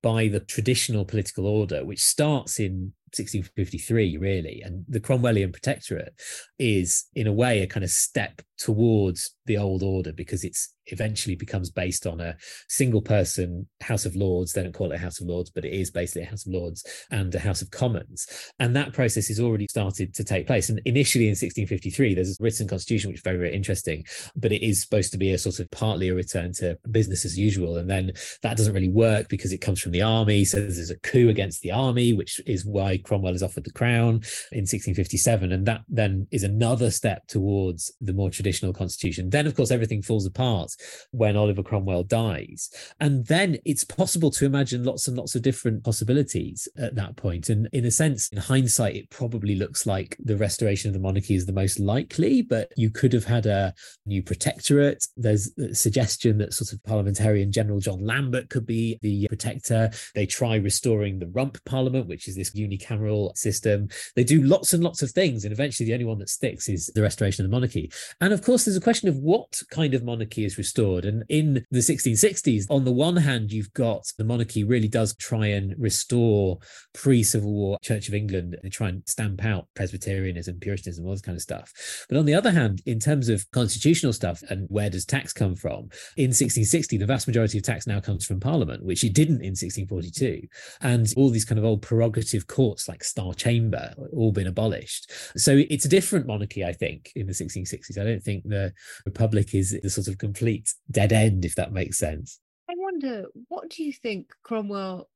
by 0.02 0.28
the 0.28 0.40
traditional 0.40 1.06
political 1.06 1.46
order, 1.46 1.86
which 1.86 2.04
starts 2.04 2.60
in 2.60 2.94
1653, 3.16 4.18
really. 4.18 4.64
And 4.66 4.86
the 4.90 5.00
Cromwellian 5.00 5.54
Protectorate 5.54 6.20
is, 6.58 7.06
in 7.14 7.28
a 7.28 7.32
way, 7.32 7.62
a 7.62 7.68
kind 7.68 7.84
of 7.84 7.92
step 7.92 8.42
towards 8.58 9.36
the 9.46 9.58
old 9.58 9.84
order 9.84 10.14
because 10.14 10.44
it's 10.44 10.74
eventually 10.88 11.36
becomes 11.36 11.70
based 11.70 12.06
on 12.06 12.20
a 12.20 12.36
single 12.68 13.02
person 13.02 13.68
House 13.82 14.06
of 14.06 14.16
Lords. 14.16 14.52
They 14.52 14.64
don't 14.64 14.74
call 14.74 14.92
it 14.92 14.96
a 14.96 15.00
House 15.00 15.22
of 15.22 15.28
Lords, 15.28 15.50
but 15.50 15.66
it 15.66 15.74
is 15.74 15.92
basically 15.92 16.24
a 16.24 16.30
House 16.30 16.46
of 16.46 16.54
Lords 16.54 16.86
and 17.12 17.34
a 17.34 17.40
House 17.40 17.62
of 17.62 17.72
Commons. 17.72 18.28
And 18.60 18.76
that 18.76 18.94
process 18.94 19.28
has 19.28 19.40
already 19.40 19.68
started 19.70 20.14
to 20.16 20.24
take 20.24 20.48
place. 20.48 20.70
And 20.70 20.82
initially 20.86 21.26
in 21.26 21.32
1653, 21.32 22.16
there's 22.16 22.38
a 22.40 22.44
written 22.44 22.68
constitution, 22.68 23.10
which 23.10 23.20
is 23.20 23.24
very, 23.24 23.38
very 23.38 23.54
interesting, 23.54 24.04
but 24.36 24.52
it 24.52 24.66
is 24.66 24.82
supposed 24.82 25.12
to 25.14 25.18
be 25.18 25.32
a 25.32 25.38
sort 25.38 25.60
of 25.60 25.70
partly 25.72 26.10
a 26.10 26.16
return 26.16 26.54
to 26.54 26.78
business 26.92 27.26
as 27.26 27.38
usual. 27.38 27.78
And 27.78 27.90
then 27.90 28.12
that 28.42 28.58
doesn't 28.58 28.74
really 28.74 28.90
work 28.90 29.30
because 29.30 29.54
it 29.54 29.60
comes 29.60 29.82
from 29.82 29.92
the 29.92 30.02
army. 30.02 30.46
So 30.46 30.60
there's 30.60 30.90
a 30.90 31.00
coup 31.00 31.30
against 31.30 31.62
the 31.62 31.72
army, 31.72 32.14
which 32.14 32.42
is 32.46 32.66
why 32.66 32.98
Cromwell 32.98 33.36
is 33.36 33.44
offered 33.44 33.64
the 33.64 33.72
crown 33.72 34.22
in 34.52 34.64
1657. 34.64 35.52
And 35.52 35.66
that 35.66 35.82
then 35.88 36.28
is 36.32 36.44
another 36.44 36.92
step 36.92 37.28
towards 37.28 37.92
the 38.02 38.14
more 38.14 38.30
traditional 38.44 38.74
constitution. 38.74 39.30
Then, 39.30 39.48
of 39.48 39.56
course, 39.56 39.72
everything 39.72 40.02
falls 40.02 40.26
apart 40.26 40.76
when 41.12 41.38
Oliver 41.38 41.64
Cromwell 41.64 42.04
dies. 42.04 42.70
And 43.00 43.26
then 43.28 43.58
it's 43.64 43.86
possible 43.86 44.32
to 44.32 44.46
imagine 44.46 44.84
lots 44.84 45.08
and 45.08 45.18
lots 45.18 45.34
of 45.34 45.42
different 45.42 45.86
possibilities 45.86 46.68
at 46.78 46.96
that 46.96 47.16
point. 47.16 47.48
And 47.48 47.70
in 47.72 47.86
a 47.86 47.92
sense, 47.92 48.28
in 48.30 48.40
hindsight, 48.40 48.98
it 48.98 49.10
probably 49.10 49.56
looks 49.56 49.88
like 49.88 50.18
the 50.20 50.36
restoration 50.36 50.90
of 50.90 50.94
the 50.94 51.00
monarchy 51.00 51.36
is 51.36 51.46
the 51.46 51.54
most 51.54 51.80
likely, 51.80 52.42
but 52.42 52.74
you 52.76 52.90
could 52.90 53.14
have 53.14 53.24
had 53.24 53.46
a 53.46 53.74
new 54.06 54.22
protectorate. 54.22 55.08
There's 55.16 55.58
a 55.58 55.74
suggestion 55.74 56.38
that 56.40 56.54
sort 56.54 56.74
of 56.74 56.84
parliamentarian 56.84 57.54
General 57.54 57.80
John 57.80 58.06
Lambert 58.06 58.50
could 58.50 58.66
be 58.66 59.00
the 59.02 59.28
protector. 59.30 59.90
They 60.16 60.26
try 60.26 60.56
restoring 60.56 61.20
the 61.20 61.28
rump 61.28 61.64
parliament, 61.64 62.08
which 62.08 62.28
is 62.28 62.36
this 62.36 62.52
unicameral 62.52 63.38
system. 63.38 63.88
They 64.18 64.26
do 64.26 64.44
lots 64.44 64.74
and 64.74 64.84
lots 64.84 65.02
of 65.02 65.12
things. 65.12 65.46
And 65.46 65.54
eventually, 65.54 65.88
the 65.88 65.94
only 65.94 66.06
one 66.06 66.20
that 66.20 66.30
sticks 66.30 66.68
is 66.68 66.92
the 66.94 67.02
restoration 67.02 67.46
of 67.46 67.50
the 67.50 67.56
monarchy. 67.56 67.90
And 68.20 68.33
of 68.34 68.44
course, 68.44 68.66
there's 68.66 68.78
a 68.78 68.82
question 68.82 69.10
of 69.10 69.18
what 69.18 69.62
kind 69.70 69.94
of 69.94 70.04
monarchy 70.04 70.46
is 70.46 70.58
restored. 70.58 71.06
And 71.06 71.24
in 71.30 71.66
the 71.72 71.80
1660s, 71.80 72.66
on 72.70 72.84
the 72.84 72.92
one 72.92 73.16
hand, 73.16 73.52
you've 73.52 73.74
got 73.74 74.12
the 74.18 74.24
monarchy 74.24 74.64
really 74.64 74.88
does 74.88 75.16
try 75.16 75.48
and 75.48 75.76
restore 75.78 76.60
pre 76.94 77.24
Civil 77.24 77.52
War 77.52 77.78
Church 77.82 78.08
of 78.08 78.14
England. 78.14 78.58
They 78.62 78.70
try 78.70 78.90
and 78.90 79.04
stamp 79.08 79.44
out 79.46 79.68
Presbyterianism, 79.76 80.60
Puritanism, 80.60 81.06
all 81.06 81.12
this 81.12 81.22
kind 81.22 81.36
of 81.36 81.42
stuff. 81.42 81.72
But 82.10 82.18
on 82.18 82.26
the 82.26 82.34
other 82.34 82.52
hand, 82.52 82.82
in 82.86 83.00
terms 83.00 83.30
of 83.30 83.50
constitutional 83.52 84.14
stuff 84.14 84.42
and 84.50 84.68
where 84.70 84.90
does 84.90 85.06
tax 85.06 85.34
come 85.34 85.56
from, 85.56 85.90
in 86.18 86.30
1660, 86.30 86.98
the 86.98 87.06
vast 87.06 87.28
majority 87.28 87.58
of 87.58 87.64
tax 87.64 87.88
now 87.88 88.00
comes 88.00 88.26
from 88.26 88.40
Parliament, 88.40 88.84
which 88.84 89.04
it 89.04 89.14
didn't 89.14 89.42
in 89.42 89.52
1642. 89.52 90.48
And 90.82 91.12
all 91.16 91.30
these 91.30 91.46
kind 91.46 91.60
of 91.60 91.66
old 91.66 91.82
prerogative 91.82 92.48
courts 92.48 92.88
like 92.88 93.04
Star 93.04 93.34
Chamber 93.34 93.94
all 94.12 94.32
been 94.32 94.48
abolished. 94.48 95.12
So 95.38 95.62
it's 95.70 95.86
a 95.86 95.90
different 95.90 96.28
monarchy, 96.28 96.64
I 96.64 96.74
think, 96.74 97.12
in 97.16 97.28
the 97.28 97.34
1660s. 97.34 98.00
I 98.00 98.04
don't 98.04 98.23
think 98.24 98.44
the 98.44 98.74
Republic 99.06 99.54
is 99.54 99.78
the 99.82 99.90
sort 99.90 100.08
of 100.08 100.18
complete 100.18 100.74
dead 100.90 101.14
end, 101.14 101.46
if 101.46 101.56
that 101.56 101.74
makes 101.74 101.98
sense. 101.98 102.40
I 102.70 102.74
wonder, 102.78 103.26
what 103.50 103.70
do 103.70 103.84
you 103.84 103.94
think 103.94 104.34
Cromwell 104.44 105.10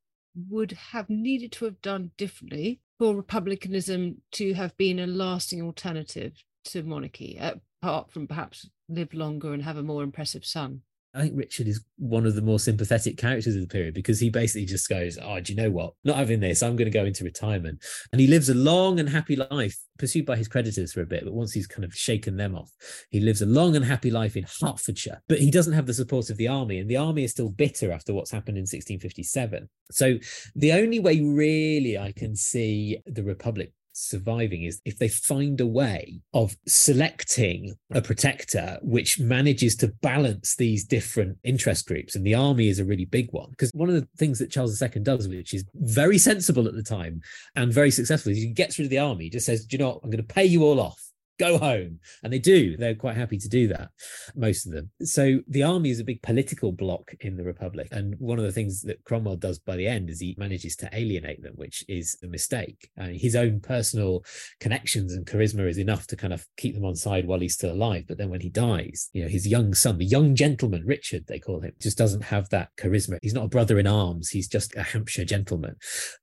would 0.49 0.71
have 0.73 1.09
needed 1.09 1.51
to 1.53 1.65
have 1.65 1.81
done 1.81 2.11
differently 2.17 2.79
for 2.99 3.15
republicanism 3.15 4.21
to 4.33 4.53
have 4.53 4.75
been 4.77 4.99
a 4.99 5.07
lasting 5.07 5.61
alternative 5.61 6.33
to 6.65 6.83
monarchy, 6.83 7.39
apart 7.81 8.11
from 8.11 8.27
perhaps 8.27 8.69
live 8.89 9.13
longer 9.13 9.53
and 9.53 9.63
have 9.63 9.77
a 9.77 9.83
more 9.83 10.03
impressive 10.03 10.45
son? 10.45 10.81
I 11.17 11.21
think 11.21 11.33
Richard 11.35 11.67
is 11.67 11.83
one 11.97 12.27
of 12.27 12.35
the 12.35 12.43
more 12.43 12.59
sympathetic 12.59 13.17
characters 13.17 13.55
of 13.55 13.61
the 13.61 13.67
period 13.67 13.95
because 13.95 14.19
he 14.19 14.29
basically 14.29 14.65
just 14.65 14.87
goes, 14.87 15.17
Oh, 15.21 15.39
do 15.39 15.51
you 15.51 15.59
know 15.59 15.71
what? 15.71 15.93
Not 16.03 16.17
having 16.17 16.39
this, 16.39 16.61
I'm 16.61 16.75
going 16.75 16.89
to 16.89 16.97
go 16.97 17.05
into 17.05 17.23
retirement. 17.23 17.83
And 18.11 18.21
he 18.21 18.27
lives 18.27 18.49
a 18.49 18.53
long 18.53 18.99
and 18.99 19.09
happy 19.09 19.35
life, 19.35 19.75
pursued 19.97 20.27
by 20.27 20.35
his 20.35 20.47
creditors 20.47 20.93
for 20.93 21.01
a 21.01 21.07
bit. 21.07 21.23
But 21.23 21.33
once 21.33 21.53
he's 21.53 21.65
kind 21.65 21.83
of 21.83 21.93
shaken 21.95 22.37
them 22.37 22.55
off, 22.55 22.69
he 23.09 23.19
lives 23.19 23.41
a 23.41 23.47
long 23.47 23.75
and 23.75 23.83
happy 23.83 24.11
life 24.11 24.35
in 24.35 24.45
Hertfordshire. 24.61 25.23
But 25.27 25.39
he 25.39 25.49
doesn't 25.49 25.73
have 25.73 25.87
the 25.87 25.93
support 25.93 26.29
of 26.29 26.37
the 26.37 26.47
army, 26.47 26.77
and 26.77 26.89
the 26.89 26.97
army 26.97 27.23
is 27.23 27.31
still 27.31 27.49
bitter 27.49 27.91
after 27.91 28.13
what's 28.13 28.31
happened 28.31 28.57
in 28.57 28.63
1657. 28.63 29.67
So 29.89 30.17
the 30.55 30.73
only 30.73 30.99
way, 30.99 31.21
really, 31.21 31.97
I 31.97 32.11
can 32.11 32.35
see 32.35 32.99
the 33.07 33.23
Republic 33.23 33.73
surviving 33.97 34.63
is 34.63 34.81
if 34.85 34.99
they 34.99 35.07
find 35.07 35.59
a 35.59 35.65
way 35.65 36.21
of 36.33 36.55
selecting 36.67 37.75
a 37.91 38.01
protector 38.01 38.77
which 38.81 39.19
manages 39.19 39.75
to 39.77 39.87
balance 40.01 40.55
these 40.55 40.85
different 40.85 41.37
interest 41.43 41.87
groups. 41.87 42.15
And 42.15 42.25
the 42.25 42.35
army 42.35 42.67
is 42.67 42.79
a 42.79 42.85
really 42.85 43.05
big 43.05 43.29
one. 43.31 43.49
Because 43.49 43.71
one 43.73 43.89
of 43.89 43.95
the 43.95 44.07
things 44.17 44.39
that 44.39 44.51
Charles 44.51 44.81
II 44.81 44.89
does, 45.01 45.27
which 45.27 45.53
is 45.53 45.65
very 45.73 46.17
sensible 46.17 46.67
at 46.67 46.75
the 46.75 46.83
time 46.83 47.21
and 47.55 47.73
very 47.73 47.91
successful, 47.91 48.31
is 48.31 48.37
he 48.37 48.47
gets 48.47 48.77
rid 48.77 48.85
of 48.85 48.91
the 48.91 48.99
army, 48.99 49.29
just 49.29 49.45
says, 49.45 49.65
Do 49.65 49.75
you 49.75 49.79
know 49.83 49.89
what? 49.89 50.01
I'm 50.03 50.09
going 50.09 50.25
to 50.25 50.33
pay 50.33 50.45
you 50.45 50.63
all 50.63 50.79
off 50.79 51.06
go 51.37 51.57
home. 51.57 51.99
And 52.23 52.31
they 52.31 52.39
do. 52.39 52.77
They're 52.77 52.95
quite 52.95 53.17
happy 53.17 53.37
to 53.37 53.49
do 53.49 53.67
that, 53.69 53.89
most 54.35 54.65
of 54.65 54.73
them. 54.73 54.89
So 55.01 55.39
the 55.47 55.63
army 55.63 55.89
is 55.89 55.99
a 55.99 56.05
big 56.05 56.21
political 56.21 56.71
block 56.71 57.11
in 57.21 57.37
the 57.37 57.43
Republic. 57.43 57.87
And 57.91 58.15
one 58.19 58.39
of 58.39 58.45
the 58.45 58.51
things 58.51 58.81
that 58.83 59.03
Cromwell 59.03 59.37
does 59.37 59.59
by 59.59 59.75
the 59.75 59.87
end 59.87 60.09
is 60.09 60.19
he 60.19 60.35
manages 60.37 60.75
to 60.77 60.89
alienate 60.93 61.41
them, 61.43 61.53
which 61.55 61.83
is 61.87 62.17
a 62.23 62.27
mistake. 62.27 62.89
Uh, 62.99 63.07
his 63.07 63.35
own 63.35 63.59
personal 63.59 64.23
connections 64.59 65.13
and 65.13 65.25
charisma 65.25 65.69
is 65.69 65.77
enough 65.77 66.07
to 66.07 66.15
kind 66.15 66.33
of 66.33 66.45
keep 66.57 66.75
them 66.75 66.85
on 66.85 66.95
side 66.95 67.27
while 67.27 67.39
he's 67.39 67.53
still 67.53 67.71
alive. 67.71 68.05
But 68.07 68.17
then 68.17 68.29
when 68.29 68.41
he 68.41 68.49
dies, 68.49 69.09
you 69.13 69.23
know, 69.23 69.29
his 69.29 69.47
young 69.47 69.73
son, 69.73 69.97
the 69.97 70.05
young 70.05 70.35
gentleman, 70.35 70.83
Richard, 70.85 71.25
they 71.27 71.39
call 71.39 71.61
him, 71.61 71.73
just 71.79 71.97
doesn't 71.97 72.23
have 72.23 72.49
that 72.49 72.69
charisma. 72.77 73.19
He's 73.21 73.33
not 73.33 73.45
a 73.45 73.49
brother 73.49 73.79
in 73.79 73.87
arms. 73.87 74.29
He's 74.29 74.47
just 74.47 74.75
a 74.75 74.83
Hampshire 74.83 75.25
gentleman. 75.25 75.75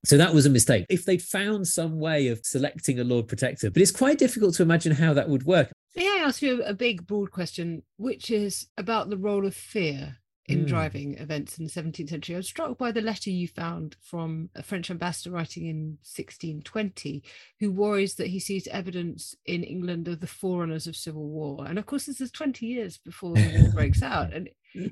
So 0.03 0.17
that 0.17 0.33
was 0.33 0.45
a 0.45 0.49
mistake. 0.49 0.85
If 0.89 1.05
they'd 1.05 1.21
found 1.21 1.67
some 1.67 1.99
way 1.99 2.27
of 2.27 2.39
selecting 2.43 2.99
a 2.99 3.03
Lord 3.03 3.27
Protector, 3.27 3.69
but 3.69 3.81
it's 3.81 3.91
quite 3.91 4.17
difficult 4.17 4.55
to 4.55 4.63
imagine 4.63 4.93
how 4.93 5.04
how 5.05 5.13
that 5.13 5.29
would 5.29 5.45
work. 5.45 5.71
May 5.95 6.07
I 6.07 6.23
ask 6.25 6.41
you 6.41 6.61
a 6.63 6.73
big, 6.73 7.07
broad 7.07 7.31
question, 7.31 7.83
which 7.97 8.29
is 8.29 8.67
about 8.77 9.09
the 9.09 9.17
role 9.17 9.45
of 9.45 9.55
fear 9.55 10.17
in 10.47 10.65
mm. 10.65 10.67
driving 10.67 11.17
events 11.17 11.57
in 11.57 11.65
the 11.65 11.71
17th 11.71 12.09
century. 12.09 12.35
I 12.35 12.39
was 12.39 12.47
struck 12.47 12.77
by 12.77 12.91
the 12.91 13.01
letter 13.01 13.29
you 13.29 13.47
found 13.47 13.95
from 14.01 14.49
a 14.55 14.61
French 14.61 14.91
ambassador 14.91 15.31
writing 15.31 15.65
in 15.65 15.97
1620, 16.03 17.23
who 17.59 17.71
worries 17.71 18.15
that 18.15 18.27
he 18.27 18.39
sees 18.39 18.67
evidence 18.67 19.35
in 19.45 19.63
England 19.63 20.07
of 20.07 20.19
the 20.19 20.27
forerunners 20.27 20.85
of 20.85 20.95
civil 20.95 21.27
war. 21.27 21.65
And 21.65 21.79
of 21.79 21.85
course, 21.85 22.05
this 22.05 22.21
is 22.21 22.29
20 22.31 22.65
years 22.65 22.97
before 22.97 23.33
the 23.33 23.59
war 23.59 23.71
breaks 23.73 24.03
out. 24.03 24.33
And 24.33 24.49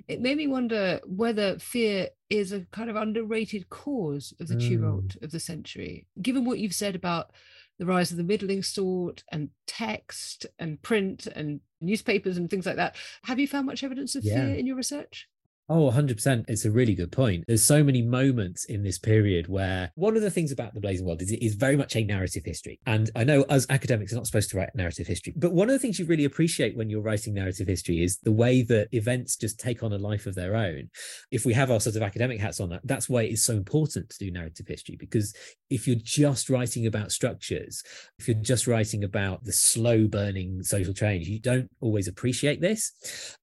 it 0.07 0.22
made 0.22 0.38
me 0.38 0.47
wonder 0.47 0.99
whether 1.05 1.59
fear 1.59 2.07
is 2.30 2.51
a 2.51 2.61
kind 2.72 2.89
of 2.89 2.95
underrated 2.95 3.70
cause 3.70 4.34
of 4.39 4.47
the 4.47 4.55
mm. 4.55 4.68
tumult 4.68 5.18
of 5.22 5.32
the 5.32 5.39
century. 5.39 6.07
Given 6.22 6.45
what 6.45 6.59
you've 6.59 6.74
said 6.74 6.95
about 6.95 7.32
the 7.80 7.86
rise 7.86 8.11
of 8.11 8.17
the 8.17 8.24
middling 8.24 8.63
sort 8.63 9.24
and 9.32 9.49
text 9.67 10.45
and 10.59 10.82
print 10.82 11.28
and 11.28 11.59
newspapers 11.82 12.38
and 12.38 12.49
things 12.49 12.65
like 12.65 12.78
that. 12.78 12.95
Have 13.24 13.39
you 13.39 13.47
found 13.47 13.65
much 13.65 13.84
evidence 13.84 14.15
of 14.15 14.24
yeah. 14.24 14.36
fear 14.36 14.55
in 14.55 14.65
your 14.65 14.76
research? 14.76 15.28
Oh, 15.76 15.89
100%. 15.89 16.45
It's 16.47 16.65
a 16.65 16.71
really 16.71 16.93
good 16.93 17.11
point. 17.11 17.45
There's 17.47 17.63
so 17.63 17.84
many 17.84 18.03
moments 18.03 18.65
in 18.65 18.84
this 18.84 18.99
period 18.99 19.47
where 19.47 19.91
one 19.95 20.15
of 20.15 20.21
the 20.21 20.30
things 20.30 20.51
about 20.51 20.76
the 20.76 20.80
Blazing 20.80 21.03
World 21.03 21.24
is 21.24 21.32
it 21.32 21.43
is 21.43 21.55
very 21.55 21.76
much 21.76 21.95
a 21.95 22.03
narrative 22.03 22.43
history. 22.45 22.80
And 22.86 23.09
I 23.15 23.24
know 23.24 23.43
as 23.49 23.65
academics 23.71 24.13
are 24.13 24.17
not 24.17 24.28
supposed 24.28 24.51
to 24.51 24.57
write 24.57 24.69
narrative 24.76 25.07
history, 25.07 25.34
but 25.36 25.51
one 25.51 25.69
of 25.69 25.74
the 25.74 25.80
things 25.80 25.97
you 25.97 26.05
really 26.05 26.26
appreciate 26.26 26.78
when 26.78 26.91
you're 26.91 27.01
writing 27.01 27.34
narrative 27.34 27.65
history 27.65 28.03
is 28.03 28.19
the 28.19 28.32
way 28.32 28.61
that 28.61 28.89
events 28.91 29.36
just 29.36 29.59
take 29.59 29.82
on 29.82 29.93
a 29.93 29.97
life 29.97 30.28
of 30.28 30.36
their 30.36 30.55
own. 30.55 30.91
If 31.32 31.43
we 31.43 31.53
have 31.53 31.71
our 31.71 31.80
sort 31.80 31.95
of 31.95 32.03
academic 32.03 32.39
hats 32.39 32.59
on, 32.59 32.69
that, 32.69 32.82
that's 32.84 33.09
why 33.09 33.24
it 33.24 33.32
is 33.32 33.43
so 33.43 33.53
important 33.53 34.11
to 34.11 34.19
do 34.19 34.30
narrative 34.30 34.67
history, 34.67 34.95
because 34.95 35.34
if 35.71 35.88
you're 35.88 35.95
just 35.95 36.51
writing 36.51 36.86
about 36.86 37.11
structures, 37.11 37.82
if 38.19 38.28
you're 38.28 38.38
just 38.38 38.67
writing 38.67 39.03
about 39.03 39.43
the 39.43 39.51
slow 39.51 40.05
burning 40.05 40.61
social 40.61 40.93
change, 40.93 41.28
you 41.28 41.39
don't 41.39 41.71
always 41.82 42.07
appreciate 42.07 42.61
this 42.61 42.93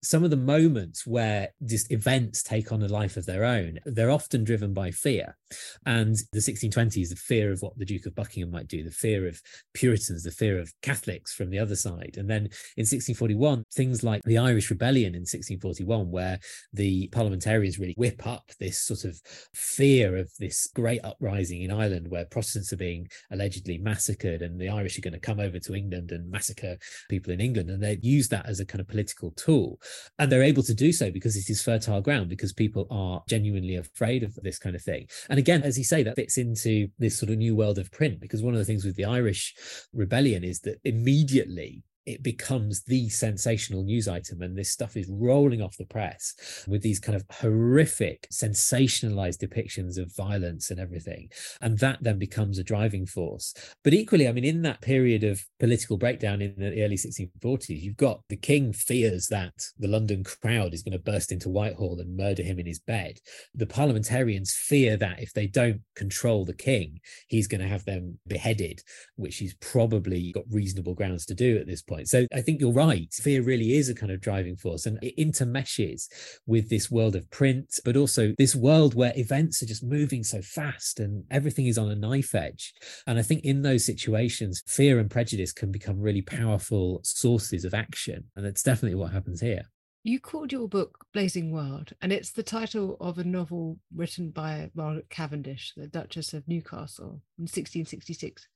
some 0.03 0.23
of 0.23 0.29
the 0.29 0.37
moments 0.37 1.07
where 1.07 1.49
just 1.65 1.91
events 1.91 2.43
take 2.43 2.71
on 2.71 2.83
a 2.83 2.87
life 2.87 3.17
of 3.17 3.25
their 3.25 3.45
own, 3.45 3.79
they're 3.85 4.11
often 4.11 4.43
driven 4.43 4.73
by 4.73 4.91
fear. 4.91 5.37
And 5.85 6.15
the 6.31 6.39
1620s, 6.39 7.09
the 7.09 7.15
fear 7.15 7.51
of 7.51 7.61
what 7.61 7.77
the 7.77 7.85
Duke 7.85 8.05
of 8.05 8.15
Buckingham 8.15 8.51
might 8.51 8.67
do, 8.67 8.83
the 8.83 8.91
fear 8.91 9.27
of 9.27 9.41
Puritans, 9.73 10.23
the 10.23 10.31
fear 10.31 10.59
of 10.59 10.73
Catholics 10.81 11.33
from 11.33 11.49
the 11.49 11.59
other 11.59 11.75
side. 11.75 12.15
And 12.17 12.29
then 12.29 12.43
in 12.77 12.85
1641, 12.85 13.63
things 13.73 14.03
like 14.03 14.21
the 14.23 14.37
Irish 14.37 14.69
Rebellion 14.69 15.15
in 15.15 15.21
1641, 15.21 16.11
where 16.11 16.39
the 16.73 17.07
parliamentarians 17.07 17.79
really 17.79 17.95
whip 17.97 18.25
up 18.27 18.51
this 18.59 18.79
sort 18.79 19.05
of 19.05 19.19
fear 19.53 20.17
of 20.17 20.31
this 20.39 20.67
great 20.73 21.03
uprising 21.03 21.61
in 21.61 21.71
Ireland 21.71 22.07
where 22.09 22.25
Protestants 22.25 22.73
are 22.73 22.77
being 22.77 23.07
allegedly 23.31 23.77
massacred 23.77 24.41
and 24.41 24.59
the 24.59 24.69
Irish 24.69 24.97
are 24.97 25.01
going 25.01 25.13
to 25.13 25.19
come 25.19 25.39
over 25.39 25.59
to 25.59 25.75
England 25.75 26.11
and 26.11 26.29
massacre 26.29 26.77
people 27.09 27.31
in 27.31 27.39
England. 27.39 27.69
And 27.69 27.81
they 27.81 27.99
use 28.01 28.27
that 28.29 28.47
as 28.47 28.59
a 28.59 28.65
kind 28.65 28.81
of 28.81 28.87
political 28.87 29.31
tool. 29.31 29.79
And 30.19 30.31
they're 30.31 30.43
able 30.43 30.63
to 30.63 30.73
do 30.73 30.91
so 30.91 31.11
because 31.11 31.35
it 31.35 31.49
is 31.49 31.61
fertile 31.63 32.01
ground, 32.01 32.29
because 32.29 32.53
people 32.53 32.87
are 32.89 33.23
genuinely 33.27 33.75
afraid 33.75 34.23
of 34.23 34.35
this 34.35 34.59
kind 34.59 34.75
of 34.75 34.81
thing. 34.81 35.07
And 35.29 35.39
again, 35.39 35.63
as 35.63 35.77
you 35.77 35.83
say, 35.83 36.03
that 36.03 36.15
fits 36.15 36.37
into 36.37 36.87
this 36.99 37.17
sort 37.17 37.31
of 37.31 37.37
new 37.37 37.55
world 37.55 37.77
of 37.77 37.91
print, 37.91 38.19
because 38.19 38.41
one 38.41 38.53
of 38.53 38.59
the 38.59 38.65
things 38.65 38.85
with 38.85 38.95
the 38.95 39.05
Irish 39.05 39.53
rebellion 39.93 40.43
is 40.43 40.59
that 40.61 40.79
immediately 40.83 41.83
it 42.05 42.21
becomes 42.21 42.83
the 42.83 43.09
sensational 43.09 43.83
news 43.83 44.07
item 44.07 44.41
and 44.41 44.57
this 44.57 44.71
stuff 44.71 44.97
is 44.97 45.09
rolling 45.09 45.61
off 45.61 45.77
the 45.77 45.85
press 45.85 46.33
with 46.67 46.81
these 46.81 46.99
kind 46.99 47.15
of 47.15 47.23
horrific 47.31 48.27
sensationalized 48.31 49.37
depictions 49.37 49.97
of 49.97 50.15
violence 50.15 50.69
and 50.69 50.79
everything. 50.79 51.29
And 51.61 51.79
that 51.79 51.99
then 52.01 52.19
becomes 52.19 52.59
a 52.59 52.63
driving 52.63 53.05
force. 53.05 53.53
But 53.83 53.93
equally 53.93 54.27
i 54.27 54.31
mean 54.31 54.43
in 54.43 54.61
that 54.63 54.81
period 54.81 55.23
of 55.23 55.43
political 55.59 55.97
breakdown 55.97 56.41
in 56.41 56.55
the 56.57 56.83
early 56.83 56.97
1640s 56.97 57.81
you've 57.81 57.97
got 57.97 58.21
the 58.29 58.35
king 58.35 58.73
fears 58.73 59.27
that 59.27 59.53
the 59.79 59.87
london 59.87 60.23
crowd 60.23 60.73
is 60.73 60.83
going 60.83 60.93
to 60.93 60.99
burst 60.99 61.31
into 61.31 61.49
whitehall 61.49 61.99
and 61.99 62.17
murder 62.17 62.43
him 62.43 62.59
in 62.59 62.65
his 62.65 62.79
bed. 62.79 63.19
The 63.53 63.65
parliamentarians 63.65 64.53
fear 64.53 64.97
that 64.97 65.21
if 65.21 65.33
they 65.33 65.47
don't 65.47 65.81
control 65.95 66.45
the 66.45 66.53
king 66.53 66.99
he's 67.27 67.47
going 67.47 67.61
to 67.61 67.67
have 67.67 67.85
them 67.85 68.19
beheaded 68.27 68.81
which 69.15 69.37
he's 69.37 69.55
probably 69.55 70.31
got 70.31 70.43
reasonable 70.49 70.95
grounds 70.95 71.25
to 71.27 71.33
do 71.33 71.57
at 71.57 71.67
this 71.67 71.81
point 71.81 71.92
point. 71.93 72.09
So 72.09 72.25
I 72.33 72.41
think 72.41 72.59
you're 72.59 72.71
right. 72.71 73.11
Fear 73.13 73.43
really 73.43 73.75
is 73.75 73.89
a 73.89 73.95
kind 73.95 74.11
of 74.11 74.21
driving 74.21 74.55
force 74.55 74.85
and 74.85 74.99
it 75.01 75.17
intermeshes 75.17 76.07
with 76.45 76.69
this 76.69 76.89
world 76.89 77.15
of 77.15 77.29
print, 77.29 77.79
but 77.85 77.97
also 77.97 78.33
this 78.37 78.55
world 78.55 78.95
where 78.95 79.13
events 79.15 79.61
are 79.61 79.67
just 79.67 79.83
moving 79.83 80.23
so 80.23 80.41
fast 80.41 80.99
and 80.99 81.23
everything 81.31 81.67
is 81.67 81.77
on 81.77 81.91
a 81.91 81.95
knife 81.95 82.33
edge. 82.35 82.73
And 83.07 83.19
I 83.19 83.21
think 83.21 83.43
in 83.43 83.61
those 83.61 83.85
situations, 83.85 84.63
fear 84.67 84.99
and 84.99 85.09
prejudice 85.09 85.53
can 85.53 85.71
become 85.71 85.99
really 85.99 86.21
powerful 86.21 87.01
sources 87.03 87.65
of 87.65 87.73
action. 87.73 88.25
And 88.35 88.45
that's 88.45 88.63
definitely 88.63 88.95
what 88.95 89.11
happens 89.11 89.41
here. 89.41 89.63
You 90.05 90.19
called 90.19 90.51
your 90.51 90.67
book 90.67 91.05
Blazing 91.13 91.49
World, 91.49 91.93
and 92.01 92.11
it's 92.11 92.31
the 92.31 92.43
title 92.43 92.97
of 92.99 93.17
a 93.17 93.23
novel 93.23 93.79
written 93.95 94.31
by 94.31 94.69
Margaret 94.75 95.09
Cavendish, 95.09 95.71
the 95.77 95.87
Duchess 95.87 96.33
of 96.33 96.45
Newcastle, 96.45 97.21
in 97.37 97.43
1666, 97.43 98.49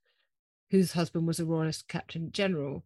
whose 0.72 0.92
husband 0.92 1.26
was 1.26 1.40
a 1.40 1.46
royalist 1.46 1.88
captain 1.88 2.34
general 2.34 2.84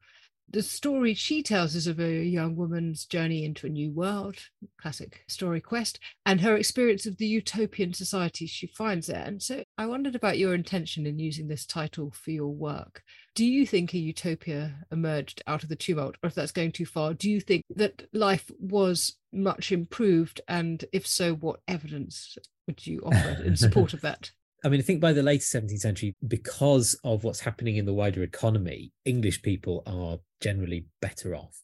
the 0.49 0.61
story 0.61 1.13
she 1.13 1.41
tells 1.41 1.75
is 1.75 1.87
of 1.87 1.99
a 1.99 2.23
young 2.23 2.55
woman's 2.55 3.05
journey 3.05 3.45
into 3.45 3.67
a 3.67 3.69
new 3.69 3.91
world, 3.91 4.35
classic 4.79 5.23
story 5.27 5.61
quest, 5.61 5.99
and 6.25 6.41
her 6.41 6.57
experience 6.57 7.05
of 7.05 7.17
the 7.17 7.25
utopian 7.25 7.93
society 7.93 8.45
she 8.45 8.67
finds 8.67 9.07
there. 9.07 9.23
And 9.23 9.41
so 9.41 9.63
I 9.77 9.85
wondered 9.85 10.15
about 10.15 10.37
your 10.37 10.53
intention 10.53 11.05
in 11.05 11.19
using 11.19 11.47
this 11.47 11.65
title 11.65 12.11
for 12.11 12.31
your 12.31 12.53
work. 12.53 13.01
Do 13.33 13.45
you 13.45 13.65
think 13.65 13.93
a 13.93 13.97
utopia 13.97 14.75
emerged 14.91 15.41
out 15.47 15.63
of 15.63 15.69
the 15.69 15.75
tumult, 15.75 16.17
or 16.21 16.27
if 16.27 16.35
that's 16.35 16.51
going 16.51 16.73
too 16.73 16.85
far, 16.85 17.13
do 17.13 17.29
you 17.29 17.39
think 17.39 17.63
that 17.75 18.03
life 18.13 18.51
was 18.59 19.15
much 19.31 19.71
improved? 19.71 20.41
And 20.47 20.83
if 20.91 21.07
so, 21.07 21.33
what 21.33 21.61
evidence 21.67 22.37
would 22.67 22.85
you 22.85 23.01
offer 23.05 23.41
in 23.43 23.55
support 23.55 23.93
of 23.93 24.01
that? 24.01 24.31
I 24.63 24.69
mean, 24.69 24.79
I 24.79 24.83
think 24.83 25.01
by 25.01 25.13
the 25.13 25.23
late 25.23 25.41
17th 25.41 25.79
century, 25.79 26.15
because 26.27 26.99
of 27.03 27.23
what's 27.23 27.39
happening 27.39 27.77
in 27.77 27.85
the 27.85 27.93
wider 27.93 28.21
economy, 28.21 28.91
English 29.05 29.41
people 29.41 29.81
are 29.87 30.19
generally 30.41 30.85
better 31.01 31.35
off. 31.35 31.61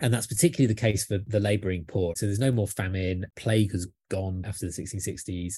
And 0.00 0.12
that's 0.12 0.26
particularly 0.26 0.72
the 0.72 0.80
case 0.80 1.04
for 1.04 1.18
the 1.26 1.40
labouring 1.40 1.84
poor. 1.86 2.14
So 2.16 2.26
there's 2.26 2.38
no 2.38 2.52
more 2.52 2.66
famine, 2.66 3.26
plague 3.36 3.72
has 3.72 3.86
gone 4.08 4.44
after 4.46 4.66
the 4.66 4.72
1660s. 4.72 5.54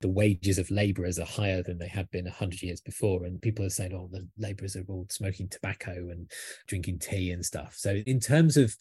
The 0.00 0.08
wages 0.08 0.58
of 0.58 0.70
labourers 0.70 1.18
are 1.18 1.26
higher 1.26 1.62
than 1.62 1.78
they 1.78 1.88
had 1.88 2.10
been 2.10 2.24
100 2.24 2.62
years 2.62 2.80
before. 2.80 3.24
And 3.24 3.40
people 3.40 3.64
are 3.64 3.70
saying, 3.70 3.92
oh, 3.94 4.08
the 4.10 4.26
labourers 4.38 4.76
are 4.76 4.84
all 4.88 5.06
smoking 5.10 5.48
tobacco 5.48 5.92
and 5.92 6.30
drinking 6.66 7.00
tea 7.00 7.32
and 7.32 7.44
stuff. 7.44 7.74
So, 7.76 8.02
in 8.06 8.20
terms 8.20 8.56
of 8.56 8.74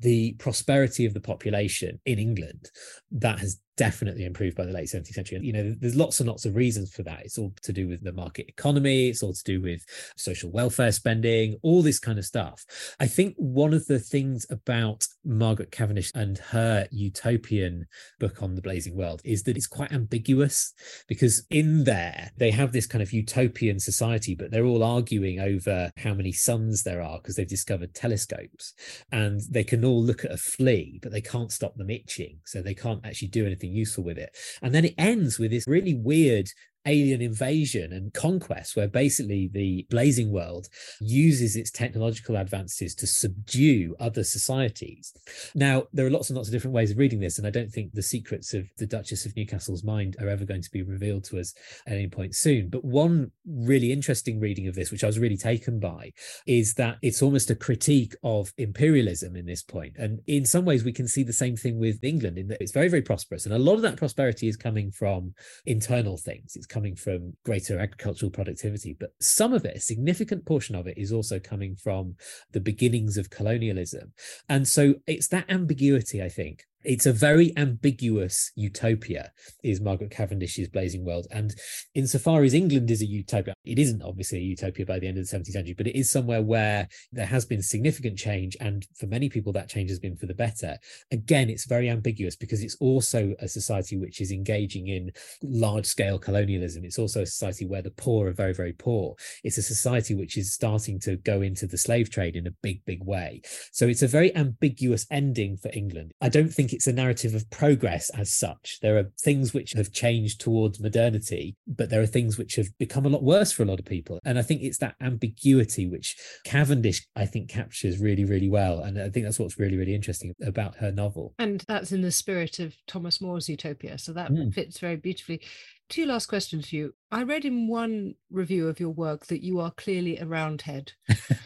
the 0.00 0.34
prosperity 0.34 1.06
of 1.06 1.14
the 1.14 1.20
population 1.20 2.00
in 2.06 2.18
England, 2.18 2.70
that 3.10 3.38
has 3.40 3.60
definitely 3.76 4.24
improved 4.24 4.56
by 4.56 4.66
the 4.66 4.72
late 4.72 4.88
17th 4.88 5.14
century. 5.14 5.36
And, 5.36 5.46
You 5.46 5.52
know, 5.52 5.74
there's 5.78 5.94
lots 5.94 6.18
and 6.18 6.28
lots 6.28 6.44
of 6.44 6.56
reasons 6.56 6.92
for 6.92 7.04
that. 7.04 7.20
It's 7.24 7.38
all 7.38 7.54
to 7.62 7.72
do 7.72 7.88
with 7.88 8.02
the 8.02 8.12
market 8.12 8.46
economy, 8.48 9.08
it's 9.08 9.22
all 9.22 9.32
to 9.32 9.44
do 9.44 9.62
with 9.62 9.84
social 10.16 10.50
welfare 10.50 10.92
spending, 10.92 11.56
all 11.62 11.80
this 11.80 12.00
kind 12.00 12.18
of 12.18 12.24
stuff. 12.24 12.64
I 13.00 13.06
think 13.06 13.34
one 13.36 13.74
of 13.74 13.86
the 13.86 13.98
things 13.98 14.46
about 14.50 15.06
Margaret 15.24 15.70
Cavendish 15.70 16.10
and 16.14 16.38
her 16.38 16.88
utopian 16.90 17.86
book 18.18 18.42
on 18.42 18.54
the 18.54 18.62
blazing 18.62 18.96
world 18.96 19.20
is 19.24 19.42
that 19.44 19.56
it's 19.56 19.66
quite 19.66 19.92
ambiguous 19.92 20.72
because 21.06 21.44
in 21.50 21.84
there 21.84 22.30
they 22.36 22.50
have 22.50 22.72
this 22.72 22.86
kind 22.86 23.02
of 23.02 23.12
utopian 23.12 23.80
society, 23.80 24.34
but 24.34 24.50
they're 24.50 24.64
all 24.64 24.82
arguing 24.82 25.40
over 25.40 25.90
how 25.96 26.14
many 26.14 26.32
suns 26.32 26.82
there 26.82 27.02
are 27.02 27.18
because 27.18 27.36
they've 27.36 27.48
discovered 27.48 27.94
telescopes 27.94 28.74
and 29.12 29.40
they 29.50 29.64
can 29.64 29.84
all 29.84 30.02
look 30.02 30.24
at 30.24 30.32
a 30.32 30.36
flea, 30.36 30.98
but 31.02 31.12
they 31.12 31.20
can't 31.20 31.52
stop 31.52 31.76
them 31.76 31.90
itching. 31.90 32.38
So 32.44 32.62
they 32.62 32.74
can't 32.74 33.04
actually 33.04 33.28
do 33.28 33.46
anything 33.46 33.72
useful 33.72 34.04
with 34.04 34.18
it. 34.18 34.36
And 34.62 34.74
then 34.74 34.84
it 34.84 34.94
ends 34.98 35.38
with 35.38 35.50
this 35.50 35.64
really 35.66 35.94
weird 35.94 36.48
alien 36.86 37.20
invasion 37.20 37.92
and 37.92 38.14
conquest, 38.14 38.76
where 38.76 38.88
basically 38.88 39.48
the 39.52 39.86
blazing 39.90 40.32
world 40.32 40.68
uses 41.00 41.56
its 41.56 41.70
technological 41.70 42.36
advances 42.36 42.94
to 42.94 43.06
subdue 43.06 43.94
other 44.00 44.24
societies. 44.24 45.12
Now, 45.54 45.84
there 45.92 46.06
are 46.06 46.10
lots 46.10 46.30
and 46.30 46.36
lots 46.36 46.48
of 46.48 46.52
different 46.52 46.74
ways 46.74 46.90
of 46.90 46.98
reading 46.98 47.20
this, 47.20 47.38
and 47.38 47.46
I 47.46 47.50
don't 47.50 47.70
think 47.70 47.92
the 47.92 48.02
secrets 48.02 48.54
of 48.54 48.66
the 48.78 48.86
Duchess 48.86 49.26
of 49.26 49.36
Newcastle's 49.36 49.84
mind 49.84 50.16
are 50.20 50.28
ever 50.28 50.44
going 50.44 50.62
to 50.62 50.70
be 50.70 50.82
revealed 50.82 51.24
to 51.24 51.38
us 51.38 51.54
at 51.86 51.94
any 51.94 52.08
point 52.08 52.34
soon. 52.34 52.68
But 52.68 52.84
one 52.84 53.32
really 53.46 53.92
interesting 53.92 54.40
reading 54.40 54.68
of 54.68 54.74
this, 54.74 54.90
which 54.90 55.04
I 55.04 55.08
was 55.08 55.18
really 55.18 55.36
taken 55.36 55.80
by, 55.80 56.12
is 56.46 56.74
that 56.74 56.96
it's 57.02 57.22
almost 57.22 57.50
a 57.50 57.54
critique 57.54 58.14
of 58.22 58.52
imperialism 58.56 59.36
in 59.36 59.46
this 59.46 59.62
point. 59.62 59.96
And 59.98 60.20
in 60.26 60.44
some 60.44 60.64
ways, 60.64 60.84
we 60.84 60.92
can 60.92 61.08
see 61.08 61.22
the 61.22 61.32
same 61.32 61.56
thing 61.56 61.78
with 61.78 62.02
England 62.02 62.38
in 62.38 62.48
that 62.48 62.62
it's 62.62 62.72
very, 62.72 62.88
very 62.88 63.02
prosperous. 63.02 63.44
And 63.44 63.54
a 63.54 63.58
lot 63.58 63.74
of 63.74 63.82
that 63.82 63.96
prosperity 63.96 64.48
is 64.48 64.56
coming 64.56 64.90
from 64.90 65.34
internal 65.66 66.16
things. 66.16 66.56
It's 66.56 66.66
coming 66.68 66.94
from 66.94 67.34
greater 67.44 67.78
agricultural 67.78 68.30
productivity, 68.30 68.96
but 68.98 69.10
some 69.20 69.52
of 69.52 69.64
it, 69.64 69.76
a 69.76 69.80
significant 69.80 70.46
portion 70.46 70.74
of 70.74 70.86
it, 70.86 70.96
is 70.96 71.12
also 71.12 71.38
coming 71.38 71.74
from 71.76 72.14
the 72.52 72.60
beginnings 72.60 73.16
of 73.16 73.30
colonialism. 73.30 74.12
And 74.48 74.66
so 74.68 74.94
it's 75.06 75.28
that 75.28 75.50
ambiguity, 75.50 76.22
I 76.22 76.28
think, 76.28 76.64
it's 76.84 77.06
a 77.06 77.12
very 77.12 77.52
ambiguous 77.56 78.52
utopia 78.54 79.32
is 79.64 79.80
margaret 79.80 80.10
cavendish's 80.10 80.68
blazing 80.68 81.04
world. 81.04 81.26
And 81.30 81.54
insofar 81.94 82.42
as 82.42 82.54
england 82.54 82.90
is 82.90 83.02
a 83.02 83.06
utopia 83.06 83.54
it 83.64 83.78
isn't 83.78 84.02
obviously 84.02 84.38
a 84.38 84.42
utopia 84.42 84.86
by 84.86 84.98
the 84.98 85.08
end 85.08 85.18
of 85.18 85.28
the 85.28 85.36
17th 85.36 85.46
century 85.46 85.74
but 85.76 85.86
it 85.86 85.98
is 85.98 86.10
somewhere 86.10 86.42
where 86.42 86.88
there 87.12 87.26
has 87.26 87.44
been 87.44 87.62
significant 87.62 88.16
change 88.16 88.56
and 88.60 88.86
for 88.94 89.06
many 89.06 89.28
people 89.28 89.52
that 89.52 89.68
change 89.68 89.90
has 89.90 89.98
been 89.98 90.16
for 90.16 90.26
the 90.26 90.34
better. 90.34 90.76
Again 91.10 91.50
it's 91.50 91.66
very 91.66 91.88
ambiguous 91.88 92.36
because 92.36 92.62
it's 92.62 92.76
also 92.80 93.34
a 93.40 93.48
society 93.48 93.96
which 93.96 94.20
is 94.20 94.30
engaging 94.30 94.88
in 94.88 95.10
large 95.42 95.86
scale 95.86 96.18
colonialism. 96.18 96.84
It's 96.84 96.98
also 96.98 97.22
a 97.22 97.26
society 97.26 97.66
where 97.66 97.82
the 97.82 97.90
poor 97.90 98.28
are 98.28 98.32
very 98.32 98.54
very 98.54 98.72
poor. 98.72 99.16
It's 99.42 99.58
a 99.58 99.62
society 99.62 100.14
which 100.14 100.36
is 100.36 100.54
starting 100.54 101.00
to 101.00 101.16
go 101.16 101.42
into 101.42 101.66
the 101.66 101.78
slave 101.78 102.10
trade 102.10 102.36
in 102.36 102.46
a 102.46 102.52
big 102.62 102.84
big 102.84 103.02
way. 103.04 103.42
So 103.72 103.86
it's 103.86 104.02
a 104.02 104.08
very 104.08 104.34
ambiguous 104.36 105.06
ending 105.10 105.56
for 105.56 105.70
england. 105.74 106.12
I 106.20 106.28
don't 106.28 106.52
think 106.52 106.67
think 106.68 106.76
it's 106.76 106.86
a 106.86 106.92
narrative 106.92 107.34
of 107.34 107.48
progress 107.50 108.10
as 108.10 108.34
such. 108.34 108.78
There 108.82 108.98
are 108.98 109.10
things 109.20 109.54
which 109.54 109.72
have 109.72 109.92
changed 109.92 110.40
towards 110.40 110.80
modernity, 110.80 111.56
but 111.66 111.88
there 111.88 112.02
are 112.02 112.06
things 112.06 112.36
which 112.36 112.56
have 112.56 112.66
become 112.78 113.06
a 113.06 113.08
lot 113.08 113.22
worse 113.22 113.52
for 113.52 113.62
a 113.62 113.66
lot 113.66 113.78
of 113.78 113.86
people. 113.86 114.18
And 114.24 114.38
I 114.38 114.42
think 114.42 114.62
it's 114.62 114.78
that 114.78 114.96
ambiguity 115.00 115.88
which 115.88 116.16
Cavendish, 116.44 117.06
I 117.16 117.24
think, 117.24 117.48
captures 117.48 117.98
really, 117.98 118.24
really 118.24 118.50
well. 118.50 118.80
And 118.80 119.00
I 119.00 119.08
think 119.08 119.24
that's 119.24 119.38
what's 119.38 119.58
really, 119.58 119.78
really 119.78 119.94
interesting 119.94 120.34
about 120.44 120.76
her 120.76 120.92
novel. 120.92 121.34
And 121.38 121.64
that's 121.66 121.92
in 121.92 122.02
the 122.02 122.12
spirit 122.12 122.58
of 122.58 122.76
Thomas 122.86 123.20
More's 123.20 123.48
Utopia. 123.48 123.96
So 123.98 124.12
that 124.12 124.30
mm. 124.30 124.52
fits 124.52 124.78
very 124.78 124.96
beautifully. 124.96 125.40
Two 125.88 126.04
last 126.04 126.26
questions 126.26 126.68
for 126.68 126.76
you. 126.76 126.94
I 127.10 127.22
read 127.22 127.46
in 127.46 127.66
one 127.66 128.14
review 128.30 128.68
of 128.68 128.78
your 128.78 128.90
work 128.90 129.26
that 129.26 129.42
you 129.42 129.58
are 129.60 129.70
clearly 129.70 130.18
a 130.18 130.26
roundhead. 130.26 130.92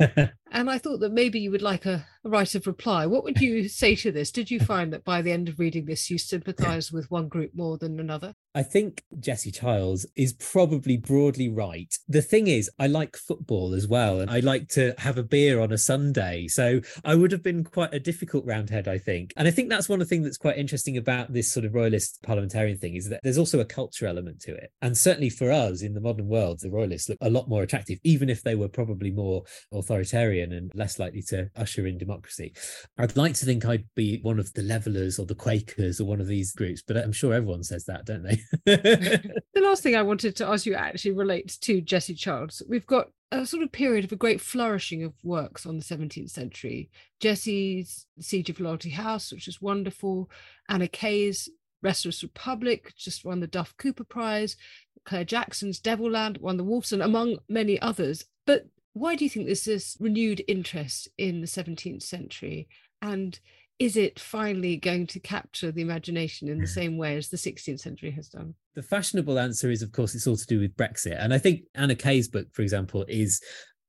and 0.53 0.70
I 0.70 0.78
thought 0.78 1.00
that 1.00 1.12
maybe 1.12 1.40
you 1.40 1.50
would 1.50 1.62
like 1.62 1.86
a, 1.86 2.07
a, 2.24 2.28
right 2.28 2.55
of 2.55 2.66
reply. 2.66 3.07
What 3.07 3.24
would 3.24 3.40
you 3.40 3.68
say 3.68 3.96
to 3.96 4.12
this? 4.12 4.30
Did 4.30 4.50
you 4.50 4.61
find 4.61 4.92
that 4.92 5.05
by 5.05 5.22
the 5.22 5.32
end 5.32 5.48
of 5.48 5.59
reading 5.59 5.86
this, 5.86 6.11
you 6.11 6.18
sympathize 6.18 6.92
with 6.92 7.11
one 7.11 7.28
group 7.28 7.53
more 7.55 7.78
than 7.78 7.98
another? 7.98 8.34
I 8.55 8.62
think 8.62 9.03
Jessie 9.18 9.50
Childs 9.50 10.05
is 10.14 10.34
probably 10.34 10.98
broadly 10.98 11.48
right. 11.48 11.96
The 12.07 12.20
thing 12.20 12.48
is, 12.48 12.70
I 12.78 12.86
like 12.86 13.16
football 13.16 13.72
as 13.72 13.88
well, 13.88 14.20
and 14.20 14.30
I 14.30 14.40
like 14.40 14.68
to 14.70 14.94
have 14.98 15.16
a 15.16 15.22
beer 15.22 15.59
on 15.59 15.72
a 15.72 15.78
Sunday. 15.78 16.48
So 16.48 16.82
I 17.03 17.14
would 17.14 17.32
have 17.32 17.42
been 17.42 17.64
quite 17.64 17.94
a 17.94 18.00
difficult 18.00 18.44
roundhead, 18.44 18.88
I 18.88 18.98
think. 18.98 19.32
And 19.38 19.48
I 19.48 19.50
think 19.50 19.70
that's 19.70 19.88
one 19.88 20.03
of 20.03 20.09
the 20.09 20.14
things 20.14 20.26
that's 20.26 20.36
quite 20.36 20.59
interesting 20.59 20.98
about 20.98 21.32
this 21.32 21.50
sort 21.50 21.64
of 21.64 21.72
royalist 21.74 22.22
parliamentarian 22.22 22.76
thing 22.76 22.94
is 22.94 23.09
that 23.09 23.20
there's 23.22 23.38
also 23.38 23.59
a 23.59 23.64
culture 23.64 24.07
element 24.07 24.40
to 24.42 24.55
it. 24.55 24.70
And 24.82 24.98
certainly 24.98 25.30
for 25.30 25.50
us 25.50 25.80
in 25.80 25.94
the 25.94 26.00
modern 26.00 26.28
world, 26.28 26.61
the 26.61 26.70
royalists 26.70 27.09
look 27.09 27.18
a 27.22 27.30
lot 27.30 27.48
more 27.48 27.62
attractive, 27.62 28.00
even 28.05 28.28
if 28.28 28.42
they 28.42 28.55
were 28.55 28.68
probably 28.68 29.11
more 29.11 29.44
authoritarian 29.72 30.41
and 30.51 30.72
less 30.74 30.99
likely 30.99 31.22
to 31.22 31.51
usher 31.55 31.86
in 31.86 31.99
democracy. 31.99 32.53
I'd 32.99 33.16
like 33.16 33.34
to 33.34 33.45
think 33.45 33.64
I'd 33.64 33.86
be 33.95 34.18
one 34.22 34.40
of 34.40 34.53
the 34.55 34.62
levelers 34.62 35.18
or 35.18 35.26
the 35.26 35.34
Quakers 35.34 36.01
or 36.01 36.07
one 36.07 36.20
of 36.20 36.26
these 36.26 36.53
groups, 36.53 36.82
but 36.84 36.97
I'm 36.97 37.12
sure 37.12 37.34
everyone 37.34 37.62
says 37.62 37.84
that, 37.84 38.07
don't 38.07 38.24
they? 38.24 38.40
the 38.66 39.43
last 39.61 39.82
thing 39.82 39.95
I 39.95 40.03
wanted 40.03 40.34
to 40.36 40.49
ask 40.49 40.66
you 40.66 40.74
actually 40.74 41.12
relates 41.12 41.57
to 41.59 41.80
Jessie 41.80 42.14
Childs. 42.14 42.62
We've 42.68 42.86
got 42.86 43.09
a 43.30 43.47
sort 43.47 43.62
of 43.62 43.72
period 43.72 44.05
of 44.05 44.12
a 44.12 44.16
great 44.16 44.40
flourishing 44.40 45.05
of 45.05 45.12
works 45.22 45.64
on 45.66 45.78
the 45.78 45.84
17th 45.84 46.30
century. 46.30 46.90
Jessie's 47.20 48.07
Siege 48.20 48.51
of 48.51 48.61
Loyalty 48.61 48.90
House, 48.90 49.32
which 49.32 49.49
is 49.49 49.62
wonderful. 49.62 50.30
Anna 50.68 50.88
Keay's 50.88 51.49
Restless 51.82 52.22
Republic 52.22 52.93
just 52.97 53.24
won 53.24 53.40
the 53.40 53.47
Duff 53.47 53.74
Cooper 53.76 54.05
Prize. 54.05 54.57
Clare 55.05 55.24
Jackson's 55.24 55.80
Devil-Land 55.80 56.38
won 56.38 56.57
the 56.57 56.64
Wolfson, 56.64 57.05
among 57.05 57.38
many 57.49 57.80
others. 57.80 58.24
But 58.47 58.66
why 58.95 59.14
do 59.14 59.24
you 59.24 59.30
think 59.30 59.47
there's 59.47 59.64
this 59.64 59.97
renewed 60.01 60.43
interest 60.47 61.09
in 61.18 61.40
the 61.40 61.47
17th 61.47 62.03
century? 62.03 62.68
And 63.01 63.38
is 63.78 63.97
it 63.97 64.20
finally 64.20 64.76
going 64.76 65.07
to 65.09 65.20
capture 65.20 65.72
the 65.72 65.82
imagination 65.82 66.49
in 66.49 66.61
the 66.61 66.66
same 66.80 66.97
way 66.97 67.16
as 67.16 67.28
the 67.28 67.36
16th 67.36 67.80
century 67.80 68.11
has 68.12 68.28
done? 68.28 68.55
The 68.74 68.82
fashionable 68.82 69.38
answer 69.38 69.70
is, 69.70 69.82
of 69.82 69.93
course, 69.93 70.14
it's 70.14 70.26
all 70.26 70.36
to 70.36 70.47
do 70.47 70.61
with 70.61 70.76
Brexit. 70.76 71.16
And 71.18 71.34
I 71.34 71.38
think 71.38 71.62
Anna 71.74 71.95
Keay's 71.95 72.28
book, 72.28 72.47
for 72.53 72.62
example, 72.62 73.05
is 73.09 73.40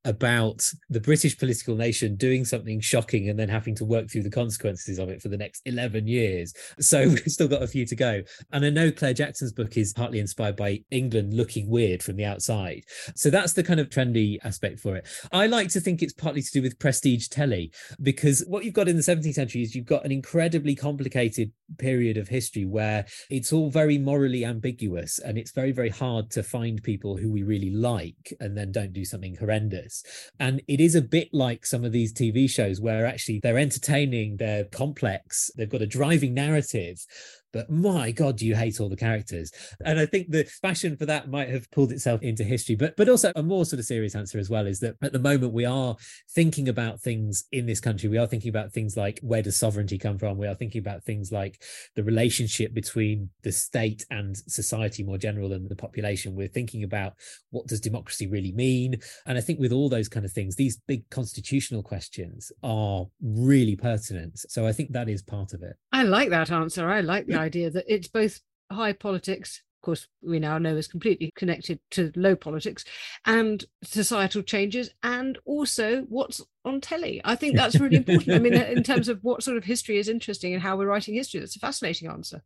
about 0.05 0.63
the 0.89 0.99
British 0.99 1.37
political 1.37 1.75
nation 1.75 2.15
doing 2.15 2.45
something 2.45 2.79
shocking 2.79 3.29
and 3.29 3.39
then 3.39 3.49
having 3.49 3.75
to 3.75 3.85
work 3.85 4.09
through 4.09 4.23
the 4.23 4.29
consequences 4.29 4.99
of 4.99 5.09
it 5.09 5.21
for 5.21 5.29
the 5.29 5.37
next 5.37 5.61
11 5.65 6.07
years. 6.07 6.53
So 6.79 7.07
we've 7.09 7.19
still 7.27 7.47
got 7.47 7.63
a 7.63 7.67
few 7.67 7.85
to 7.85 7.95
go. 7.95 8.23
And 8.51 8.65
I 8.65 8.69
know 8.69 8.91
Clare 8.91 9.13
Jackson's 9.13 9.53
book 9.53 9.77
is 9.77 9.93
partly 9.93 10.19
inspired 10.19 10.55
by 10.55 10.81
England 10.91 11.33
looking 11.33 11.69
weird 11.69 12.03
from 12.03 12.15
the 12.15 12.25
outside. 12.25 12.83
So 13.15 13.29
that's 13.29 13.53
the 13.53 13.63
kind 13.63 13.79
of 13.79 13.89
trendy 13.89 14.37
aspect 14.43 14.79
for 14.79 14.95
it. 14.95 15.07
I 15.31 15.47
like 15.47 15.69
to 15.69 15.79
think 15.79 16.01
it's 16.01 16.13
partly 16.13 16.41
to 16.41 16.51
do 16.51 16.61
with 16.61 16.79
prestige 16.79 17.27
telly, 17.27 17.71
because 18.01 18.43
what 18.47 18.65
you've 18.65 18.73
got 18.73 18.87
in 18.87 18.97
the 18.97 19.03
17th 19.03 19.33
century 19.33 19.61
is 19.61 19.75
you've 19.75 19.85
got 19.85 20.05
an 20.05 20.11
incredibly 20.11 20.75
complicated 20.75 21.51
period 21.77 22.17
of 22.17 22.27
history 22.27 22.65
where 22.65 23.05
it's 23.29 23.53
all 23.53 23.69
very 23.69 23.97
morally 23.97 24.45
ambiguous 24.45 25.19
and 25.19 25.37
it's 25.37 25.51
very, 25.51 25.71
very 25.71 25.89
hard 25.89 26.29
to 26.31 26.43
find 26.43 26.83
people 26.83 27.17
who 27.17 27.31
we 27.31 27.43
really 27.43 27.71
like 27.71 28.33
and 28.39 28.57
then 28.57 28.71
don't 28.71 28.93
do 28.93 29.05
something 29.05 29.35
horrendous. 29.35 29.92
And 30.39 30.61
it 30.67 30.79
is 30.79 30.95
a 30.95 31.01
bit 31.01 31.29
like 31.33 31.65
some 31.65 31.83
of 31.83 31.91
these 31.91 32.13
TV 32.13 32.49
shows 32.49 32.81
where 32.81 33.05
actually 33.05 33.39
they're 33.41 33.57
entertaining, 33.57 34.37
they're 34.37 34.65
complex, 34.65 35.51
they've 35.57 35.69
got 35.69 35.81
a 35.81 35.87
driving 35.87 36.33
narrative, 36.33 37.05
but 37.53 37.69
my 37.69 38.11
god 38.11 38.37
do 38.37 38.45
you 38.45 38.55
hate 38.55 38.79
all 38.79 38.89
the 38.89 38.95
characters? 38.95 39.51
And 39.85 39.99
i 39.99 40.05
think 40.05 40.31
the 40.31 40.49
passion 40.61 40.97
for 40.97 41.05
that 41.05 41.29
might 41.29 41.49
have 41.49 41.69
pulled 41.71 41.91
itself 41.91 42.21
into 42.21 42.43
history 42.43 42.75
but 42.75 42.95
but 42.97 43.07
also 43.07 43.31
a 43.35 43.43
more 43.43 43.65
sort 43.65 43.79
of 43.79 43.85
serious 43.85 44.15
answer 44.15 44.39
as 44.39 44.49
well 44.49 44.67
is 44.67 44.79
that 44.79 44.95
at 45.01 45.13
the 45.13 45.19
moment 45.19 45.53
we 45.53 45.65
are 45.65 45.95
thinking 46.33 46.69
about 46.69 47.01
things 47.01 47.45
in 47.51 47.65
this 47.65 47.79
country. 47.79 48.09
We 48.09 48.17
are 48.17 48.27
thinking 48.27 48.49
about 48.49 48.71
things 48.71 48.97
like 48.97 49.19
where 49.21 49.41
does 49.41 49.57
sovereignty 49.57 49.97
come 49.97 50.17
from? 50.17 50.37
We 50.37 50.47
are 50.47 50.55
thinking 50.55 50.79
about 50.79 51.03
things 51.03 51.31
like 51.31 51.61
the 51.95 52.03
relationship 52.03 52.73
between 52.73 53.29
the 53.43 53.51
state 53.51 54.05
and 54.09 54.35
society 54.35 55.03
more 55.03 55.17
general 55.17 55.49
than 55.49 55.67
the 55.67 55.75
population. 55.75 56.35
We're 56.35 56.47
thinking 56.47 56.83
about 56.83 57.13
what 57.51 57.67
does 57.67 57.79
democracy 57.79 58.27
really 58.27 58.51
mean? 58.51 58.95
And 59.25 59.37
i 59.37 59.41
think 59.41 59.59
with 59.59 59.71
all 59.71 59.89
those 59.89 60.09
kind 60.09 60.25
of 60.25 60.31
things 60.31 60.55
these 60.55 60.77
big 60.87 61.09
constitutional 61.09 61.83
questions 61.83 62.51
are 62.63 63.05
really 63.21 63.75
pertinent. 63.75 64.39
So 64.39 64.65
i 64.65 64.71
think 64.71 64.91
that 64.91 65.09
is 65.09 65.21
part 65.21 65.53
of 65.53 65.61
it. 65.63 65.75
I 65.91 66.03
like 66.03 66.29
that 66.29 66.51
answer. 66.51 66.89
I 66.89 67.01
like 67.01 67.27
the 67.27 67.39
idea 67.43 67.69
that 67.69 67.85
it's 67.87 68.07
both 68.07 68.41
high 68.71 68.93
politics 68.93 69.61
of 69.83 69.85
course 69.85 70.07
we 70.21 70.39
now 70.39 70.57
know 70.57 70.77
is 70.77 70.87
completely 70.87 71.29
connected 71.35 71.77
to 71.91 72.09
low 72.15 72.37
politics 72.37 72.85
and 73.25 73.65
societal 73.83 74.41
changes 74.41 74.89
and 75.03 75.37
also 75.43 76.03
what's 76.03 76.41
on 76.63 76.79
telly. 76.79 77.19
I 77.25 77.35
think 77.35 77.57
that's 77.57 77.77
really 77.77 77.97
important. 77.97 78.31
I 78.31 78.39
mean 78.39 78.53
in 78.53 78.83
terms 78.91 79.09
of 79.09 79.19
what 79.23 79.43
sort 79.43 79.57
of 79.57 79.65
history 79.65 79.97
is 79.97 80.07
interesting 80.07 80.53
and 80.53 80.63
how 80.63 80.77
we're 80.77 80.87
writing 80.87 81.15
history 81.15 81.41
that's 81.41 81.57
a 81.57 81.59
fascinating 81.59 82.07
answer 82.07 82.43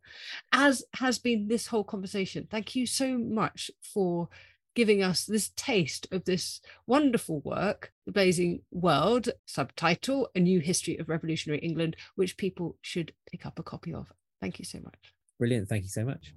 as 0.51 0.83
has 0.95 1.19
been 1.19 1.47
this 1.47 1.67
whole 1.67 1.83
conversation. 1.83 2.47
Thank 2.49 2.75
you 2.75 2.87
so 2.87 3.19
much 3.19 3.69
for 3.83 4.29
giving 4.77 5.03
us 5.03 5.25
this 5.25 5.51
taste 5.55 6.07
of 6.11 6.25
this 6.25 6.59
wonderful 6.87 7.41
work, 7.41 7.91
The 8.05 8.11
Blazing 8.11 8.61
World, 8.71 9.29
subtitle, 9.45 10.29
A 10.35 10.39
New 10.39 10.59
History 10.59 10.97
of 10.97 11.09
Revolutionary 11.09 11.59
England, 11.59 11.95
which 12.15 12.37
people 12.37 12.77
should 12.81 13.13
pick 13.29 13.45
up 13.45 13.57
a 13.57 13.63
copy 13.63 13.93
of. 13.93 14.11
Thank 14.41 14.59
you 14.59 14.65
so 14.65 14.79
much. 14.83 15.13
Brilliant. 15.39 15.67
Thank 15.67 15.83
you 15.83 15.89
so 15.89 16.03
much. 16.03 16.33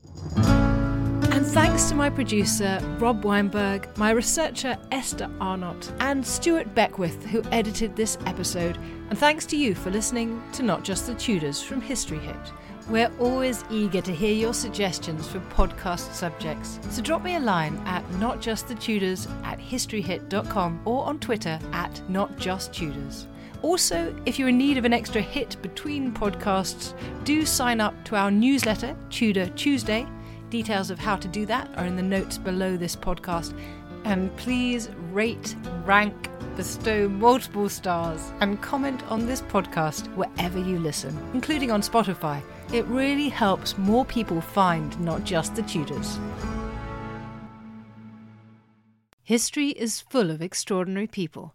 And 1.32 1.46
thanks 1.46 1.88
to 1.88 1.94
my 1.94 2.10
producer, 2.10 2.80
Rob 2.98 3.24
Weinberg, 3.24 3.96
my 3.96 4.10
researcher, 4.10 4.76
Esther 4.90 5.30
Arnott, 5.40 5.92
and 6.00 6.26
Stuart 6.26 6.74
Beckwith, 6.74 7.24
who 7.26 7.42
edited 7.52 7.96
this 7.96 8.18
episode. 8.26 8.76
And 9.08 9.18
thanks 9.18 9.46
to 9.46 9.56
you 9.56 9.74
for 9.74 9.90
listening 9.90 10.42
to 10.54 10.62
Not 10.62 10.82
Just 10.82 11.06
the 11.06 11.14
Tudors 11.14 11.62
from 11.62 11.80
History 11.80 12.18
Hit. 12.18 12.36
We're 12.88 13.12
always 13.20 13.64
eager 13.70 14.00
to 14.00 14.12
hear 14.12 14.34
your 14.34 14.52
suggestions 14.52 15.28
for 15.28 15.38
podcast 15.40 16.12
subjects. 16.12 16.80
So 16.90 17.00
drop 17.00 17.22
me 17.22 17.36
a 17.36 17.40
line 17.40 17.80
at 17.86 18.04
notjustthetudors 18.14 19.30
at 19.44 19.60
historyhit.com 19.60 20.80
or 20.84 21.04
on 21.04 21.20
Twitter 21.20 21.58
at 21.72 22.02
notjusttudors. 22.10 23.26
Also, 23.62 24.14
if 24.24 24.38
you're 24.38 24.48
in 24.48 24.56
need 24.56 24.78
of 24.78 24.86
an 24.86 24.92
extra 24.94 25.20
hit 25.20 25.56
between 25.60 26.12
podcasts, 26.12 26.94
do 27.24 27.44
sign 27.44 27.78
up 27.80 27.94
to 28.04 28.16
our 28.16 28.30
newsletter, 28.30 28.96
Tudor 29.10 29.48
Tuesday. 29.50 30.06
Details 30.48 30.90
of 30.90 30.98
how 30.98 31.14
to 31.16 31.28
do 31.28 31.44
that 31.46 31.68
are 31.76 31.84
in 31.84 31.94
the 31.94 32.02
notes 32.02 32.38
below 32.38 32.76
this 32.76 32.96
podcast. 32.96 33.56
And 34.04 34.34
please 34.38 34.88
rate, 35.12 35.54
rank, 35.84 36.14
bestow 36.56 37.06
multiple 37.06 37.68
stars, 37.68 38.32
and 38.40 38.62
comment 38.62 39.02
on 39.10 39.26
this 39.26 39.42
podcast 39.42 40.06
wherever 40.16 40.58
you 40.58 40.78
listen, 40.78 41.16
including 41.34 41.70
on 41.70 41.82
Spotify. 41.82 42.42
It 42.72 42.86
really 42.86 43.28
helps 43.28 43.76
more 43.76 44.06
people 44.06 44.40
find 44.40 44.98
not 45.00 45.24
just 45.24 45.54
the 45.54 45.62
Tudors. 45.62 46.18
History 49.22 49.68
is 49.68 50.00
full 50.00 50.30
of 50.30 50.40
extraordinary 50.40 51.06
people 51.06 51.54